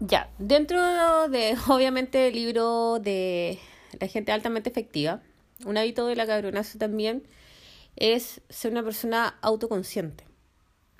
Ya, 0.00 0.30
dentro 0.38 1.28
de, 1.28 1.56
obviamente, 1.68 2.28
el 2.28 2.34
libro 2.34 2.98
de 2.98 3.58
la 3.98 4.08
gente 4.08 4.32
altamente 4.32 4.68
efectiva, 4.68 5.22
un 5.64 5.78
hábito 5.78 6.06
de 6.06 6.16
la 6.16 6.26
cabronazo 6.26 6.78
también 6.78 7.26
es 7.96 8.42
ser 8.50 8.72
una 8.72 8.82
persona 8.82 9.38
autoconsciente. 9.40 10.24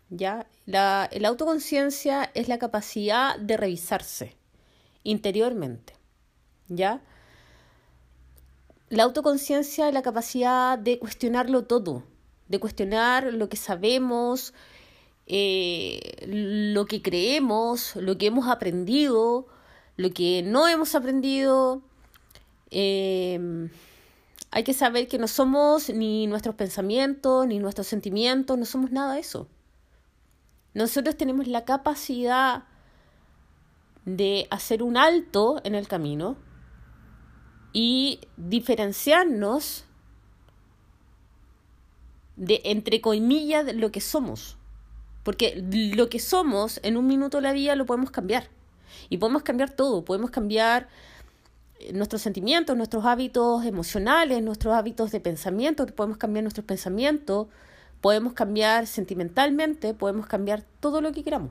¿Ya? 0.08 0.46
La, 0.66 1.10
la 1.12 1.28
autoconciencia 1.28 2.30
es 2.34 2.48
la 2.48 2.58
capacidad 2.58 3.36
de 3.38 3.56
revisarse 3.56 4.35
interiormente. 5.06 5.94
¿Ya? 6.68 7.00
La 8.88 9.04
autoconciencia 9.04 9.88
es 9.88 9.94
la 9.94 10.02
capacidad 10.02 10.78
de 10.78 10.98
cuestionarlo 10.98 11.64
todo, 11.64 12.02
de 12.48 12.60
cuestionar 12.60 13.32
lo 13.32 13.48
que 13.48 13.56
sabemos, 13.56 14.52
eh, 15.26 16.26
lo 16.26 16.86
que 16.86 17.02
creemos, 17.02 17.96
lo 17.96 18.18
que 18.18 18.26
hemos 18.26 18.48
aprendido, 18.48 19.46
lo 19.96 20.10
que 20.10 20.42
no 20.42 20.68
hemos 20.68 20.94
aprendido. 20.94 21.82
Eh, 22.70 23.68
hay 24.50 24.64
que 24.64 24.74
saber 24.74 25.08
que 25.08 25.18
no 25.18 25.28
somos 25.28 25.90
ni 25.90 26.26
nuestros 26.26 26.54
pensamientos, 26.54 27.46
ni 27.46 27.58
nuestros 27.58 27.86
sentimientos, 27.86 28.58
no 28.58 28.64
somos 28.64 28.90
nada 28.90 29.14
de 29.14 29.20
eso. 29.20 29.48
Nosotros 30.74 31.16
tenemos 31.16 31.46
la 31.46 31.64
capacidad 31.64 32.64
de 34.06 34.46
hacer 34.50 34.82
un 34.82 34.96
alto 34.96 35.60
en 35.64 35.74
el 35.74 35.88
camino 35.88 36.36
y 37.72 38.20
diferenciarnos 38.38 39.84
de, 42.36 42.62
entre 42.64 43.00
comillas, 43.02 43.74
lo 43.74 43.90
que 43.92 44.00
somos. 44.00 44.56
Porque 45.24 45.62
lo 45.94 46.08
que 46.08 46.20
somos 46.20 46.80
en 46.84 46.96
un 46.96 47.06
minuto 47.06 47.38
de 47.38 47.42
la 47.42 47.52
vida 47.52 47.74
lo 47.74 47.84
podemos 47.84 48.10
cambiar. 48.10 48.48
Y 49.10 49.18
podemos 49.18 49.42
cambiar 49.42 49.70
todo, 49.70 50.04
podemos 50.04 50.30
cambiar 50.30 50.88
eh, 51.80 51.92
nuestros 51.92 52.22
sentimientos, 52.22 52.76
nuestros 52.76 53.04
hábitos 53.04 53.64
emocionales, 53.64 54.42
nuestros 54.42 54.74
hábitos 54.74 55.10
de 55.10 55.20
pensamiento, 55.20 55.84
podemos 55.86 56.16
cambiar 56.16 56.44
nuestros 56.44 56.64
pensamientos, 56.64 57.48
podemos 58.00 58.34
cambiar 58.34 58.86
sentimentalmente, 58.86 59.92
podemos 59.94 60.26
cambiar 60.26 60.62
todo 60.80 61.00
lo 61.00 61.10
que 61.12 61.24
queramos. 61.24 61.50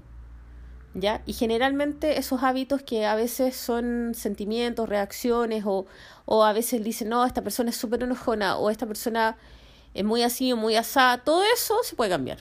¿Ya? 0.97 1.21
Y 1.25 1.33
generalmente 1.33 2.17
esos 2.17 2.41
hábitos 2.41 2.81
que 2.81 3.05
a 3.05 3.15
veces 3.15 3.57
son 3.57 4.13
sentimientos, 4.15 4.87
reacciones, 4.87 5.65
o, 5.67 5.85
o 6.23 6.43
a 6.45 6.53
veces 6.53 6.83
dicen, 6.83 7.09
no, 7.09 7.25
esta 7.25 7.43
persona 7.43 7.69
es 7.69 7.75
súper 7.75 8.01
enojona, 8.01 8.57
o 8.57 8.69
esta 8.69 8.87
persona 8.87 9.37
es 9.93 10.05
muy 10.05 10.23
así 10.23 10.53
o 10.53 10.55
muy 10.57 10.77
asada, 10.77 11.23
todo 11.23 11.43
eso 11.53 11.75
se 11.83 11.97
puede 11.97 12.11
cambiar. 12.11 12.39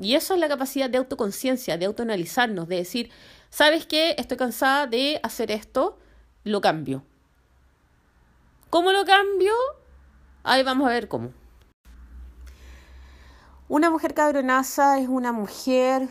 Y 0.00 0.14
eso 0.14 0.34
es 0.34 0.40
la 0.40 0.48
capacidad 0.48 0.88
de 0.88 0.98
autoconciencia, 0.98 1.76
de 1.76 1.86
autoanalizarnos, 1.86 2.68
de 2.68 2.76
decir, 2.76 3.10
¿sabes 3.50 3.84
qué? 3.84 4.14
Estoy 4.16 4.36
cansada 4.36 4.86
de 4.86 5.18
hacer 5.24 5.50
esto, 5.50 5.98
lo 6.44 6.60
cambio. 6.60 7.02
¿Cómo 8.70 8.92
lo 8.92 9.04
cambio? 9.04 9.52
Ahí 10.44 10.62
vamos 10.62 10.86
a 10.88 10.92
ver 10.92 11.08
cómo. 11.08 11.32
Una 13.68 13.90
mujer 13.90 14.14
cabronaza 14.14 14.98
es 14.98 15.08
una 15.08 15.32
mujer 15.32 16.08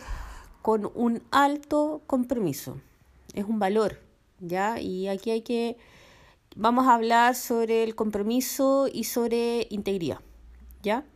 con 0.68 0.92
un 0.94 1.22
alto 1.30 2.02
compromiso, 2.06 2.78
es 3.32 3.46
un 3.46 3.58
valor, 3.58 3.98
¿ya? 4.38 4.78
Y 4.78 5.08
aquí 5.08 5.30
hay 5.30 5.40
que, 5.40 5.78
vamos 6.56 6.86
a 6.86 6.92
hablar 6.92 7.34
sobre 7.36 7.84
el 7.84 7.94
compromiso 7.94 8.86
y 8.92 9.04
sobre 9.04 9.66
integridad, 9.70 10.20
¿ya? 10.82 11.06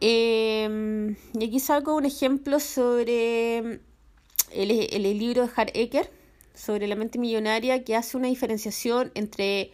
Eh, 0.00 1.16
y 1.40 1.44
aquí 1.44 1.58
salgo 1.58 1.96
un 1.96 2.04
ejemplo 2.04 2.60
sobre 2.60 3.58
el, 3.58 4.70
el, 4.92 5.18
libro 5.18 5.44
de 5.44 5.50
Hart 5.56 5.70
Ecker, 5.74 6.08
sobre 6.54 6.86
la 6.86 6.94
mente 6.94 7.18
millonaria 7.18 7.82
que 7.82 7.96
hace 7.96 8.16
una 8.16 8.28
diferenciación 8.28 9.10
entre 9.16 9.72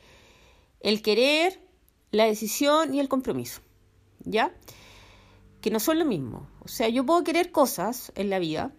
el 0.81 1.03
querer, 1.03 1.61
la 2.11 2.25
decisión 2.25 2.95
y 2.95 3.01
el 3.01 3.09
compromiso. 3.11 3.61
¿Ya? 4.25 4.51
Que 5.61 5.71
no 5.71 5.79
son 5.79 5.99
lo 5.99 6.07
mismo. 6.07 6.54
O 6.65 6.69
sea, 6.69 6.89
yo 6.89 7.05
puedo 7.05 7.25
querer 7.25 7.53
cosas 7.53 8.13
en 8.15 8.31
la 8.31 8.39
vida 8.39 8.73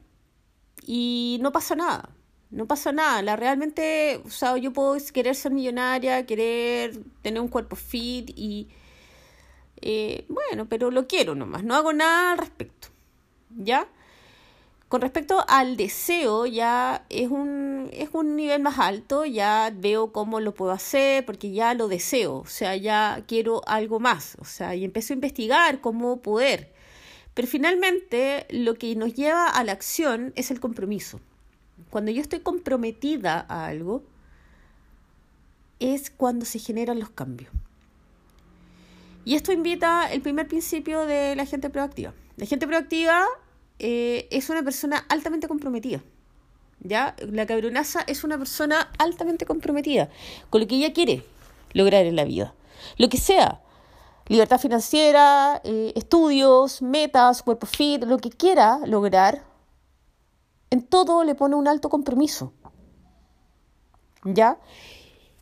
y 0.86 1.38
no 1.42 1.52
pasa 1.52 1.76
nada. 1.76 2.10
No 2.52 2.68
pasa 2.68 2.92
nada. 2.92 3.22
La, 3.22 3.36
realmente, 3.36 4.22
o 4.26 4.30
sea, 4.30 4.58
yo 4.58 4.72
puedo 4.74 4.98
querer 5.14 5.36
ser 5.36 5.52
millonaria, 5.52 6.26
querer 6.26 6.98
tener 7.22 7.42
un 7.42 7.48
cuerpo 7.48 7.76
fit 7.76 8.30
y. 8.36 8.70
Eh, 9.82 10.26
bueno, 10.30 10.68
pero 10.70 10.92
lo 10.92 11.08
quiero 11.08 11.36
nomás. 11.36 11.64
No 11.64 11.76
hago 11.76 11.94
nada 11.94 12.34
al 12.34 12.38
respecto. 12.38 12.90
¿Ya? 13.50 13.88
Con 14.88 15.02
respecto 15.02 15.44
al 15.48 15.78
deseo, 15.78 16.46
ya 16.46 17.06
es 17.10 17.30
un, 17.30 17.90
es 17.92 18.10
un 18.14 18.36
nivel 18.36 18.62
más 18.62 18.78
alto, 18.78 19.26
ya 19.26 19.72
veo 19.76 20.12
cómo 20.12 20.40
lo 20.40 20.54
puedo 20.54 20.72
hacer, 20.72 21.26
porque 21.26 21.52
ya 21.52 21.74
lo 21.74 21.88
deseo, 21.88 22.38
o 22.38 22.46
sea, 22.46 22.76
ya 22.76 23.24
quiero 23.28 23.62
algo 23.68 24.00
más, 24.00 24.38
o 24.40 24.46
sea, 24.46 24.76
y 24.76 24.86
empiezo 24.86 25.14
a 25.14 25.16
investigar 25.16 25.82
cómo 25.82 26.22
poder. 26.22 26.75
Pero 27.36 27.48
finalmente 27.48 28.48
lo 28.50 28.76
que 28.76 28.96
nos 28.96 29.14
lleva 29.14 29.48
a 29.48 29.64
la 29.64 29.74
acción 29.74 30.34
es 30.36 30.50
el 30.50 30.60
compromiso. 30.60 31.20
Cuando 31.92 32.10
yo 32.10 32.22
estoy 32.22 32.40
comprometida 32.40 33.46
a 33.48 33.68
algo, 33.68 34.04
es 35.80 36.10
cuando 36.10 36.46
se 36.46 36.60
generan 36.60 36.98
los 36.98 37.10
cambios. 37.10 37.52
Y 39.26 39.36
esto 39.36 39.52
invita 39.52 40.12
el 40.12 40.22
primer 40.22 40.48
principio 40.48 41.06
de 41.06 41.36
la 41.36 41.46
gente 41.46 41.70
proactiva. 41.70 42.14
La 42.38 42.46
gente 42.46 42.68
proactiva 42.68 43.26
eh, 43.80 44.28
es 44.32 44.50
una 44.50 44.64
persona 44.64 45.06
altamente 45.10 45.48
comprometida. 45.48 46.02
¿Ya? 46.80 47.16
La 47.20 47.46
cabronaza 47.46 48.02
es 48.08 48.24
una 48.24 48.38
persona 48.38 48.92
altamente 48.98 49.46
comprometida 49.46 50.10
con 50.50 50.62
lo 50.62 50.68
que 50.68 50.76
ella 50.76 50.94
quiere 50.94 51.24
lograr 51.74 52.06
en 52.06 52.16
la 52.16 52.24
vida. 52.24 52.54
Lo 52.98 53.10
que 53.10 53.18
sea, 53.18 53.62
libertad 54.28 54.60
financiera, 54.60 55.62
eh, 55.64 55.94
estudios, 55.96 56.82
metas, 56.82 57.44
cuerpo 57.44 57.68
fit, 57.68 58.04
lo 58.04 58.18
que 58.18 58.30
quiera 58.30 58.80
lograr, 58.86 59.44
en 60.70 60.82
todo 60.82 61.24
le 61.24 61.36
pone 61.36 61.56
un 61.56 61.68
alto 61.68 61.90
compromiso. 61.90 62.54
¿Ya? 64.24 64.58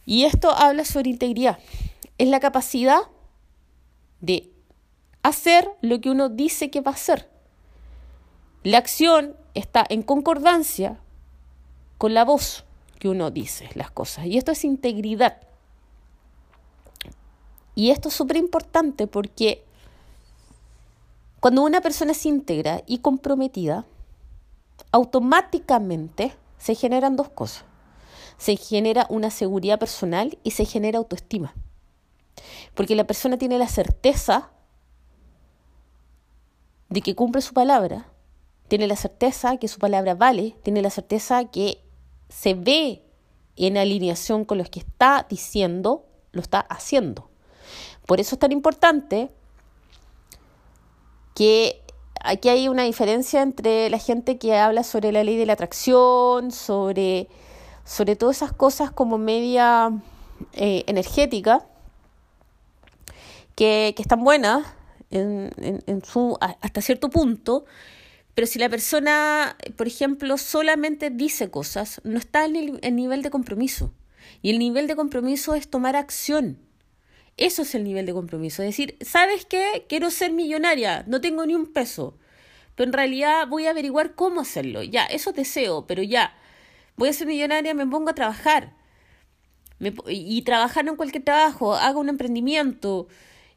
Y 0.05 0.25
esto 0.25 0.51
habla 0.51 0.84
sobre 0.84 1.09
integridad. 1.09 1.59
Es 2.17 2.27
la 2.27 2.39
capacidad 2.39 2.99
de 4.19 4.51
hacer 5.23 5.69
lo 5.81 6.01
que 6.01 6.09
uno 6.09 6.29
dice 6.29 6.69
que 6.69 6.81
va 6.81 6.91
a 6.91 6.95
hacer. 6.95 7.29
La 8.63 8.77
acción 8.77 9.36
está 9.53 9.86
en 9.89 10.03
concordancia 10.03 10.99
con 11.97 12.13
la 12.13 12.25
voz 12.25 12.65
que 12.99 13.09
uno 13.09 13.31
dice 13.31 13.69
las 13.75 13.91
cosas. 13.91 14.25
Y 14.25 14.38
esto 14.38 14.51
es 14.51 14.63
integridad. 14.65 15.41
Y 17.76 17.89
esto 17.89 18.09
es 18.09 18.15
súper 18.15 18.38
importante 18.38 19.07
porque 19.07 19.63
cuando 21.39 21.63
una 21.63 21.82
persona 21.82 22.11
es 22.11 22.26
íntegra 22.26 22.84
y 22.86 22.99
comprometida, 22.99 23.86
automáticamente 24.91 26.34
se 26.57 26.76
generan 26.76 27.15
dos 27.15 27.30
cosas. 27.30 27.65
Se 28.38 28.55
genera 28.55 29.05
una 29.09 29.30
seguridad 29.30 29.80
personal 29.80 30.38
y 30.43 30.51
se 30.51 30.65
genera 30.65 30.99
autoestima. 30.99 31.53
Porque 32.76 32.95
la 32.95 33.05
persona 33.05 33.38
tiene 33.38 33.57
la 33.57 33.67
certeza 33.67 34.51
de 36.89 37.01
que 37.01 37.15
cumple 37.15 37.41
su 37.41 37.53
palabra, 37.53 38.07
tiene 38.67 38.88
la 38.88 38.95
certeza 38.95 39.57
que 39.57 39.67
su 39.67 39.80
palabra 39.80 40.15
vale, 40.15 40.55
tiene 40.63 40.82
la 40.82 40.89
certeza 40.89 41.45
que 41.45 41.84
se 42.30 42.53
ve 42.53 43.03
en 43.55 43.78
alineación 43.78 44.45
con 44.45 44.57
lo 44.57 44.63
que 44.63 44.80
está 44.80 45.26
diciendo, 45.30 46.05
lo 46.32 46.41
está 46.41 46.59
haciendo. 46.59 47.32
Por 48.06 48.20
eso 48.20 48.36
es 48.36 48.39
tan 48.39 48.51
importante 48.51 49.30
que 51.36 51.82
aquí 52.24 52.49
hay 52.49 52.68
una 52.68 52.84
diferencia 52.84 53.41
entre 53.41 53.89
la 53.89 53.97
gente 53.97 54.38
que 54.38 54.56
habla 54.56 54.84
sobre 54.84 55.12
la 55.12 55.24
ley 55.24 55.38
de 55.38 55.45
la 55.45 55.54
atracción, 55.54 56.51
sobre, 56.51 57.28
sobre 57.86 58.16
todas 58.16 58.38
esas 58.38 58.54
cosas 58.54 58.91
como 58.91 59.18
media 59.18 59.91
eh, 60.54 60.84
energética, 60.88 61.66
que, 63.56 63.93
están 63.97 64.24
buenas 64.24 64.66
en, 65.12 66.01
su, 66.04 66.38
hasta 66.39 66.82
cierto 66.82 67.10
punto, 67.10 67.66
pero 68.34 68.47
si 68.47 68.58
la 68.58 68.68
persona, 68.68 69.56
por 69.78 69.86
ejemplo, 69.86 70.38
solamente 70.38 71.12
dice 71.12 71.51
cosas, 71.51 72.01
no 72.04 72.18
está 72.18 72.45
en 72.45 72.80
el 72.82 72.95
nivel 72.95 73.22
de 73.22 73.30
compromiso. 73.30 73.93
Y 74.41 74.49
el 74.49 74.58
nivel 74.58 74.88
de 74.88 74.95
compromiso 74.95 75.54
es 75.54 75.70
tomar 75.70 75.95
acción. 75.95 76.58
Eso 77.38 77.63
es 77.63 77.75
el 77.75 77.84
nivel 77.84 78.05
de 78.05 78.13
compromiso. 78.13 78.61
Es 78.63 78.69
decir, 78.69 78.97
¿sabes 79.01 79.45
qué? 79.45 79.86
Quiero 79.89 80.11
ser 80.11 80.31
millonaria, 80.31 81.03
no 81.07 81.21
tengo 81.21 81.45
ni 81.45 81.55
un 81.55 81.71
peso, 81.73 82.17
pero 82.75 82.89
en 82.89 82.93
realidad 82.93 83.47
voy 83.47 83.65
a 83.65 83.71
averiguar 83.71 84.15
cómo 84.15 84.41
hacerlo. 84.41 84.84
Ya, 84.84 85.05
eso 85.05 85.31
deseo, 85.34 85.88
pero 85.88 86.03
ya, 86.03 86.36
voy 86.95 87.09
a 87.09 87.13
ser 87.13 87.27
millonaria, 87.27 87.73
me 87.73 87.88
pongo 87.88 88.09
a 88.09 88.15
trabajar. 88.15 88.75
y 90.07 90.41
trabajar 90.43 90.88
en 90.88 90.95
cualquier 90.95 91.23
trabajo, 91.23 91.75
hago 91.75 91.99
un 91.99 92.09
emprendimiento, 92.09 93.07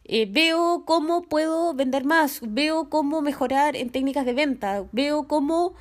eh, 0.08 0.26
veo 0.30 0.84
cómo 0.86 1.22
puedo 1.22 1.74
vender 1.74 2.04
más, 2.04 2.40
veo 2.42 2.88
cómo 2.88 3.22
mejorar 3.22 3.74
en 3.74 3.90
técnicas 3.90 4.24
de 4.24 4.34
venta, 4.34 4.84
veo 4.92 5.26
cómo 5.26 5.74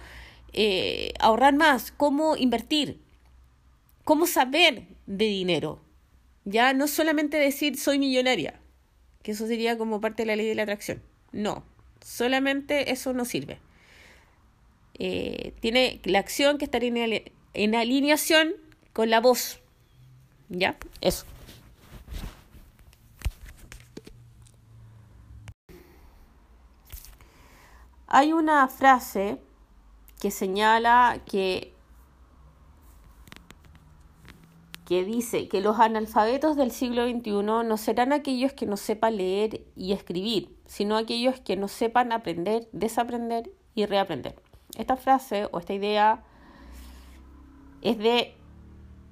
eh, 0.53 1.13
ahorrar 1.19 1.53
más, 1.55 1.91
cómo 1.91 2.35
invertir, 2.35 3.01
cómo 4.03 4.25
saber 4.25 4.87
de 5.05 5.25
dinero. 5.25 5.84
Ya 6.45 6.73
no 6.73 6.87
solamente 6.87 7.37
decir 7.37 7.77
soy 7.77 7.99
millonaria, 7.99 8.59
que 9.23 9.31
eso 9.31 9.47
sería 9.47 9.77
como 9.77 9.99
parte 9.99 10.23
de 10.23 10.27
la 10.27 10.35
ley 10.35 10.47
de 10.47 10.55
la 10.55 10.63
atracción. 10.63 11.01
No, 11.31 11.63
solamente 12.01 12.91
eso 12.91 13.13
no 13.13 13.25
sirve. 13.25 13.59
Eh, 14.97 15.53
tiene 15.59 15.99
la 16.05 16.19
acción 16.19 16.57
que 16.57 16.65
estar 16.65 16.83
en, 16.83 17.23
en 17.53 17.75
alineación 17.75 18.53
con 18.93 19.09
la 19.09 19.19
voz. 19.19 19.59
¿Ya? 20.49 20.77
Eso. 21.01 21.25
Hay 28.07 28.31
una 28.31 28.67
frase 28.67 29.39
que 30.21 30.31
señala 30.31 31.21
que 31.25 31.74
que 34.85 35.03
dice 35.03 35.47
que 35.47 35.61
los 35.61 35.79
analfabetos 35.79 36.55
del 36.55 36.71
siglo 36.71 37.07
XXI 37.07 37.31
no 37.43 37.77
serán 37.77 38.13
aquellos 38.13 38.53
que 38.53 38.67
no 38.67 38.77
sepan 38.77 39.17
leer 39.17 39.65
y 39.75 39.93
escribir, 39.93 40.55
sino 40.65 40.95
aquellos 40.95 41.39
que 41.39 41.57
no 41.57 41.67
sepan 41.67 42.11
aprender, 42.11 42.69
desaprender 42.71 43.51
y 43.73 43.85
reaprender. 43.87 44.35
Esta 44.77 44.95
frase 44.95 45.47
o 45.51 45.59
esta 45.59 45.73
idea 45.73 46.23
es 47.81 47.97
de 47.97 48.35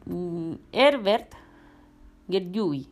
mm, 0.06 0.54
Herbert 0.72 1.34
Gerjuy 2.30 2.88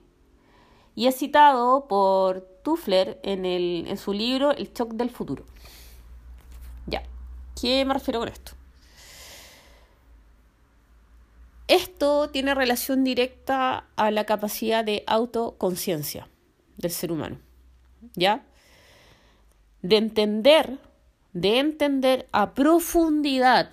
y 0.95 1.07
es 1.07 1.17
citado 1.17 1.87
por 1.87 2.41
Tuffler 2.63 3.19
en, 3.23 3.45
el, 3.45 3.85
en 3.87 3.97
su 3.97 4.13
libro 4.13 4.51
El 4.51 4.73
shock 4.73 4.93
del 4.93 5.09
futuro. 5.09 5.45
Ya, 6.87 7.03
¿qué 7.59 7.85
me 7.85 7.93
refiero 7.93 8.19
con 8.19 8.29
esto? 8.29 8.53
Esto 11.71 12.29
tiene 12.29 12.53
relación 12.53 13.05
directa 13.05 13.85
a 13.95 14.11
la 14.11 14.25
capacidad 14.25 14.83
de 14.83 15.05
autoconciencia 15.07 16.27
del 16.75 16.91
ser 16.91 17.13
humano, 17.13 17.39
¿ya? 18.13 18.45
De 19.81 19.95
entender, 19.95 20.79
de 21.31 21.59
entender 21.59 22.27
a 22.33 22.53
profundidad 22.55 23.69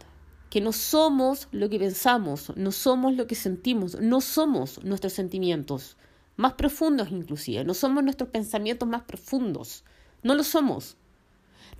que 0.48 0.60
no 0.60 0.70
somos 0.70 1.48
lo 1.50 1.68
que 1.68 1.80
pensamos, 1.80 2.52
no 2.54 2.70
somos 2.70 3.14
lo 3.14 3.26
que 3.26 3.34
sentimos, 3.34 4.00
no 4.00 4.20
somos 4.20 4.80
nuestros 4.84 5.12
sentimientos 5.14 5.96
más 6.36 6.52
profundos 6.52 7.10
inclusive, 7.10 7.64
no 7.64 7.74
somos 7.74 8.04
nuestros 8.04 8.30
pensamientos 8.30 8.88
más 8.88 9.02
profundos, 9.02 9.82
no 10.22 10.36
lo 10.36 10.44
somos. 10.44 10.96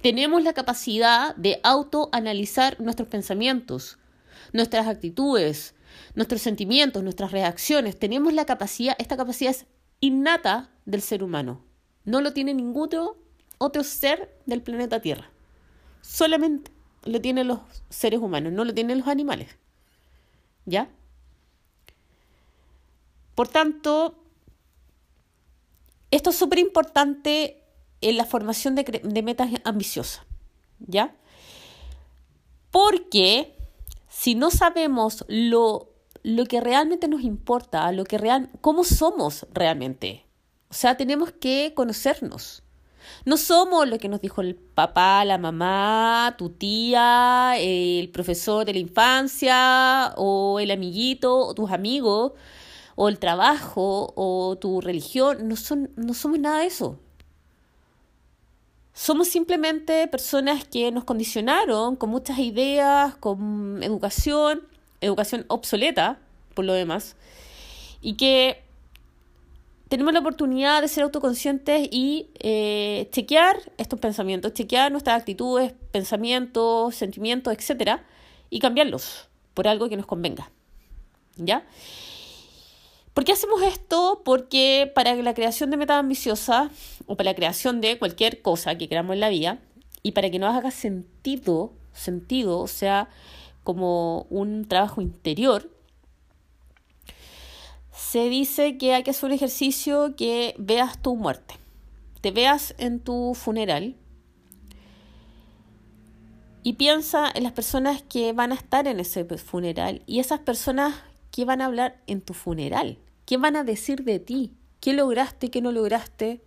Tenemos 0.03 0.43
la 0.43 0.53
capacidad 0.53 1.37
de 1.37 1.61
autoanalizar 1.63 2.81
nuestros 2.81 3.07
pensamientos, 3.07 3.99
nuestras 4.53 4.89
actitudes, 4.89 5.77
nuestros 6.15 6.43
sentimientos, 6.43 7.03
nuestras 7.03 7.33
reacciones. 7.33 7.99
Tenemos 7.99 8.33
la 8.33 8.45
capacidad, 8.45 8.95
esta 8.99 9.17
capacidad 9.17 9.51
es 9.51 9.67
innata 10.01 10.71
del 10.85 11.03
ser 11.03 11.23
humano. 11.23 11.65
No 12.05 12.21
lo 12.21 12.33
tiene 12.33 12.55
ningún 12.55 12.89
otro, 13.59 13.85
ser 13.85 14.35
del 14.47 14.63
planeta 14.63 15.01
Tierra. 15.01 15.31
Solamente 16.01 16.71
lo 17.05 17.21
tienen 17.21 17.49
los 17.49 17.61
seres 17.91 18.21
humanos, 18.21 18.53
no 18.53 18.65
lo 18.65 18.75
tienen 18.75 18.99
los 18.99 19.09
animales. 19.09 19.57
¿Ya? 20.65 20.91
Por 23.35 23.49
tanto, 23.49 24.19
esto 26.11 26.31
es 26.31 26.37
súper 26.37 26.59
importante 26.59 27.63
en 28.01 28.17
la 28.17 28.25
formación 28.25 28.75
de, 28.75 28.85
de 29.03 29.23
metas 29.23 29.51
ambiciosas, 29.65 30.23
¿ya? 30.79 31.15
Porque 32.71 33.57
si 34.09 34.35
no 34.35 34.51
sabemos 34.51 35.25
lo, 35.29 35.88
lo 36.29 36.45
que 36.45 36.61
realmente 36.61 37.09
nos 37.09 37.23
importa, 37.23 37.91
lo 37.91 38.05
que 38.05 38.19
real, 38.19 38.51
cómo 38.61 38.85
somos 38.85 39.47
realmente. 39.51 40.27
O 40.69 40.75
sea, 40.75 40.95
tenemos 40.99 41.33
que 41.33 41.73
conocernos. 41.75 42.63
No 43.25 43.39
somos 43.39 43.89
lo 43.89 43.99
que 43.99 44.11
nos 44.11 44.21
dijo 44.21 44.43
el 44.43 44.55
papá, 44.55 45.25
la 45.25 45.39
mamá, 45.39 46.35
tu 46.37 46.51
tía, 46.51 47.55
el 47.57 48.11
profesor 48.11 48.67
de 48.67 48.75
la 48.75 48.79
infancia, 48.79 50.13
o 50.19 50.61
el 50.61 50.71
amiguito, 50.71 51.35
o 51.35 51.55
tus 51.55 51.71
amigos, 51.71 52.33
o 52.95 53.09
el 53.09 53.19
trabajo, 53.19 54.13
o 54.15 54.59
tu 54.61 54.83
religión. 54.83 55.49
No, 55.49 55.57
son, 55.57 55.91
no 55.97 56.13
somos 56.13 56.39
nada 56.39 56.59
de 56.59 56.67
eso. 56.67 56.99
Somos 58.93 59.29
simplemente 59.29 60.07
personas 60.09 60.67
que 60.67 60.93
nos 60.93 61.05
condicionaron 61.05 61.97
con 61.97 62.11
muchas 62.11 62.39
ideas, 62.39 63.17
con 63.17 63.83
educación, 63.83 64.69
educación 65.01 65.45
obsoleta, 65.49 66.19
por 66.55 66.65
lo 66.65 66.73
demás, 66.73 67.17
y 68.01 68.15
que 68.15 68.63
tenemos 69.89 70.13
la 70.13 70.21
oportunidad 70.21 70.83
de 70.83 70.89
ser 70.89 71.05
autoconscientes 71.05 71.89
y 71.91 72.31
eh, 72.41 73.09
chequear 73.11 73.73
estos 73.79 73.99
pensamientos, 73.99 74.53
chequear 74.53 74.93
nuestras 74.93 75.19
actitudes, 75.19 75.73
pensamientos, 75.93 76.95
sentimientos, 76.95 77.55
etcétera, 77.55 78.05
y 78.51 78.61
cambiarlos 78.61 79.29
por 79.55 79.67
algo 79.67 79.89
que 79.89 79.97
nos 79.97 80.07
convenga. 80.07 80.51
¿Ya? 81.37 81.65
¿Por 83.15 83.25
qué 83.25 83.33
hacemos 83.33 83.63
esto? 83.63 84.23
Porque 84.25 84.93
para 84.95 85.15
la 85.17 85.35
creación 85.35 85.71
de 85.71 85.77
metas 85.77 85.99
ambiciosas 85.99 86.71
o 87.07 87.17
para 87.17 87.31
la 87.31 87.35
creación 87.35 87.81
de 87.81 87.99
cualquier 87.99 88.43
cosa 88.43 88.77
que 88.77 88.89
queramos 88.89 89.15
en 89.15 89.21
la 89.21 89.29
vida 89.29 89.59
y 90.03 90.13
para 90.13 90.31
que 90.31 90.39
nos 90.39 90.55
haga 90.55 90.71
sentido, 90.71 91.73
sentido, 91.93 92.61
o 92.61 92.69
sea, 92.69 93.09
como 93.69 94.23
un 94.31 94.65
trabajo 94.67 95.03
interior, 95.03 95.71
se 97.93 98.31
dice 98.31 98.79
que 98.79 98.95
hay 98.95 99.03
que 99.03 99.11
hacer 99.11 99.27
un 99.27 99.35
ejercicio 99.35 100.17
que 100.17 100.55
veas 100.57 101.03
tu 101.03 101.17
muerte, 101.17 101.57
te 102.23 102.31
veas 102.31 102.75
en 102.79 102.99
tu 102.99 103.35
funeral 103.35 103.95
y 106.63 106.73
piensa 106.73 107.31
en 107.35 107.43
las 107.43 107.53
personas 107.53 108.01
que 108.01 108.33
van 108.33 108.53
a 108.53 108.55
estar 108.55 108.87
en 108.87 109.01
ese 109.01 109.27
funeral 109.37 110.03
y 110.07 110.21
esas 110.21 110.41
personas 110.41 110.95
que 111.31 111.45
van 111.45 111.61
a 111.61 111.67
hablar 111.67 112.01
en 112.07 112.23
tu 112.23 112.33
funeral, 112.33 112.97
qué 113.27 113.37
van 113.37 113.55
a 113.55 113.65
decir 113.65 114.03
de 114.03 114.19
ti, 114.19 114.55
qué 114.81 114.95
lograste, 114.95 115.51
qué 115.51 115.61
no 115.61 115.73
lograste, 115.73 116.41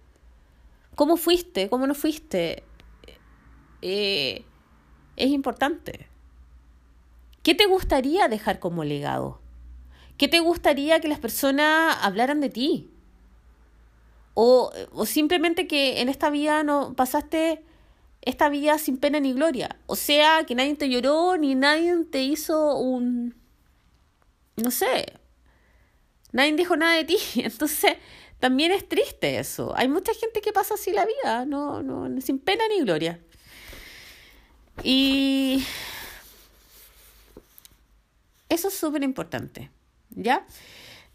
cómo 0.95 1.17
fuiste, 1.17 1.69
cómo 1.69 1.85
no 1.85 1.93
fuiste. 1.93 2.63
Eh, 3.83 4.43
es 5.17 5.29
importante. 5.29 6.09
¿Qué 7.43 7.55
te 7.55 7.65
gustaría 7.65 8.27
dejar 8.27 8.59
como 8.59 8.83
legado? 8.83 9.41
¿Qué 10.17 10.27
te 10.27 10.39
gustaría 10.39 10.99
que 10.99 11.07
las 11.07 11.19
personas 11.19 11.97
hablaran 12.01 12.41
de 12.41 12.49
ti? 12.49 12.91
O, 14.33 14.71
o 14.93 15.05
simplemente 15.05 15.67
que 15.67 16.01
en 16.01 16.09
esta 16.09 16.29
vida 16.29 16.63
no 16.63 16.93
pasaste 16.93 17.63
esta 18.21 18.49
vida 18.49 18.77
sin 18.77 18.97
pena 18.97 19.19
ni 19.19 19.33
gloria. 19.33 19.77
O 19.87 19.95
sea, 19.95 20.45
que 20.45 20.55
nadie 20.55 20.75
te 20.75 20.89
lloró 20.89 21.37
ni 21.37 21.55
nadie 21.55 22.05
te 22.09 22.21
hizo 22.23 22.75
un... 22.77 23.35
no 24.55 24.71
sé. 24.71 25.13
Nadie 26.31 26.53
dijo 26.53 26.75
nada 26.77 26.93
de 26.93 27.05
ti. 27.05 27.17
Entonces, 27.35 27.93
también 28.39 28.71
es 28.71 28.87
triste 28.87 29.39
eso. 29.39 29.73
Hay 29.75 29.87
mucha 29.87 30.13
gente 30.13 30.41
que 30.41 30.53
pasa 30.53 30.75
así 30.75 30.91
la 30.91 31.05
vida, 31.05 31.45
no, 31.45 31.81
no, 31.81 32.21
sin 32.21 32.39
pena 32.39 32.63
ni 32.69 32.81
gloria. 32.81 33.19
Y 34.83 35.63
eso 38.53 38.67
es 38.67 38.73
súper 38.73 39.03
importante. 39.03 39.71
¿ya? 40.15 40.45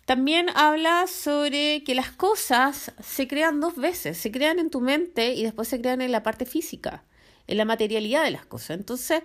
También 0.04 0.48
habla 0.54 1.06
sobre 1.06 1.82
que 1.84 1.94
las 1.94 2.10
cosas 2.10 2.92
se 3.00 3.26
crean 3.26 3.60
dos 3.60 3.76
veces, 3.76 4.18
se 4.18 4.30
crean 4.30 4.58
en 4.58 4.70
tu 4.70 4.80
mente 4.80 5.34
y 5.34 5.42
después 5.42 5.68
se 5.68 5.80
crean 5.80 6.00
en 6.00 6.12
la 6.12 6.22
parte 6.22 6.46
física, 6.46 7.04
en 7.46 7.58
la 7.58 7.64
materialidad 7.64 8.24
de 8.24 8.30
las 8.30 8.46
cosas. 8.46 8.78
Entonces, 8.78 9.22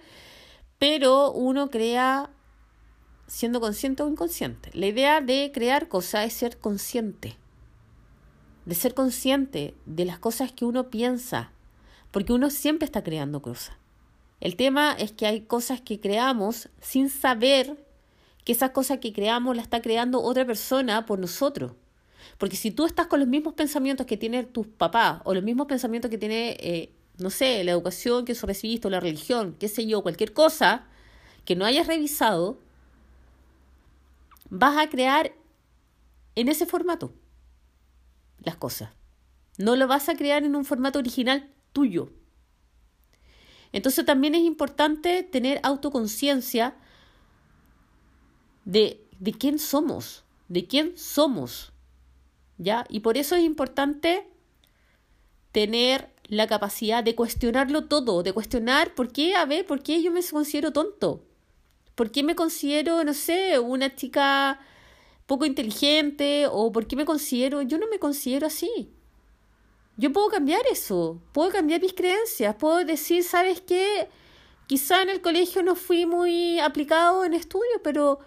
pero 0.79 1.31
uno 1.31 1.69
crea 1.69 2.31
siendo 3.27 3.61
consciente 3.61 4.01
o 4.03 4.09
inconsciente. 4.09 4.71
La 4.73 4.87
idea 4.87 5.21
de 5.21 5.51
crear 5.53 5.87
cosas 5.87 6.25
es 6.25 6.33
ser 6.33 6.57
consciente, 6.57 7.37
de 8.65 8.75
ser 8.75 8.95
consciente 8.95 9.75
de 9.85 10.05
las 10.05 10.17
cosas 10.17 10.51
que 10.51 10.65
uno 10.65 10.89
piensa, 10.89 11.51
porque 12.09 12.33
uno 12.33 12.49
siempre 12.49 12.85
está 12.85 13.03
creando 13.03 13.41
cosas. 13.41 13.77
El 14.39 14.55
tema 14.55 14.93
es 14.93 15.11
que 15.11 15.27
hay 15.27 15.41
cosas 15.41 15.81
que 15.81 15.99
creamos 15.99 16.69
sin 16.81 17.09
saber 17.09 17.77
que 18.43 18.51
esa 18.51 18.73
cosa 18.73 18.99
que 18.99 19.13
creamos 19.13 19.55
la 19.55 19.61
está 19.61 19.81
creando 19.81 20.21
otra 20.21 20.45
persona 20.45 21.05
por 21.05 21.19
nosotros. 21.19 21.73
Porque 22.37 22.55
si 22.55 22.71
tú 22.71 22.85
estás 22.85 23.07
con 23.07 23.19
los 23.19 23.29
mismos 23.29 23.53
pensamientos 23.53 24.05
que 24.05 24.17
tiene 24.17 24.43
tus 24.43 24.67
papás 24.67 25.21
o 25.25 25.33
los 25.33 25.43
mismos 25.43 25.67
pensamientos 25.67 26.09
que 26.09 26.17
tiene, 26.17 26.57
eh, 26.59 26.93
no 27.17 27.29
sé, 27.29 27.63
la 27.63 27.71
educación 27.71 28.25
que 28.25 28.33
recibiste 28.33 28.87
o 28.87 28.91
la 28.91 28.99
religión, 28.99 29.55
qué 29.59 29.67
sé 29.67 29.85
yo, 29.85 30.01
cualquier 30.01 30.33
cosa 30.33 30.85
que 31.45 31.55
no 31.55 31.65
hayas 31.65 31.87
revisado, 31.87 32.59
vas 34.49 34.77
a 34.77 34.89
crear 34.89 35.33
en 36.35 36.47
ese 36.47 36.65
formato 36.65 37.13
las 38.43 38.55
cosas. 38.55 38.91
No 39.57 39.75
lo 39.75 39.87
vas 39.87 40.09
a 40.09 40.15
crear 40.15 40.43
en 40.43 40.55
un 40.55 40.65
formato 40.65 40.99
original 40.99 41.49
tuyo. 41.73 42.11
Entonces 43.71 44.05
también 44.05 44.35
es 44.35 44.41
importante 44.41 45.23
tener 45.23 45.59
autoconciencia 45.63 46.75
de, 48.65 49.05
de 49.19 49.33
quién 49.33 49.59
somos, 49.59 50.23
de 50.47 50.67
quién 50.67 50.97
somos. 50.97 51.71
¿Ya? 52.57 52.85
Y 52.89 52.99
por 52.99 53.17
eso 53.17 53.35
es 53.35 53.43
importante 53.43 54.27
tener 55.51 56.09
la 56.25 56.47
capacidad 56.47 57.03
de 57.03 57.15
cuestionarlo 57.15 57.85
todo, 57.85 58.23
de 58.23 58.33
cuestionar 58.33 58.95
por 58.95 59.11
qué, 59.11 59.35
a 59.35 59.45
ver, 59.45 59.65
por 59.65 59.83
qué 59.83 60.01
yo 60.01 60.11
me 60.11 60.23
considero 60.23 60.71
tonto, 60.71 61.25
por 61.95 62.11
qué 62.11 62.23
me 62.23 62.35
considero, 62.35 63.03
no 63.03 63.13
sé, 63.13 63.59
una 63.59 63.95
chica 63.95 64.59
poco 65.25 65.45
inteligente 65.45 66.47
o 66.49 66.71
por 66.71 66.87
qué 66.87 66.95
me 66.95 67.05
considero, 67.05 67.61
yo 67.61 67.77
no 67.77 67.87
me 67.87 67.99
considero 67.99 68.47
así. 68.47 68.91
Yo 69.97 70.13
puedo 70.13 70.29
cambiar 70.29 70.61
eso, 70.71 71.21
puedo 71.33 71.51
cambiar 71.51 71.81
mis 71.81 71.93
creencias, 71.93 72.55
puedo 72.55 72.83
decir, 72.85 73.23
¿sabes 73.23 73.61
qué? 73.61 74.07
Quizá 74.67 75.01
en 75.01 75.09
el 75.09 75.21
colegio 75.21 75.63
no 75.63 75.75
fui 75.75 76.05
muy 76.05 76.59
aplicado 76.59 77.25
en 77.25 77.33
estudio, 77.33 77.81
pero 77.83 78.19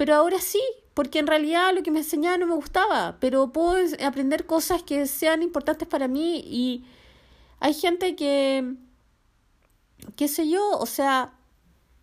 pero 0.00 0.14
ahora 0.14 0.40
sí, 0.40 0.62
porque 0.94 1.18
en 1.18 1.26
realidad 1.26 1.74
lo 1.74 1.82
que 1.82 1.90
me 1.90 1.98
enseñaba 1.98 2.38
no 2.38 2.46
me 2.46 2.54
gustaba, 2.54 3.18
pero 3.20 3.52
puedo 3.52 3.76
aprender 4.02 4.46
cosas 4.46 4.82
que 4.82 5.06
sean 5.06 5.42
importantes 5.42 5.86
para 5.86 6.08
mí 6.08 6.42
y 6.42 6.86
hay 7.58 7.74
gente 7.74 8.16
que, 8.16 8.76
qué 10.16 10.26
sé 10.26 10.48
yo, 10.48 10.70
o 10.78 10.86
sea, 10.86 11.34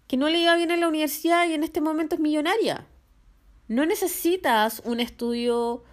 que 0.06 0.16
no 0.16 0.30
le 0.30 0.38
iba 0.38 0.56
bien 0.56 0.70
en 0.70 0.82
la 0.82 0.88
universidad 0.88 1.48
y 1.48 1.54
en 1.54 1.64
este 1.64 1.82
momento 1.82 2.14
es 2.14 2.22
millonaria. 2.22 2.86
No 3.68 3.84
necesitas 3.88 4.84
un 4.86 5.00
estudio 5.00 5.84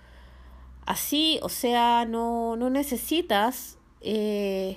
así, 0.85 1.39
o 1.41 1.49
sea, 1.49 2.05
no, 2.05 2.55
no 2.57 2.69
necesitas, 2.69 3.79
eh, 4.03 4.77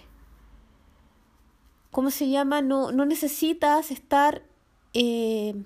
¿cómo 1.92 2.10
se 2.10 2.30
llama? 2.30 2.62
No, 2.62 2.94
no 2.94 3.06
necesitas 3.06 3.92
estar... 3.92 4.44
Eh, 4.94 5.62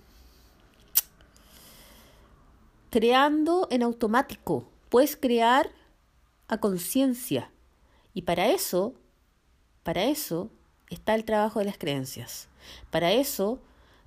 creando 2.92 3.68
en 3.72 3.82
automático, 3.82 4.70
puedes 4.90 5.16
crear 5.18 5.72
a 6.48 6.60
conciencia. 6.60 7.50
Y 8.14 8.24
para 8.24 8.50
eso, 8.50 8.94
para 9.82 10.04
eso 10.04 10.52
está 10.90 11.16
el 11.16 11.24
trabajo 11.26 11.60
de 11.60 11.66
las 11.66 11.78
creencias. 11.78 12.50
Para 12.92 13.14
eso 13.14 13.60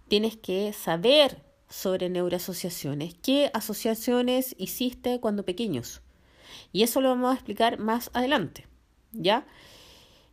tienes 0.07 0.37
que 0.37 0.73
saber 0.75 1.43
sobre 1.69 2.11
neuroasociaciones, 2.11 3.15
qué 3.23 3.51
asociaciones 3.55 4.55
hiciste 4.59 5.19
cuando 5.19 5.45
pequeños. 5.45 6.03
Y 6.71 6.83
eso 6.83 7.01
lo 7.01 7.09
vamos 7.09 7.31
a 7.31 7.35
explicar 7.35 7.79
más 7.79 8.11
adelante. 8.13 8.69
¿Ya? 9.13 9.47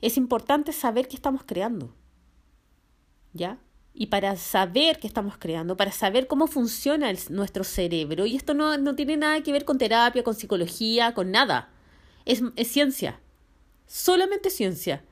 Es 0.01 0.17
importante 0.17 0.73
saber 0.73 1.07
qué 1.07 1.15
estamos 1.15 1.43
creando. 1.45 1.95
¿Ya? 3.33 3.59
Y 3.93 4.07
para 4.07 4.35
saber 4.37 4.99
qué 4.99 5.07
estamos 5.07 5.37
creando, 5.37 5.75
para 5.75 5.91
saber 5.91 6.27
cómo 6.27 6.47
funciona 6.47 7.11
nuestro 7.29 7.63
cerebro. 7.63 8.25
Y 8.25 8.35
esto 8.35 8.53
no, 8.53 8.77
no, 8.77 8.95
tiene 8.95 9.17
nada 9.17 9.41
que 9.41 9.51
ver 9.51 9.65
con 9.65 9.77
terapia, 9.77 10.23
con 10.23 10.33
psicología, 10.33 11.13
con 11.13 11.31
nada. 11.31 11.69
Es, 12.25 12.41
es 12.55 12.69
ciencia. 12.69 13.19
Solamente 13.87 14.49
ciencia. 14.49 15.03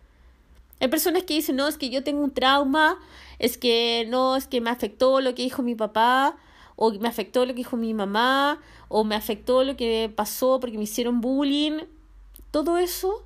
Hay 0.79 0.87
personas 0.87 1.23
que 1.23 1.33
dicen, 1.33 1.57
no, 1.57 1.67
es 1.67 1.77
que 1.77 1.89
yo 1.89 2.03
tengo 2.03 2.23
un 2.23 2.31
trauma, 2.31 2.97
es 3.37 3.57
que 3.57 4.07
no, 4.09 4.37
es 4.37 4.47
que 4.47 4.61
me 4.61 4.69
afectó 4.69 5.19
lo 5.19 5.35
que 5.35 5.43
dijo 5.43 5.61
mi 5.61 5.75
papá, 5.75 6.37
o 6.77 6.91
me 6.91 7.09
afectó 7.09 7.45
lo 7.45 7.53
que 7.53 7.57
dijo 7.57 7.75
mi 7.75 7.93
mamá, 7.93 8.61
o 8.87 9.03
me 9.03 9.15
afectó 9.15 9.65
lo 9.65 9.75
que 9.75 10.09
pasó 10.15 10.61
porque 10.61 10.77
me 10.77 10.85
hicieron 10.85 11.19
bullying. 11.19 11.79
Todo 12.51 12.77
eso 12.77 13.25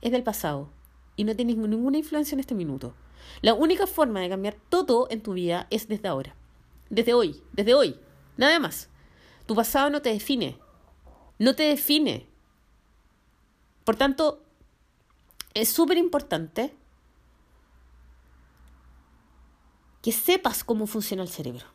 es 0.00 0.10
del 0.10 0.22
pasado 0.22 0.70
y 1.16 1.24
no 1.24 1.36
tiene 1.36 1.54
ninguna 1.54 1.98
influencia 1.98 2.34
en 2.34 2.40
este 2.40 2.54
minuto. 2.54 2.94
La 3.42 3.54
única 3.54 3.86
forma 3.86 4.20
de 4.20 4.28
cambiar 4.28 4.56
todo 4.68 5.08
en 5.10 5.22
tu 5.22 5.34
vida 5.34 5.66
es 5.70 5.88
desde 5.88 6.08
ahora. 6.08 6.34
Desde 6.90 7.14
hoy, 7.14 7.42
desde 7.52 7.74
hoy. 7.74 7.98
Nada 8.36 8.58
más. 8.58 8.88
Tu 9.46 9.54
pasado 9.54 9.90
no 9.90 10.02
te 10.02 10.10
define. 10.10 10.58
No 11.38 11.54
te 11.54 11.64
define. 11.64 12.26
Por 13.84 13.96
tanto, 13.96 14.42
es 15.54 15.68
súper 15.68 15.96
importante 15.96 16.74
que 20.02 20.12
sepas 20.12 20.64
cómo 20.64 20.86
funciona 20.86 21.22
el 21.22 21.28
cerebro. 21.28 21.66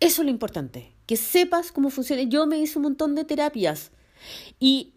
Eso 0.00 0.22
es 0.22 0.26
lo 0.26 0.30
importante, 0.30 0.92
que 1.06 1.16
sepas 1.16 1.70
cómo 1.70 1.90
funciona. 1.90 2.22
Yo 2.22 2.46
me 2.46 2.58
hice 2.58 2.78
un 2.78 2.84
montón 2.84 3.14
de 3.14 3.24
terapias 3.24 3.90
y, 4.58 4.94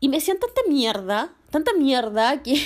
y 0.00 0.08
me 0.08 0.16
hacían 0.16 0.38
tanta 0.38 0.62
mierda, 0.68 1.34
tanta 1.50 1.74
mierda 1.74 2.42
que, 2.42 2.60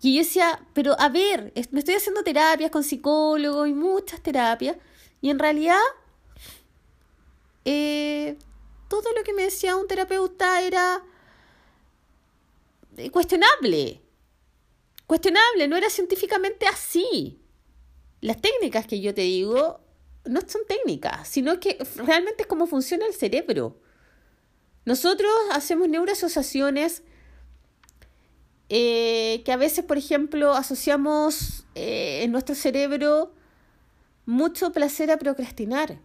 que 0.00 0.12
yo 0.12 0.20
decía, 0.20 0.66
pero 0.72 0.98
a 0.98 1.08
ver, 1.08 1.52
me 1.70 1.80
estoy 1.80 1.94
haciendo 1.94 2.22
terapias 2.22 2.70
con 2.70 2.82
psicólogos 2.82 3.68
y 3.68 3.74
muchas 3.74 4.22
terapias 4.22 4.76
y 5.20 5.30
en 5.30 5.38
realidad 5.38 5.78
eh, 7.64 8.36
todo 8.88 9.12
lo 9.16 9.22
que 9.22 9.34
me 9.34 9.42
decía 9.42 9.76
un 9.76 9.86
terapeuta 9.86 10.62
era 10.62 11.02
eh, 12.96 13.10
cuestionable. 13.10 14.00
Cuestionable, 15.06 15.68
no 15.68 15.76
era 15.76 15.90
científicamente 15.90 16.66
así. 16.66 17.40
Las 18.20 18.40
técnicas 18.40 18.86
que 18.86 19.00
yo 19.00 19.14
te 19.14 19.22
digo 19.22 19.80
no 20.24 20.40
son 20.46 20.62
técnicas, 20.66 21.28
sino 21.28 21.58
que 21.60 21.78
realmente 21.96 22.42
es 22.42 22.46
cómo 22.46 22.66
funciona 22.66 23.06
el 23.06 23.14
cerebro. 23.14 23.80
Nosotros 24.84 25.30
hacemos 25.52 25.88
neuroasociaciones 25.88 27.02
eh, 28.72 29.42
que 29.44 29.50
a 29.50 29.56
veces, 29.56 29.84
por 29.84 29.98
ejemplo, 29.98 30.54
asociamos 30.54 31.66
eh, 31.74 32.20
en 32.22 32.30
nuestro 32.30 32.54
cerebro 32.54 33.32
mucho 34.26 34.70
placer 34.70 35.10
a 35.10 35.18
procrastinar 35.18 35.98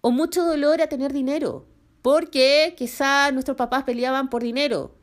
o 0.00 0.10
mucho 0.10 0.44
dolor 0.44 0.82
a 0.82 0.88
tener 0.88 1.12
dinero, 1.12 1.64
porque 2.02 2.74
quizá 2.76 3.30
nuestros 3.30 3.56
papás 3.56 3.84
peleaban 3.84 4.30
por 4.30 4.42
dinero. 4.42 4.96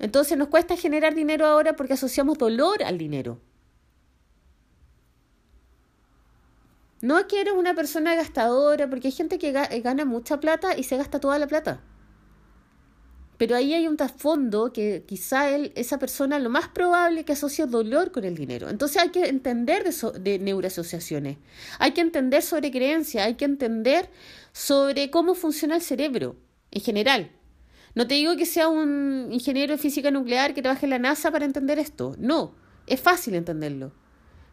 Entonces 0.00 0.36
nos 0.36 0.48
cuesta 0.48 0.76
generar 0.76 1.14
dinero 1.14 1.46
ahora 1.46 1.76
porque 1.76 1.92
asociamos 1.92 2.36
dolor 2.36 2.82
al 2.82 2.98
dinero. 2.98 3.40
No 7.00 7.28
quiero 7.28 7.56
una 7.56 7.74
persona 7.74 8.16
gastadora, 8.16 8.90
porque 8.90 9.06
hay 9.06 9.12
gente 9.12 9.38
que 9.38 9.52
gana 9.52 10.04
mucha 10.04 10.40
plata 10.40 10.76
y 10.76 10.82
se 10.82 10.96
gasta 10.96 11.20
toda 11.20 11.38
la 11.38 11.46
plata. 11.46 11.80
Pero 13.38 13.56
ahí 13.56 13.72
hay 13.72 13.86
un 13.86 13.96
trasfondo 13.96 14.72
que 14.72 15.04
quizá 15.06 15.48
él, 15.48 15.72
esa 15.76 15.98
persona 15.98 16.38
lo 16.38 16.50
más 16.50 16.68
probable 16.68 17.24
que 17.24 17.32
asocia 17.32 17.66
dolor 17.66 18.10
con 18.10 18.24
el 18.24 18.34
dinero. 18.34 18.68
Entonces 18.68 19.00
hay 19.00 19.10
que 19.10 19.26
entender 19.26 19.84
de, 19.84 20.18
de 20.18 20.38
neuroasociaciones, 20.38 21.38
hay 21.78 21.92
que 21.92 22.00
entender 22.00 22.42
sobre 22.42 22.70
creencias, 22.70 23.24
hay 23.24 23.34
que 23.34 23.44
entender 23.44 24.10
sobre 24.52 25.10
cómo 25.10 25.34
funciona 25.34 25.76
el 25.76 25.82
cerebro 25.82 26.36
en 26.72 26.82
general. 26.82 27.30
No 27.94 28.06
te 28.06 28.14
digo 28.14 28.36
que 28.36 28.46
sea 28.46 28.68
un 28.68 29.28
ingeniero 29.30 29.72
de 29.72 29.78
física 29.78 30.10
nuclear 30.10 30.52
que 30.52 30.62
trabaje 30.62 30.86
en 30.86 30.90
la 30.90 30.98
NASA 30.98 31.30
para 31.30 31.44
entender 31.44 31.78
esto. 31.78 32.14
No, 32.18 32.54
es 32.86 33.00
fácil 33.00 33.34
entenderlo. 33.34 33.92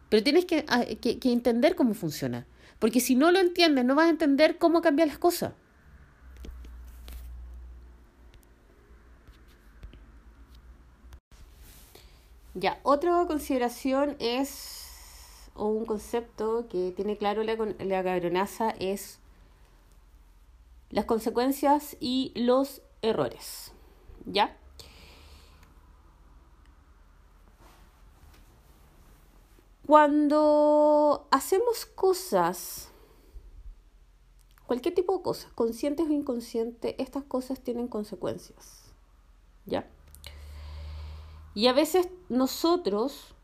Pero 0.08 0.22
tienes 0.22 0.46
ah, 0.68 0.84
que, 1.00 1.18
que, 1.18 1.32
entender 1.32 1.74
cómo 1.74 1.94
funciona. 1.94 2.46
Porque 2.78 3.00
si 3.00 3.16
no 3.16 3.32
lo 3.32 3.38
entiendes, 3.38 3.84
no 3.84 3.94
vas 3.94 4.06
a 4.06 4.10
entender 4.10 4.58
cómo 4.58 4.80
cambiar 4.80 5.08
las 5.08 5.18
cosas. 5.18 5.52
Ya, 12.58 12.80
otra 12.84 13.26
consideración 13.26 14.16
es, 14.18 15.50
o 15.54 15.66
un 15.66 15.84
concepto 15.84 16.66
que 16.70 16.90
tiene 16.96 17.18
claro 17.18 17.42
la, 17.42 17.54
la 17.54 18.02
cabronaza 18.02 18.70
es 18.70 19.18
las 20.88 21.04
consecuencias 21.04 21.98
y 22.00 22.32
los 22.34 22.80
errores. 23.02 23.72
¿Ya? 24.24 24.56
Cuando 29.86 31.28
hacemos 31.30 31.84
cosas, 31.84 32.88
cualquier 34.66 34.94
tipo 34.94 35.18
de 35.18 35.22
cosas, 35.22 35.52
conscientes 35.52 36.06
o 36.06 36.10
inconscientes, 36.10 36.94
estas 36.96 37.24
cosas 37.24 37.60
tienen 37.60 37.86
consecuencias. 37.86 38.94
¿Ya? 39.66 39.86
Y 41.56 41.68
a 41.68 41.72
veces 41.72 42.10
nosotros 42.28 43.34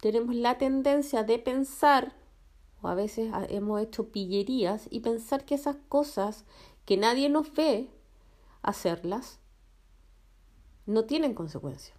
tenemos 0.00 0.34
la 0.34 0.58
tendencia 0.58 1.22
de 1.22 1.38
pensar, 1.38 2.12
o 2.82 2.88
a 2.88 2.96
veces 2.96 3.32
hemos 3.50 3.80
hecho 3.80 4.08
pillerías, 4.08 4.88
y 4.90 4.98
pensar 4.98 5.44
que 5.44 5.54
esas 5.54 5.76
cosas 5.88 6.44
que 6.86 6.96
nadie 6.96 7.28
nos 7.28 7.54
ve 7.54 7.88
hacerlas, 8.62 9.38
no 10.86 11.04
tienen 11.04 11.34
consecuencias. 11.34 11.96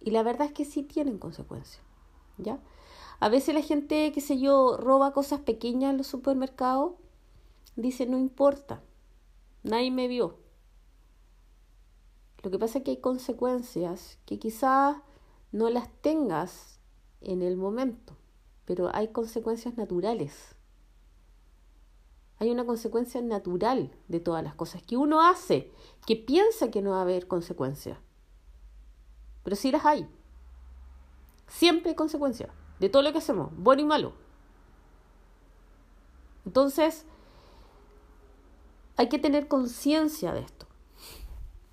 Y 0.00 0.10
la 0.10 0.22
verdad 0.22 0.48
es 0.48 0.52
que 0.52 0.66
sí 0.66 0.82
tienen 0.82 1.16
consecuencias, 1.16 1.80
¿ya? 2.36 2.60
A 3.20 3.30
veces 3.30 3.54
la 3.54 3.62
gente, 3.62 4.12
qué 4.12 4.20
sé 4.20 4.38
yo, 4.38 4.76
roba 4.76 5.14
cosas 5.14 5.40
pequeñas 5.40 5.92
en 5.92 5.96
los 5.96 6.08
supermercados, 6.08 6.92
dice, 7.74 8.04
no 8.04 8.18
importa, 8.18 8.82
nadie 9.62 9.90
me 9.90 10.08
vio. 10.08 10.39
Lo 12.42 12.50
que 12.50 12.58
pasa 12.58 12.78
es 12.78 12.84
que 12.84 12.92
hay 12.92 13.00
consecuencias 13.00 14.18
que 14.26 14.38
quizás 14.38 14.96
no 15.52 15.68
las 15.68 15.88
tengas 16.00 16.80
en 17.20 17.42
el 17.42 17.56
momento, 17.56 18.16
pero 18.64 18.90
hay 18.94 19.08
consecuencias 19.08 19.76
naturales. 19.76 20.54
Hay 22.38 22.50
una 22.50 22.64
consecuencia 22.64 23.20
natural 23.20 23.90
de 24.08 24.20
todas 24.20 24.42
las 24.42 24.54
cosas 24.54 24.82
que 24.82 24.96
uno 24.96 25.20
hace, 25.20 25.70
que 26.06 26.16
piensa 26.16 26.70
que 26.70 26.80
no 26.80 26.92
va 26.92 26.98
a 26.98 27.02
haber 27.02 27.28
consecuencias 27.28 27.98
pero 29.42 29.56
sí 29.56 29.70
las 29.70 29.84
hay. 29.84 30.08
Siempre 31.48 31.90
hay 31.90 31.96
consecuencias 31.96 32.50
de 32.78 32.88
todo 32.88 33.02
lo 33.02 33.12
que 33.12 33.18
hacemos, 33.18 33.50
bueno 33.56 33.82
y 33.82 33.84
malo. 33.84 34.12
Entonces, 36.46 37.04
hay 38.96 39.08
que 39.08 39.18
tener 39.18 39.48
conciencia 39.48 40.32
de 40.32 40.40
esto. 40.40 40.66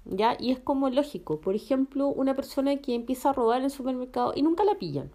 ¿Ya? 0.10 0.38
Y 0.40 0.52
es 0.52 0.60
como 0.60 0.90
lógico. 0.90 1.42
Por 1.42 1.56
ejemplo, 1.56 2.08
una 2.08 2.34
persona 2.34 2.78
que 2.78 2.96
empieza 2.96 3.30
a 3.30 3.34
robar 3.34 3.62
en 3.62 3.70
supermercado 3.70 4.34
y 4.36 4.42
nunca 4.42 4.64
la 4.64 4.76
pillan. 4.76 5.12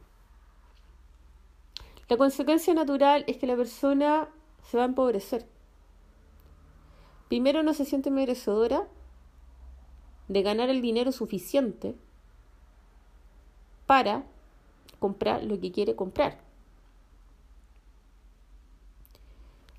La 2.08 2.18
consecuencia 2.18 2.74
natural 2.74 3.24
es 3.26 3.38
que 3.38 3.46
la 3.46 3.56
persona 3.56 4.28
se 4.62 4.76
va 4.76 4.82
a 4.82 4.86
empobrecer. 4.86 5.46
Primero 7.28 7.62
no 7.62 7.72
se 7.72 7.86
siente 7.86 8.10
merecedora 8.10 8.86
de 10.28 10.42
ganar 10.42 10.68
el 10.68 10.82
dinero 10.82 11.10
suficiente 11.12 11.94
para 13.86 14.24
comprar 14.98 15.42
lo 15.42 15.58
que 15.58 15.72
quiere 15.72 15.96
comprar. 15.96 16.38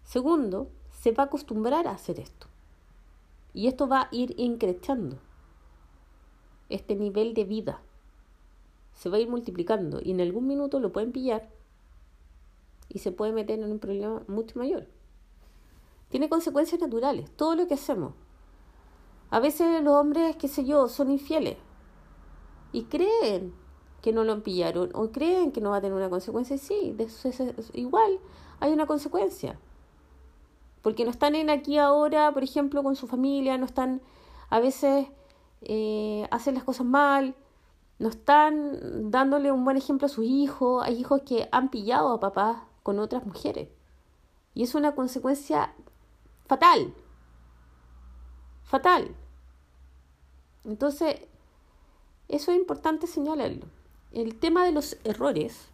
Segundo, 0.04 0.70
se 0.92 1.12
va 1.12 1.24
a 1.24 1.26
acostumbrar 1.28 1.88
a 1.88 1.92
hacer 1.92 2.20
esto. 2.20 2.48
Y 3.54 3.68
esto 3.68 3.88
va 3.88 4.02
a 4.02 4.08
ir 4.12 4.34
increciendo. 4.38 5.20
Este 6.70 6.96
nivel 6.96 7.34
de 7.34 7.44
vida 7.44 7.82
se 8.94 9.10
va 9.10 9.18
a 9.18 9.20
ir 9.20 9.30
multiplicando 9.30 10.00
y 10.02 10.12
en 10.12 10.22
algún 10.22 10.48
minuto 10.48 10.80
lo 10.80 10.92
pueden 10.92 11.12
pillar 11.12 11.50
y 12.90 13.00
se 13.00 13.12
puede 13.12 13.32
meter 13.32 13.60
en 13.60 13.72
un 13.72 13.80
problema 13.80 14.24
mucho 14.28 14.58
mayor. 14.60 14.88
Tiene 16.10 16.30
consecuencias 16.30 16.80
naturales, 16.80 17.30
todo 17.32 17.56
lo 17.56 17.68
que 17.68 17.74
hacemos. 17.74 18.14
A 19.30 19.40
veces 19.40 19.84
los 19.84 19.94
hombres, 19.94 20.36
qué 20.36 20.48
sé 20.48 20.64
yo, 20.64 20.88
son 20.88 21.10
infieles 21.12 21.58
y 22.72 22.84
creen 22.84 23.54
que 24.02 24.12
no 24.12 24.24
lo 24.24 24.44
pillaron 24.44 24.90
o 24.94 25.12
creen 25.12 25.52
que 25.52 25.62
no 25.62 25.72
va 25.72 25.78
a 25.78 25.82
tener 25.82 25.96
una 25.96 26.10
consecuencia. 26.10 26.58
Sí, 26.58 26.94
de 26.96 27.08
igual 27.74 28.20
hay 28.60 28.74
una 28.74 28.86
consecuencia. 28.86 29.58
Porque 30.84 31.04
no 31.06 31.10
están 31.10 31.34
en 31.34 31.50
aquí 31.50 31.80
ahora, 31.80 32.32
por 32.32 32.44
ejemplo, 32.44 32.84
con 32.84 32.96
su 32.96 33.08
familia, 33.08 33.58
no 33.58 33.66
están, 33.66 34.02
a 34.52 34.60
veces 34.60 35.08
eh, 35.62 36.28
hacen 36.30 36.54
las 36.54 36.64
cosas 36.64 36.86
mal, 36.86 37.36
no 37.98 38.10
están 38.10 39.10
dándole 39.10 39.52
un 39.52 39.66
buen 39.66 39.78
ejemplo 39.78 40.06
a 40.06 40.10
sus 40.10 40.26
hijos. 40.26 40.84
Hay 40.86 41.00
hijos 41.00 41.22
que 41.26 41.50
han 41.52 41.70
pillado 41.70 42.14
a 42.14 42.20
papás 42.20 42.58
con 42.84 43.00
otras 43.00 43.26
mujeres. 43.26 43.70
Y 44.54 44.62
es 44.62 44.76
una 44.76 44.94
consecuencia 44.94 45.74
fatal. 46.46 46.94
Fatal. 48.64 49.16
Entonces, 50.66 51.22
eso 52.28 52.52
es 52.52 52.58
importante 52.58 53.08
señalarlo 53.08 53.66
el 54.14 54.36
tema 54.36 54.64
de 54.64 54.72
los 54.72 54.98
errores, 55.04 55.68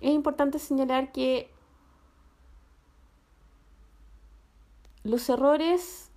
es 0.00 0.12
importante 0.12 0.58
señalar 0.58 1.12
que 1.12 1.50
los 5.04 5.28
errores 5.28 6.10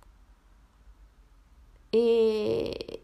eh, 1.92 3.02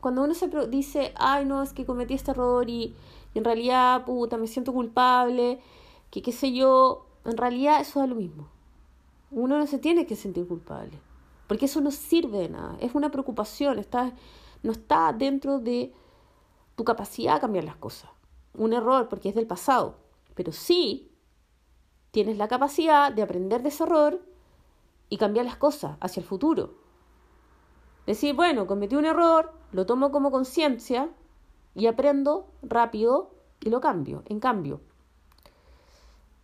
cuando 0.00 0.24
uno 0.24 0.34
se 0.34 0.48
dice, 0.68 1.12
ay, 1.14 1.44
no, 1.44 1.62
es 1.62 1.72
que 1.72 1.86
cometí 1.86 2.14
este 2.14 2.32
error 2.32 2.68
y, 2.68 2.96
en 3.34 3.44
realidad, 3.44 4.04
puta, 4.04 4.36
me 4.36 4.48
siento 4.48 4.72
culpable, 4.72 5.60
que 6.10 6.22
qué 6.22 6.32
sé 6.32 6.52
yo, 6.52 7.06
en 7.24 7.36
realidad 7.36 7.80
eso 7.80 8.00
da 8.00 8.08
lo 8.08 8.16
mismo. 8.16 8.48
Uno 9.30 9.58
no 9.58 9.66
se 9.68 9.78
tiene 9.78 10.04
que 10.04 10.16
sentir 10.16 10.48
culpable, 10.48 10.98
porque 11.46 11.66
eso 11.66 11.80
no 11.80 11.92
sirve 11.92 12.38
de 12.38 12.48
nada, 12.48 12.76
es 12.80 12.96
una 12.96 13.12
preocupación, 13.12 13.78
está, 13.78 14.12
no 14.64 14.72
está 14.72 15.12
dentro 15.12 15.60
de 15.60 15.94
tu 16.74 16.82
capacidad 16.82 17.34
de 17.34 17.40
cambiar 17.40 17.64
las 17.64 17.76
cosas. 17.76 18.10
Un 18.54 18.72
error 18.72 19.08
porque 19.08 19.28
es 19.28 19.36
del 19.36 19.46
pasado, 19.46 19.94
pero 20.34 20.52
sí 20.52 21.10
tienes 22.10 22.36
la 22.38 22.48
capacidad 22.48 23.12
de 23.12 23.22
aprender 23.22 23.62
de 23.62 23.68
ese 23.68 23.84
error 23.84 24.20
y 25.08 25.16
cambiar 25.16 25.46
las 25.46 25.56
cosas 25.56 25.96
hacia 26.00 26.20
el 26.20 26.26
futuro. 26.26 26.74
Decir, 28.06 28.34
bueno, 28.34 28.66
cometí 28.66 28.96
un 28.96 29.04
error, 29.04 29.52
lo 29.72 29.86
tomo 29.86 30.10
como 30.10 30.30
conciencia 30.30 31.10
y 31.74 31.86
aprendo 31.86 32.48
rápido 32.62 33.30
y 33.60 33.70
lo 33.70 33.80
cambio. 33.80 34.22
En 34.26 34.40
cambio, 34.40 34.80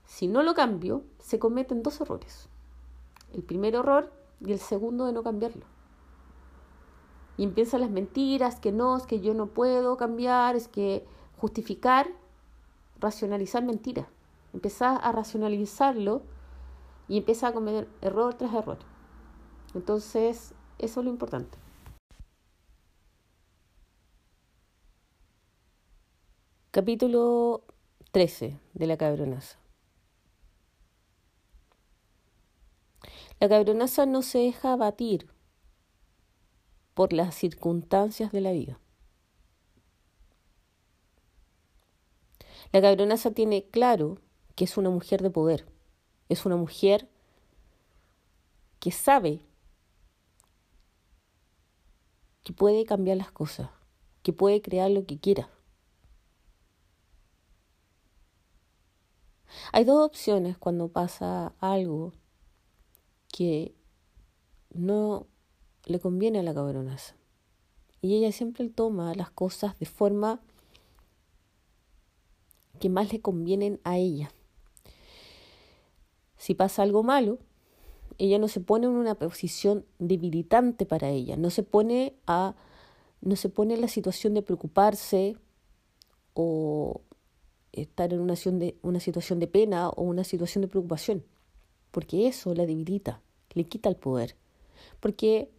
si 0.05 0.27
no 0.27 0.43
lo 0.43 0.55
cambio, 0.55 1.05
se 1.19 1.39
cometen 1.39 1.83
dos 1.83 2.01
errores. 2.01 2.49
El 3.33 3.43
primer 3.43 3.75
error 3.75 4.13
y 4.41 4.53
el 4.53 4.59
segundo 4.59 5.05
de 5.05 5.13
no 5.13 5.23
cambiarlo. 5.23 5.67
Y 7.37 7.45
empiezan 7.45 7.83
las 7.83 7.91
mentiras, 7.91 8.59
que 8.59 8.73
no, 8.73 8.97
es 8.97 9.07
que 9.07 9.21
yo 9.21 9.35
no 9.35 9.47
puedo 9.49 9.97
cambiar, 9.97 10.57
es 10.57 10.67
que 10.67 11.07
justificar, 11.37 12.09
racionalizar 13.01 13.65
mentiras. 13.65 14.07
Empezás 14.53 14.99
a 15.03 15.13
racionalizarlo 15.13 16.23
y 17.09 17.19
empieza 17.19 17.49
a 17.49 17.53
cometer 17.53 17.89
error 18.01 18.35
tras 18.35 18.55
error. 18.55 18.79
Entonces, 19.75 20.55
eso 20.79 21.01
es 21.01 21.05
lo 21.05 21.11
importante. 21.11 21.59
Capítulo 26.71 27.65
13 28.13 28.61
de 28.75 28.87
la 28.87 28.97
cabronaza. 28.97 29.59
La 33.41 33.49
cabronaza 33.49 34.07
no 34.07 34.23
se 34.23 34.39
deja 34.39 34.73
abatir 34.73 35.31
por 36.95 37.13
las 37.13 37.35
circunstancias 37.35 38.33
de 38.33 38.41
la 38.41 38.53
vida. 38.53 38.81
La 42.73 42.83
cabronaza 42.83 43.31
tiene 43.31 43.65
claro 43.65 44.19
que 44.55 44.65
es 44.65 44.77
una 44.77 44.91
mujer 44.91 45.23
de 45.23 45.31
poder, 45.31 45.67
es 46.29 46.45
una 46.45 46.57
mujer 46.57 47.09
que 48.79 48.91
sabe 48.91 49.41
que 52.43 52.53
puede 52.53 52.85
cambiar 52.85 53.17
las 53.17 53.31
cosas, 53.31 53.71
que 54.23 54.33
puede 54.33 54.61
crear 54.61 54.91
lo 54.91 55.07
que 55.07 55.19
quiera. 55.19 55.51
Hay 59.73 59.85
dos 59.85 60.05
opciones 60.07 60.59
cuando 60.59 60.89
pasa 60.89 61.55
algo 61.61 62.13
que 63.29 63.75
no 64.71 65.27
le 65.85 66.01
conviene 66.01 66.41
a 66.41 66.43
la 66.43 66.55
cabronaza. 66.55 67.15
Y 68.01 68.17
ella 68.17 68.33
siempre 68.33 68.69
toma 68.69 69.15
las 69.15 69.31
cosas 69.31 69.79
de 69.79 69.87
forma 69.87 70.41
que 72.79 72.89
más 72.89 73.13
le 73.13 73.21
convienen 73.21 73.81
a 73.85 73.99
ella. 73.99 74.33
Si 76.37 76.55
pasa 76.55 76.83
algo 76.83 77.03
malo, 77.03 77.39
ella 78.19 78.39
no 78.39 78.49
se 78.49 78.61
pone 78.61 78.87
en 78.87 78.93
una 78.93 79.15
posición 79.15 79.85
debilitante 79.99 80.87
para 80.87 81.09
ella, 81.11 81.37
no 81.37 81.51
se 81.51 81.63
pone 81.63 82.15
a 82.27 82.55
no 83.21 83.35
se 83.35 83.49
pone 83.49 83.75
en 83.75 83.81
la 83.81 83.89
situación 83.89 84.35
de 84.35 84.43
preocuparse 84.43 85.37
o 86.35 87.01
estar 87.73 88.13
en 88.13 88.21
una 88.21 88.37
situación 88.37 88.61
de, 88.61 88.77
una 88.83 89.01
situación 89.01 89.41
de 89.41 89.49
pena 89.49 89.89
o 89.89 90.03
una 90.03 90.23
situación 90.23 90.63
de 90.63 90.69
preocupación, 90.69 91.25
porque 91.91 92.29
eso 92.29 92.55
la 92.55 92.65
debilita, 92.65 93.21
le 93.55 93.65
quita 93.65 93.89
el 93.89 93.97
poder, 93.97 94.37
porque 95.01 95.51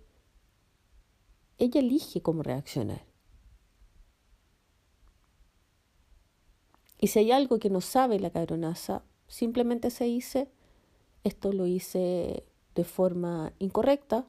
ella 1.58 1.82
elige 1.82 2.22
cómo 2.22 2.44
reaccionar. 2.44 3.09
Y 7.00 7.08
si 7.08 7.20
hay 7.20 7.32
algo 7.32 7.60
que 7.60 7.70
no 7.70 7.82
sabe 7.82 8.20
la 8.20 8.30
cabronaza, 8.30 9.04
simplemente 9.28 9.90
se 9.90 10.04
dice, 10.04 10.50
esto 11.24 11.54
lo 11.54 11.66
hice 11.66 12.44
de 12.76 12.84
forma 12.84 13.54
incorrecta, 13.60 14.26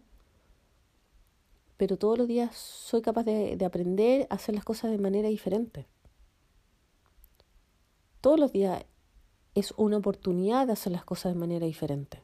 pero 1.77 1.97
todos 1.97 2.17
los 2.17 2.29
días 2.29 2.55
soy 2.55 3.03
capaz 3.03 3.25
de, 3.25 3.59
aprender 3.65 4.27
a 4.31 4.35
hacer 4.35 4.55
las 4.55 4.65
cosas 4.65 4.91
de 4.91 4.99
manera 4.99 5.29
diferente. 5.29 5.87
Todos 8.21 8.39
los 8.39 8.53
días 8.53 8.85
es 9.55 9.73
una 9.77 9.97
oportunidad 9.97 10.67
de 10.67 10.75
hacer 10.75 10.93
las 10.93 11.05
cosas 11.05 11.33
de 11.33 11.41
manera 11.41 11.67
diferente. 11.67 12.23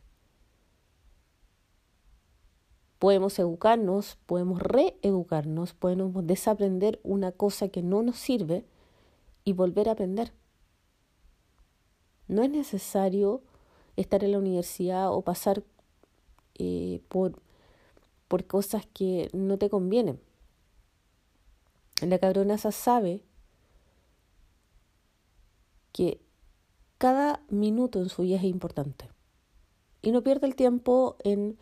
Podemos 2.99 3.39
educarnos, 3.39 4.19
podemos 4.27 4.61
reeducarnos, 4.61 5.75
podemos 5.75 6.27
desaprender 6.27 7.01
una 7.03 7.33
cosa 7.33 7.69
que 7.69 7.83
no 7.83 8.03
nos 8.03 8.17
sirve 8.17 8.65
y 9.47 9.55
volver 9.55 9.89
a 9.89 9.93
aprender. 9.93 10.33
No 12.29 12.43
es 12.43 12.51
necesario 12.51 13.41
estar 13.97 14.23
en 14.25 14.33
la 14.33 14.39
universidad 14.39 15.11
o 15.11 15.23
pasar 15.23 15.63
eh, 16.59 17.01
por, 17.09 17.41
por 18.29 18.45
cosas 18.47 18.85
que 18.93 19.31
no 19.33 19.57
te 19.57 19.71
convienen. 19.71 20.21
La 22.03 22.19
cabronaza 22.19 22.73
sabe 22.73 23.23
que 25.93 26.21
cada 26.99 27.41
minuto 27.49 28.01
en 28.01 28.09
su 28.09 28.23
vida 28.23 28.37
es 28.37 28.45
importante 28.45 29.09
y 30.03 30.11
no 30.11 30.23
pierde 30.23 30.49
el 30.49 30.57
tiempo 30.57 31.17
en 31.23 31.57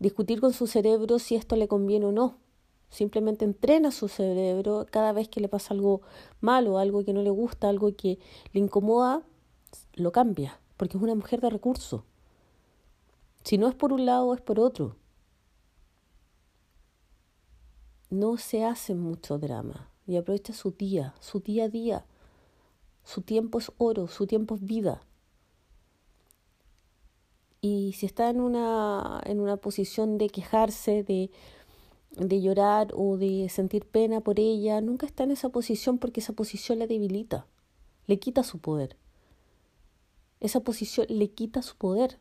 discutir 0.00 0.40
con 0.40 0.52
su 0.52 0.66
cerebro 0.66 1.20
si 1.20 1.36
esto 1.36 1.54
le 1.54 1.68
conviene 1.68 2.06
o 2.06 2.12
no. 2.12 2.41
Simplemente 2.92 3.46
entrena 3.46 3.90
su 3.90 4.06
cerebro 4.06 4.86
cada 4.90 5.12
vez 5.12 5.26
que 5.26 5.40
le 5.40 5.48
pasa 5.48 5.72
algo 5.72 6.02
malo, 6.42 6.76
algo 6.76 7.02
que 7.06 7.14
no 7.14 7.22
le 7.22 7.30
gusta, 7.30 7.70
algo 7.70 7.96
que 7.96 8.18
le 8.52 8.60
incomoda, 8.60 9.22
lo 9.94 10.12
cambia, 10.12 10.60
porque 10.76 10.98
es 10.98 11.02
una 11.02 11.14
mujer 11.14 11.40
de 11.40 11.48
recursos. 11.48 12.02
Si 13.44 13.56
no 13.56 13.66
es 13.66 13.74
por 13.74 13.94
un 13.94 14.04
lado, 14.04 14.34
es 14.34 14.42
por 14.42 14.60
otro. 14.60 14.96
No 18.10 18.36
se 18.36 18.62
hace 18.62 18.94
mucho 18.94 19.38
drama 19.38 19.88
y 20.06 20.18
aprovecha 20.18 20.52
su 20.52 20.72
día, 20.72 21.14
su 21.18 21.40
día 21.40 21.64
a 21.64 21.68
día. 21.70 22.04
Su 23.04 23.22
tiempo 23.22 23.58
es 23.58 23.72
oro, 23.78 24.06
su 24.06 24.26
tiempo 24.26 24.56
es 24.56 24.66
vida. 24.66 25.02
Y 27.62 27.94
si 27.94 28.04
está 28.04 28.28
en 28.28 28.42
una, 28.42 29.22
en 29.24 29.40
una 29.40 29.56
posición 29.56 30.18
de 30.18 30.28
quejarse, 30.28 31.02
de 31.04 31.30
de 32.16 32.40
llorar 32.40 32.92
o 32.94 33.16
de 33.16 33.48
sentir 33.48 33.86
pena 33.86 34.20
por 34.20 34.38
ella, 34.38 34.80
nunca 34.80 35.06
está 35.06 35.24
en 35.24 35.30
esa 35.30 35.48
posición 35.48 35.98
porque 35.98 36.20
esa 36.20 36.32
posición 36.32 36.78
la 36.78 36.86
debilita, 36.86 37.46
le 38.06 38.18
quita 38.18 38.42
su 38.42 38.58
poder. 38.58 38.96
Esa 40.40 40.60
posición 40.60 41.06
le 41.08 41.30
quita 41.30 41.62
su 41.62 41.76
poder. 41.76 42.18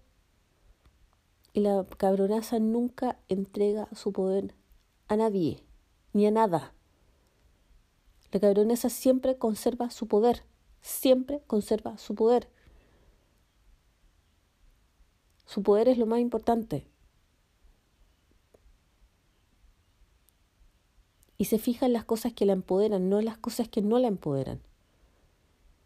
Y 1.53 1.61
la 1.61 1.85
cabronaza 1.97 2.59
nunca 2.59 3.19
entrega 3.27 3.89
su 3.93 4.13
poder 4.13 4.55
a 5.07 5.17
nadie, 5.17 5.63
ni 6.13 6.25
a 6.25 6.31
nada. 6.31 6.73
La 8.31 8.39
cabronaza 8.39 8.89
siempre 8.89 9.37
conserva 9.37 9.89
su 9.89 10.07
poder, 10.07 10.43
siempre 10.81 11.41
conserva 11.47 11.97
su 11.97 12.15
poder. 12.15 12.47
Su 15.45 15.63
poder 15.63 15.89
es 15.89 15.97
lo 15.97 16.05
más 16.05 16.19
importante. 16.19 16.87
Y 21.41 21.45
se 21.45 21.57
fija 21.57 21.87
en 21.87 21.93
las 21.93 22.05
cosas 22.05 22.33
que 22.33 22.45
la 22.45 22.53
empoderan, 22.53 23.09
no 23.09 23.17
en 23.17 23.25
las 23.25 23.39
cosas 23.39 23.67
que 23.67 23.81
no 23.81 23.97
la 23.97 24.07
empoderan. 24.07 24.61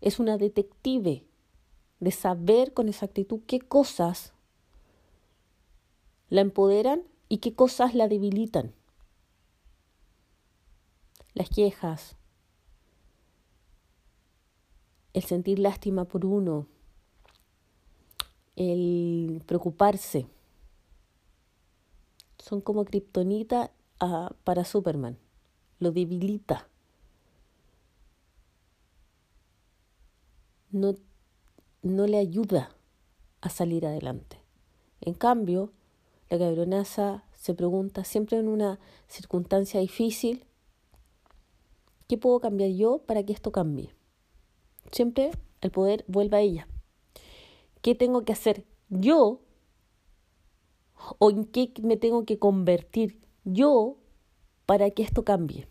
Es 0.02 0.20
una 0.20 0.38
detective 0.38 1.24
de 2.02 2.12
saber 2.12 2.74
con 2.74 2.90
exactitud 2.90 3.40
qué 3.48 3.62
cosas 3.62 4.34
la 6.28 6.42
empoderan 6.42 7.04
y 7.30 7.38
qué 7.38 7.56
cosas 7.56 7.96
la 7.96 8.10
debilitan. 8.10 8.74
Las 11.34 11.48
quejas, 11.50 12.18
el 15.14 15.24
sentir 15.24 15.60
lástima 15.60 16.04
por 16.04 16.26
uno, 16.26 16.68
el 18.58 19.42
preocuparse, 19.46 20.28
son 22.40 22.60
como 22.60 22.84
kriptonita 22.84 23.72
ah, 24.02 24.36
para 24.44 24.66
Superman 24.66 25.18
lo 25.80 25.92
debilita. 25.92 26.68
No, 30.72 30.96
no 31.82 32.08
le 32.08 32.18
ayuda 32.18 32.76
a 33.42 33.50
salir 33.50 33.86
adelante. 33.86 34.40
En 35.02 35.14
cambio, 35.14 35.72
la 36.30 36.40
cabronaza 36.40 37.24
se 37.34 37.54
pregunta 37.54 38.04
siempre 38.04 38.40
en 38.40 38.48
una 38.48 38.80
circunstancia 39.08 39.80
difícil, 39.80 40.46
¿qué 42.08 42.18
puedo 42.18 42.40
cambiar 42.40 42.72
yo 42.72 43.00
para 43.00 43.24
que 43.24 43.34
esto 43.34 43.52
cambie? 43.52 43.94
Siempre 44.92 45.32
el 45.62 45.72
poder 45.72 46.04
vuelve 46.08 46.38
a 46.38 46.42
ella. 46.42 46.68
¿Qué 47.82 47.94
tengo 47.94 48.26
que 48.26 48.34
hacer 48.34 48.66
yo? 48.90 49.42
¿O 51.20 51.30
en 51.30 51.46
qué 51.46 51.72
me 51.84 51.98
tengo 51.98 52.26
que 52.26 52.40
convertir 52.40 53.22
yo 53.44 53.98
para 54.66 54.90
que 54.92 55.04
esto 55.04 55.24
cambie? 55.24 55.68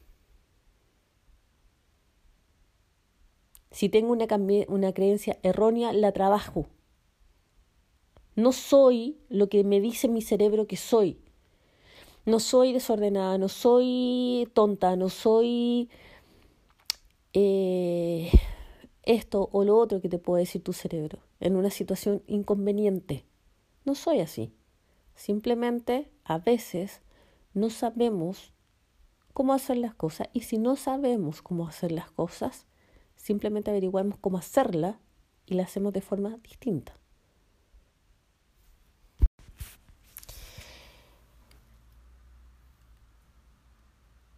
Si 3.70 3.88
tengo 3.88 4.12
una, 4.12 4.26
una 4.68 4.92
creencia 4.92 5.38
errónea, 5.42 5.92
la 5.92 6.12
trabajo. 6.12 6.66
No 8.36 8.52
soy 8.52 9.18
lo 9.28 9.48
que 9.48 9.64
me 9.64 9.80
dice 9.80 10.08
mi 10.08 10.22
cerebro 10.22 10.66
que 10.66 10.76
soy. 10.76 11.18
No 12.24 12.40
soy 12.40 12.72
desordenada, 12.72 13.36
no 13.36 13.48
soy 13.48 14.48
tonta, 14.54 14.96
no 14.96 15.08
soy 15.08 15.90
eh, 17.34 18.30
esto 19.02 19.50
o 19.52 19.64
lo 19.64 19.76
otro 19.76 20.00
que 20.00 20.08
te 20.08 20.18
puede 20.18 20.44
decir 20.44 20.62
tu 20.62 20.72
cerebro 20.72 21.18
en 21.40 21.56
una 21.56 21.70
situación 21.70 22.22
inconveniente. 22.26 23.24
No 23.84 23.94
soy 23.94 24.20
así. 24.20 24.54
Simplemente 25.14 26.10
a 26.24 26.38
veces 26.38 27.02
no 27.52 27.68
sabemos 27.68 28.53
cómo 29.34 29.52
hacer 29.52 29.76
las 29.76 29.94
cosas 29.94 30.28
y 30.32 30.42
si 30.42 30.56
no 30.56 30.76
sabemos 30.76 31.42
cómo 31.42 31.68
hacer 31.68 31.92
las 31.92 32.10
cosas, 32.10 32.66
simplemente 33.16 33.70
averiguamos 33.70 34.16
cómo 34.18 34.38
hacerla 34.38 34.98
y 35.44 35.54
la 35.54 35.64
hacemos 35.64 35.92
de 35.92 36.00
forma 36.00 36.38
distinta. 36.42 36.94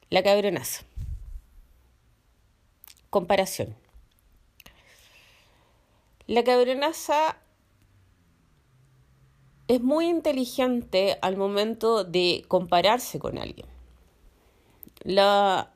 La 0.08 0.22
cabronaza. 0.22 0.84
Comparación. 3.10 3.76
La 6.26 6.42
cabronaza 6.42 7.36
es 9.68 9.82
muy 9.82 10.06
inteligente 10.06 11.18
al 11.22 11.36
momento 11.36 12.04
de 12.04 12.44
compararse 12.48 13.18
con 13.18 13.36
alguien. 13.36 13.75
La, 15.06 15.72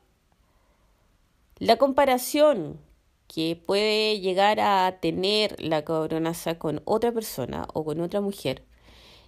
la 1.61 1.77
comparación 1.77 2.81
que 3.29 3.55
puede 3.55 4.19
llegar 4.19 4.59
a 4.59 4.99
tener 5.01 5.55
la 5.63 5.85
cabronaza 5.85 6.59
con 6.59 6.83
otra 6.85 7.13
persona 7.13 7.69
o 7.73 7.85
con 7.85 8.01
otra 8.01 8.21
mujer 8.21 8.65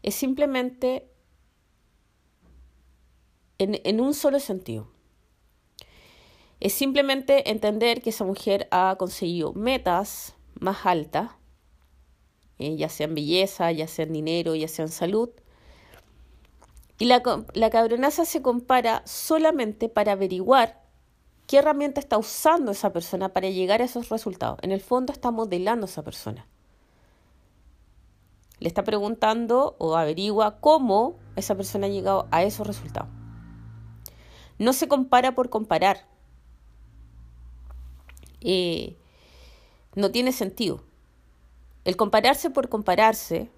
es 0.02 0.16
simplemente 0.16 1.08
en, 3.58 4.00
un 4.00 4.12
solo 4.12 4.40
sentido. 4.40 4.88
Es 6.58 6.72
simplemente 6.72 7.48
entender 7.48 8.02
que 8.02 8.10
esa 8.10 8.24
mujer 8.24 8.66
ha 8.72 8.96
conseguido 8.98 9.52
metas 9.52 10.34
más 10.58 10.84
altas, 10.84 11.30
eh, 12.58 12.74
ya 12.74 12.88
sea 12.88 13.06
en 13.06 13.14
belleza, 13.14 13.70
ya 13.70 13.86
sea 13.86 14.04
en 14.04 14.14
dinero, 14.14 14.56
ya 14.56 14.66
sea 14.66 14.86
en 14.86 14.90
salud. 14.90 15.30
Y 17.02 17.06
la, 17.06 17.20
cabronaza 17.70 18.24
se 18.24 18.42
compara 18.42 19.02
solamente 19.06 19.88
para 19.88 20.12
averiguar 20.12 20.80
qué 21.48 21.58
herramienta 21.58 21.98
está 21.98 22.16
usando 22.16 22.70
esa 22.70 22.92
persona 22.92 23.30
para 23.30 23.50
llegar 23.50 23.82
a 23.82 23.86
esos 23.86 24.08
resultados. 24.08 24.60
En 24.62 24.70
el 24.70 24.80
fondo 24.80 25.12
está 25.12 25.32
modelando 25.32 25.84
a 25.84 25.88
esa 25.88 26.04
persona. 26.04 26.46
Le 28.60 28.68
está 28.68 28.84
preguntando 28.84 29.74
o 29.80 29.96
averigua 29.96 30.60
cómo 30.60 31.16
esa 31.34 31.56
persona 31.56 31.88
ha 31.88 31.90
llegado 31.90 32.28
a 32.30 32.44
esos 32.44 32.68
resultados. 32.68 33.10
No 34.60 34.72
se 34.72 34.86
compara 34.86 35.34
por 35.34 35.50
comparar. 35.50 36.06
Eh, 38.42 38.96
no 39.96 40.12
tiene 40.12 40.30
sentido. 40.30 40.84
El 41.84 41.96
compararse 41.96 42.48
por 42.48 42.68
compararse, 42.68 43.50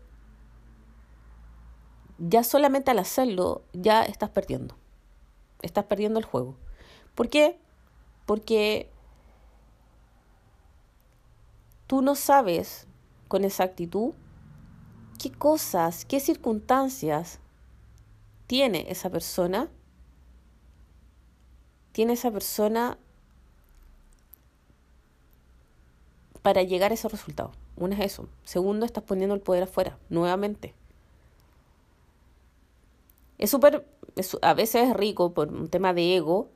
ya 2.29 2.45
solamente 2.45 2.91
al 2.91 2.99
hacerlo, 2.99 3.63
ya 3.73 4.03
estás 4.03 4.31
perdiendo. 4.31 4.77
Estás 5.63 5.85
perdiendo 5.85 6.19
el 6.19 6.25
juego. 6.25 6.57
¿Por 7.15 7.29
qué? 7.29 7.59
Porque 8.27 8.91
tú 11.87 12.03
no 12.03 12.15
sabes 12.15 12.87
con 13.29 13.45
exactitud 13.45 14.13
qué 15.19 15.31
cosas, 15.31 16.05
qué 16.05 16.21
circunstancias 16.21 17.41
tiene 18.47 18.87
esa 18.91 19.11
persona 19.11 19.71
tiene 21.95 22.15
esa 22.15 22.33
persona 22.33 22.99
para 26.43 26.65
llegar 26.65 26.91
a 26.91 26.95
ese 26.95 27.09
resultado. 27.09 27.53
Uno 27.77 27.95
es 27.95 28.01
eso. 28.01 28.29
Segundo, 28.43 28.85
estás 28.85 29.05
poniendo 29.05 29.33
el 29.33 29.41
poder 29.41 29.63
afuera, 29.63 29.97
nuevamente. 30.11 30.75
Es 33.45 33.51
súper, 33.51 33.87
a 34.41 34.55
veces 34.55 34.89
es 34.89 34.97
rico 34.97 35.35
por 35.35 35.49
un 35.49 35.69
tema 35.69 35.93
de 35.93 36.17
ego, 36.17 36.49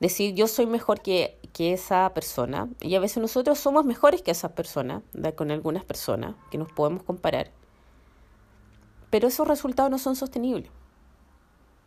decir 0.00 0.34
yo 0.34 0.48
soy 0.48 0.64
mejor 0.64 1.02
que, 1.02 1.38
que, 1.52 1.74
esa 1.74 2.14
persona. 2.14 2.70
Y 2.80 2.94
a 2.94 3.00
veces 3.00 3.18
nosotros 3.18 3.58
somos 3.58 3.84
mejores 3.84 4.22
que 4.22 4.30
esa 4.30 4.54
persona, 4.54 5.02
con 5.36 5.50
algunas 5.50 5.84
personas 5.84 6.34
que 6.50 6.56
nos 6.56 6.72
podemos 6.72 7.02
comparar. 7.02 7.50
Pero 9.10 9.28
esos 9.28 9.46
resultados 9.46 9.90
no 9.90 9.98
son 9.98 10.16
sostenibles. 10.16 10.70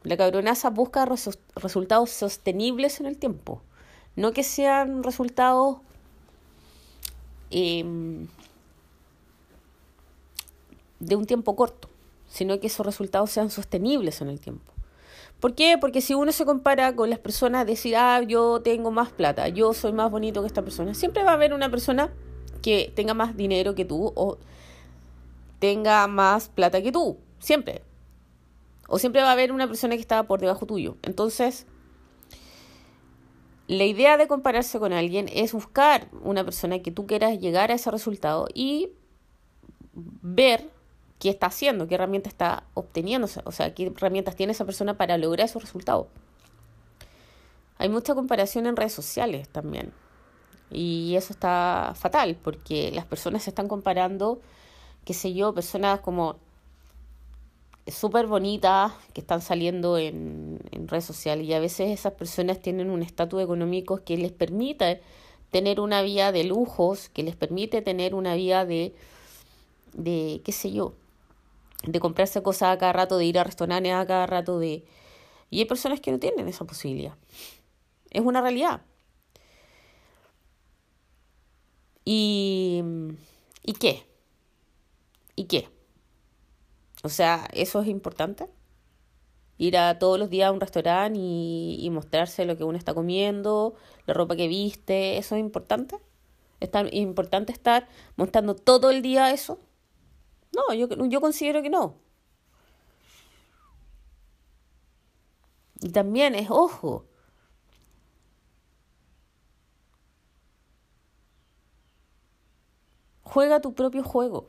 La 0.04 0.16
cabronaza 0.18 0.70
busca 0.70 1.08
resultados 1.56 2.12
sostenibles 2.12 3.00
en 3.00 3.08
el 3.08 3.18
tiempo, 3.18 3.64
no 4.16 4.34
que 4.34 4.44
sean 4.44 5.02
resultados 5.02 5.78
em, 7.50 8.28
de 11.00 11.16
un 11.16 11.26
tiempo 11.26 11.56
corto, 11.56 11.91
sino 12.32 12.60
que 12.60 12.68
esos 12.68 12.86
resultados 12.86 13.30
sean 13.30 13.50
sostenibles 13.50 14.22
en 14.22 14.30
el 14.30 14.40
tiempo. 14.40 14.72
¿Por 15.42 15.54
qué? 15.54 15.78
Porque 15.80 16.02
si 16.02 16.14
uno 16.14 16.32
se 16.32 16.46
compara 16.46 16.96
con 16.96 17.10
las 17.10 17.20
personas, 17.20 17.68
decir, 17.68 17.96
ah, 17.98 18.22
yo 18.22 18.62
tengo 18.62 18.90
más 18.90 19.12
plata, 19.12 19.50
yo 19.50 19.74
soy 19.74 19.92
más 19.92 20.10
bonito 20.10 20.42
que 20.42 20.48
esta 20.48 20.62
persona, 20.62 20.94
siempre 20.94 21.24
va 21.24 21.32
a 21.32 21.34
haber 21.34 21.54
una 21.54 21.70
persona 21.70 22.14
que 22.62 22.94
tenga 22.96 23.14
más 23.14 23.36
dinero 23.36 23.76
que 23.76 23.84
tú 23.84 24.14
o 24.16 24.38
tenga 25.60 26.08
más 26.08 26.48
plata 26.48 26.82
que 26.82 26.92
tú, 26.92 27.18
siempre. 27.40 27.82
O 28.88 28.98
siempre 28.98 29.22
va 29.22 29.30
a 29.30 29.34
haber 29.34 29.52
una 29.52 29.68
persona 29.68 29.96
que 29.96 30.02
está 30.02 30.24
por 30.24 30.40
debajo 30.40 30.66
tuyo. 30.66 30.98
Entonces, 31.02 31.66
la 33.68 33.84
idea 33.84 34.16
de 34.18 34.28
compararse 34.28 34.80
con 34.80 34.94
alguien 34.94 35.28
es 35.34 35.52
buscar 35.54 36.08
una 36.24 36.46
persona 36.46 36.80
que 36.80 36.92
tú 36.92 37.08
quieras 37.08 37.40
llegar 37.40 37.72
a 37.72 37.76
ese 37.76 37.92
resultado 37.92 38.48
y 38.54 38.92
ver 39.94 40.70
qué 41.22 41.30
está 41.30 41.46
haciendo, 41.46 41.88
qué 41.88 41.96
herramienta 41.96 42.30
está 42.30 42.64
obteniendo, 42.74 43.28
o 43.46 43.52
sea, 43.52 43.76
qué 43.76 43.94
herramientas 43.96 44.36
tiene 44.36 44.54
esa 44.54 44.66
persona 44.66 44.98
para 44.98 45.20
lograr 45.20 45.46
esos 45.46 45.62
resultados. 45.62 46.08
Hay 47.78 47.90
mucha 47.90 48.16
comparación 48.16 48.66
en 48.66 48.76
redes 48.76 48.94
sociales 48.94 49.48
también. 49.48 49.94
Y 50.72 51.16
eso 51.16 51.32
está 51.32 51.94
fatal 51.96 52.38
porque 52.42 52.92
las 52.92 53.06
personas 53.06 53.44
se 53.44 53.52
están 53.52 53.68
comparando, 53.68 54.42
qué 55.06 55.14
sé 55.14 55.34
yo, 55.36 55.54
personas 55.54 56.00
como 56.00 56.38
súper 57.86 58.26
bonitas 58.26 58.92
que 59.14 59.22
están 59.22 59.42
saliendo 59.42 60.00
en, 60.00 60.60
redes 60.88 61.06
sociales 61.06 61.46
y 61.46 61.54
a 61.54 61.60
veces 61.60 61.92
esas 61.92 62.14
personas 62.14 62.60
tienen 62.60 62.90
un 62.90 63.04
estatus 63.04 63.44
económico 63.44 64.04
que 64.04 64.18
les 64.18 64.32
permite 64.32 65.02
tener 65.52 65.80
una 65.80 66.02
vida 66.02 66.32
de 66.32 66.46
lujos, 66.46 67.10
que 67.10 67.22
les 67.22 67.36
permite 67.36 67.84
tener 67.84 68.16
una 68.16 68.34
vida 68.34 68.66
de, 68.66 68.96
de 69.94 70.42
qué 70.44 70.52
sé 70.52 70.72
yo, 70.72 70.94
de 71.84 72.00
comprarse 72.00 72.44
cosas 72.44 72.76
a 72.76 72.78
cada 72.78 72.94
rato, 72.94 73.18
de 73.18 73.26
ir 73.26 73.40
a 73.40 73.44
restaurantes 73.44 73.94
a 73.94 74.06
cada 74.06 74.28
rato, 74.28 74.60
de... 74.60 74.86
Y 75.50 75.60
hay 75.60 75.66
personas 75.66 76.00
que 76.00 76.12
no 76.12 76.20
tienen 76.20 76.48
esa 76.48 76.66
posibilidad. 76.66 77.16
Es 78.10 78.22
una 78.22 78.42
realidad. 78.42 78.82
¿Y, 82.06 82.82
¿y 83.64 83.74
qué? 83.74 84.06
¿Y 85.36 85.46
qué? 85.46 85.70
O 87.04 87.10
sea, 87.10 87.48
eso 87.54 87.82
es 87.82 87.88
importante. 87.88 88.48
Ir 89.58 89.78
a 89.78 90.00
todos 90.00 90.20
los 90.20 90.30
días 90.30 90.50
a 90.50 90.52
un 90.52 90.60
restaurante 90.60 91.20
y, 91.20 91.90
mostrarse 91.92 92.46
lo 92.46 92.58
que 92.58 92.64
uno 92.64 92.78
está 92.78 92.94
comiendo, 92.94 93.76
la 94.06 94.14
ropa 94.14 94.36
que 94.36 94.48
viste, 94.48 95.18
eso 95.18 95.36
es 95.36 95.42
importante. 95.42 95.98
¿Es 96.60 96.70
importante 96.92 97.52
estar 97.52 97.88
mostrando 98.16 98.56
todo 98.56 98.92
el 98.92 99.02
día 99.02 99.32
eso? 99.32 99.60
No, 100.56 100.74
yo, 100.74 100.88
yo 101.08 101.22
considero 101.22 101.62
que 101.62 101.70
no. 101.70 101.96
Y 105.82 105.90
también 105.90 106.34
es, 106.36 106.50
ojo, 106.50 107.06
juega 113.24 113.60
tu 113.60 113.74
propio 113.74 114.04
juego. 114.04 114.48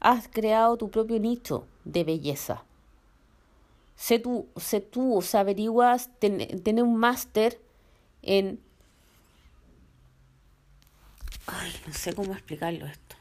has 0.00 0.26
creado 0.26 0.76
tu 0.76 0.90
propio 0.90 1.20
nicho 1.20 1.64
de 1.84 2.02
belleza. 2.02 2.64
Sé 3.96 4.18
tú, 4.18 4.46
sé 4.56 4.80
tú 4.80 5.18
o 5.18 5.22
averiguas, 5.36 6.10
tener 6.20 6.82
un 6.84 6.96
máster 6.96 7.60
en... 8.22 8.60
Ay, 11.50 11.72
no 11.86 11.94
sé 11.94 12.12
cómo 12.12 12.34
explicarlo 12.34 12.86
esto. 12.86 13.16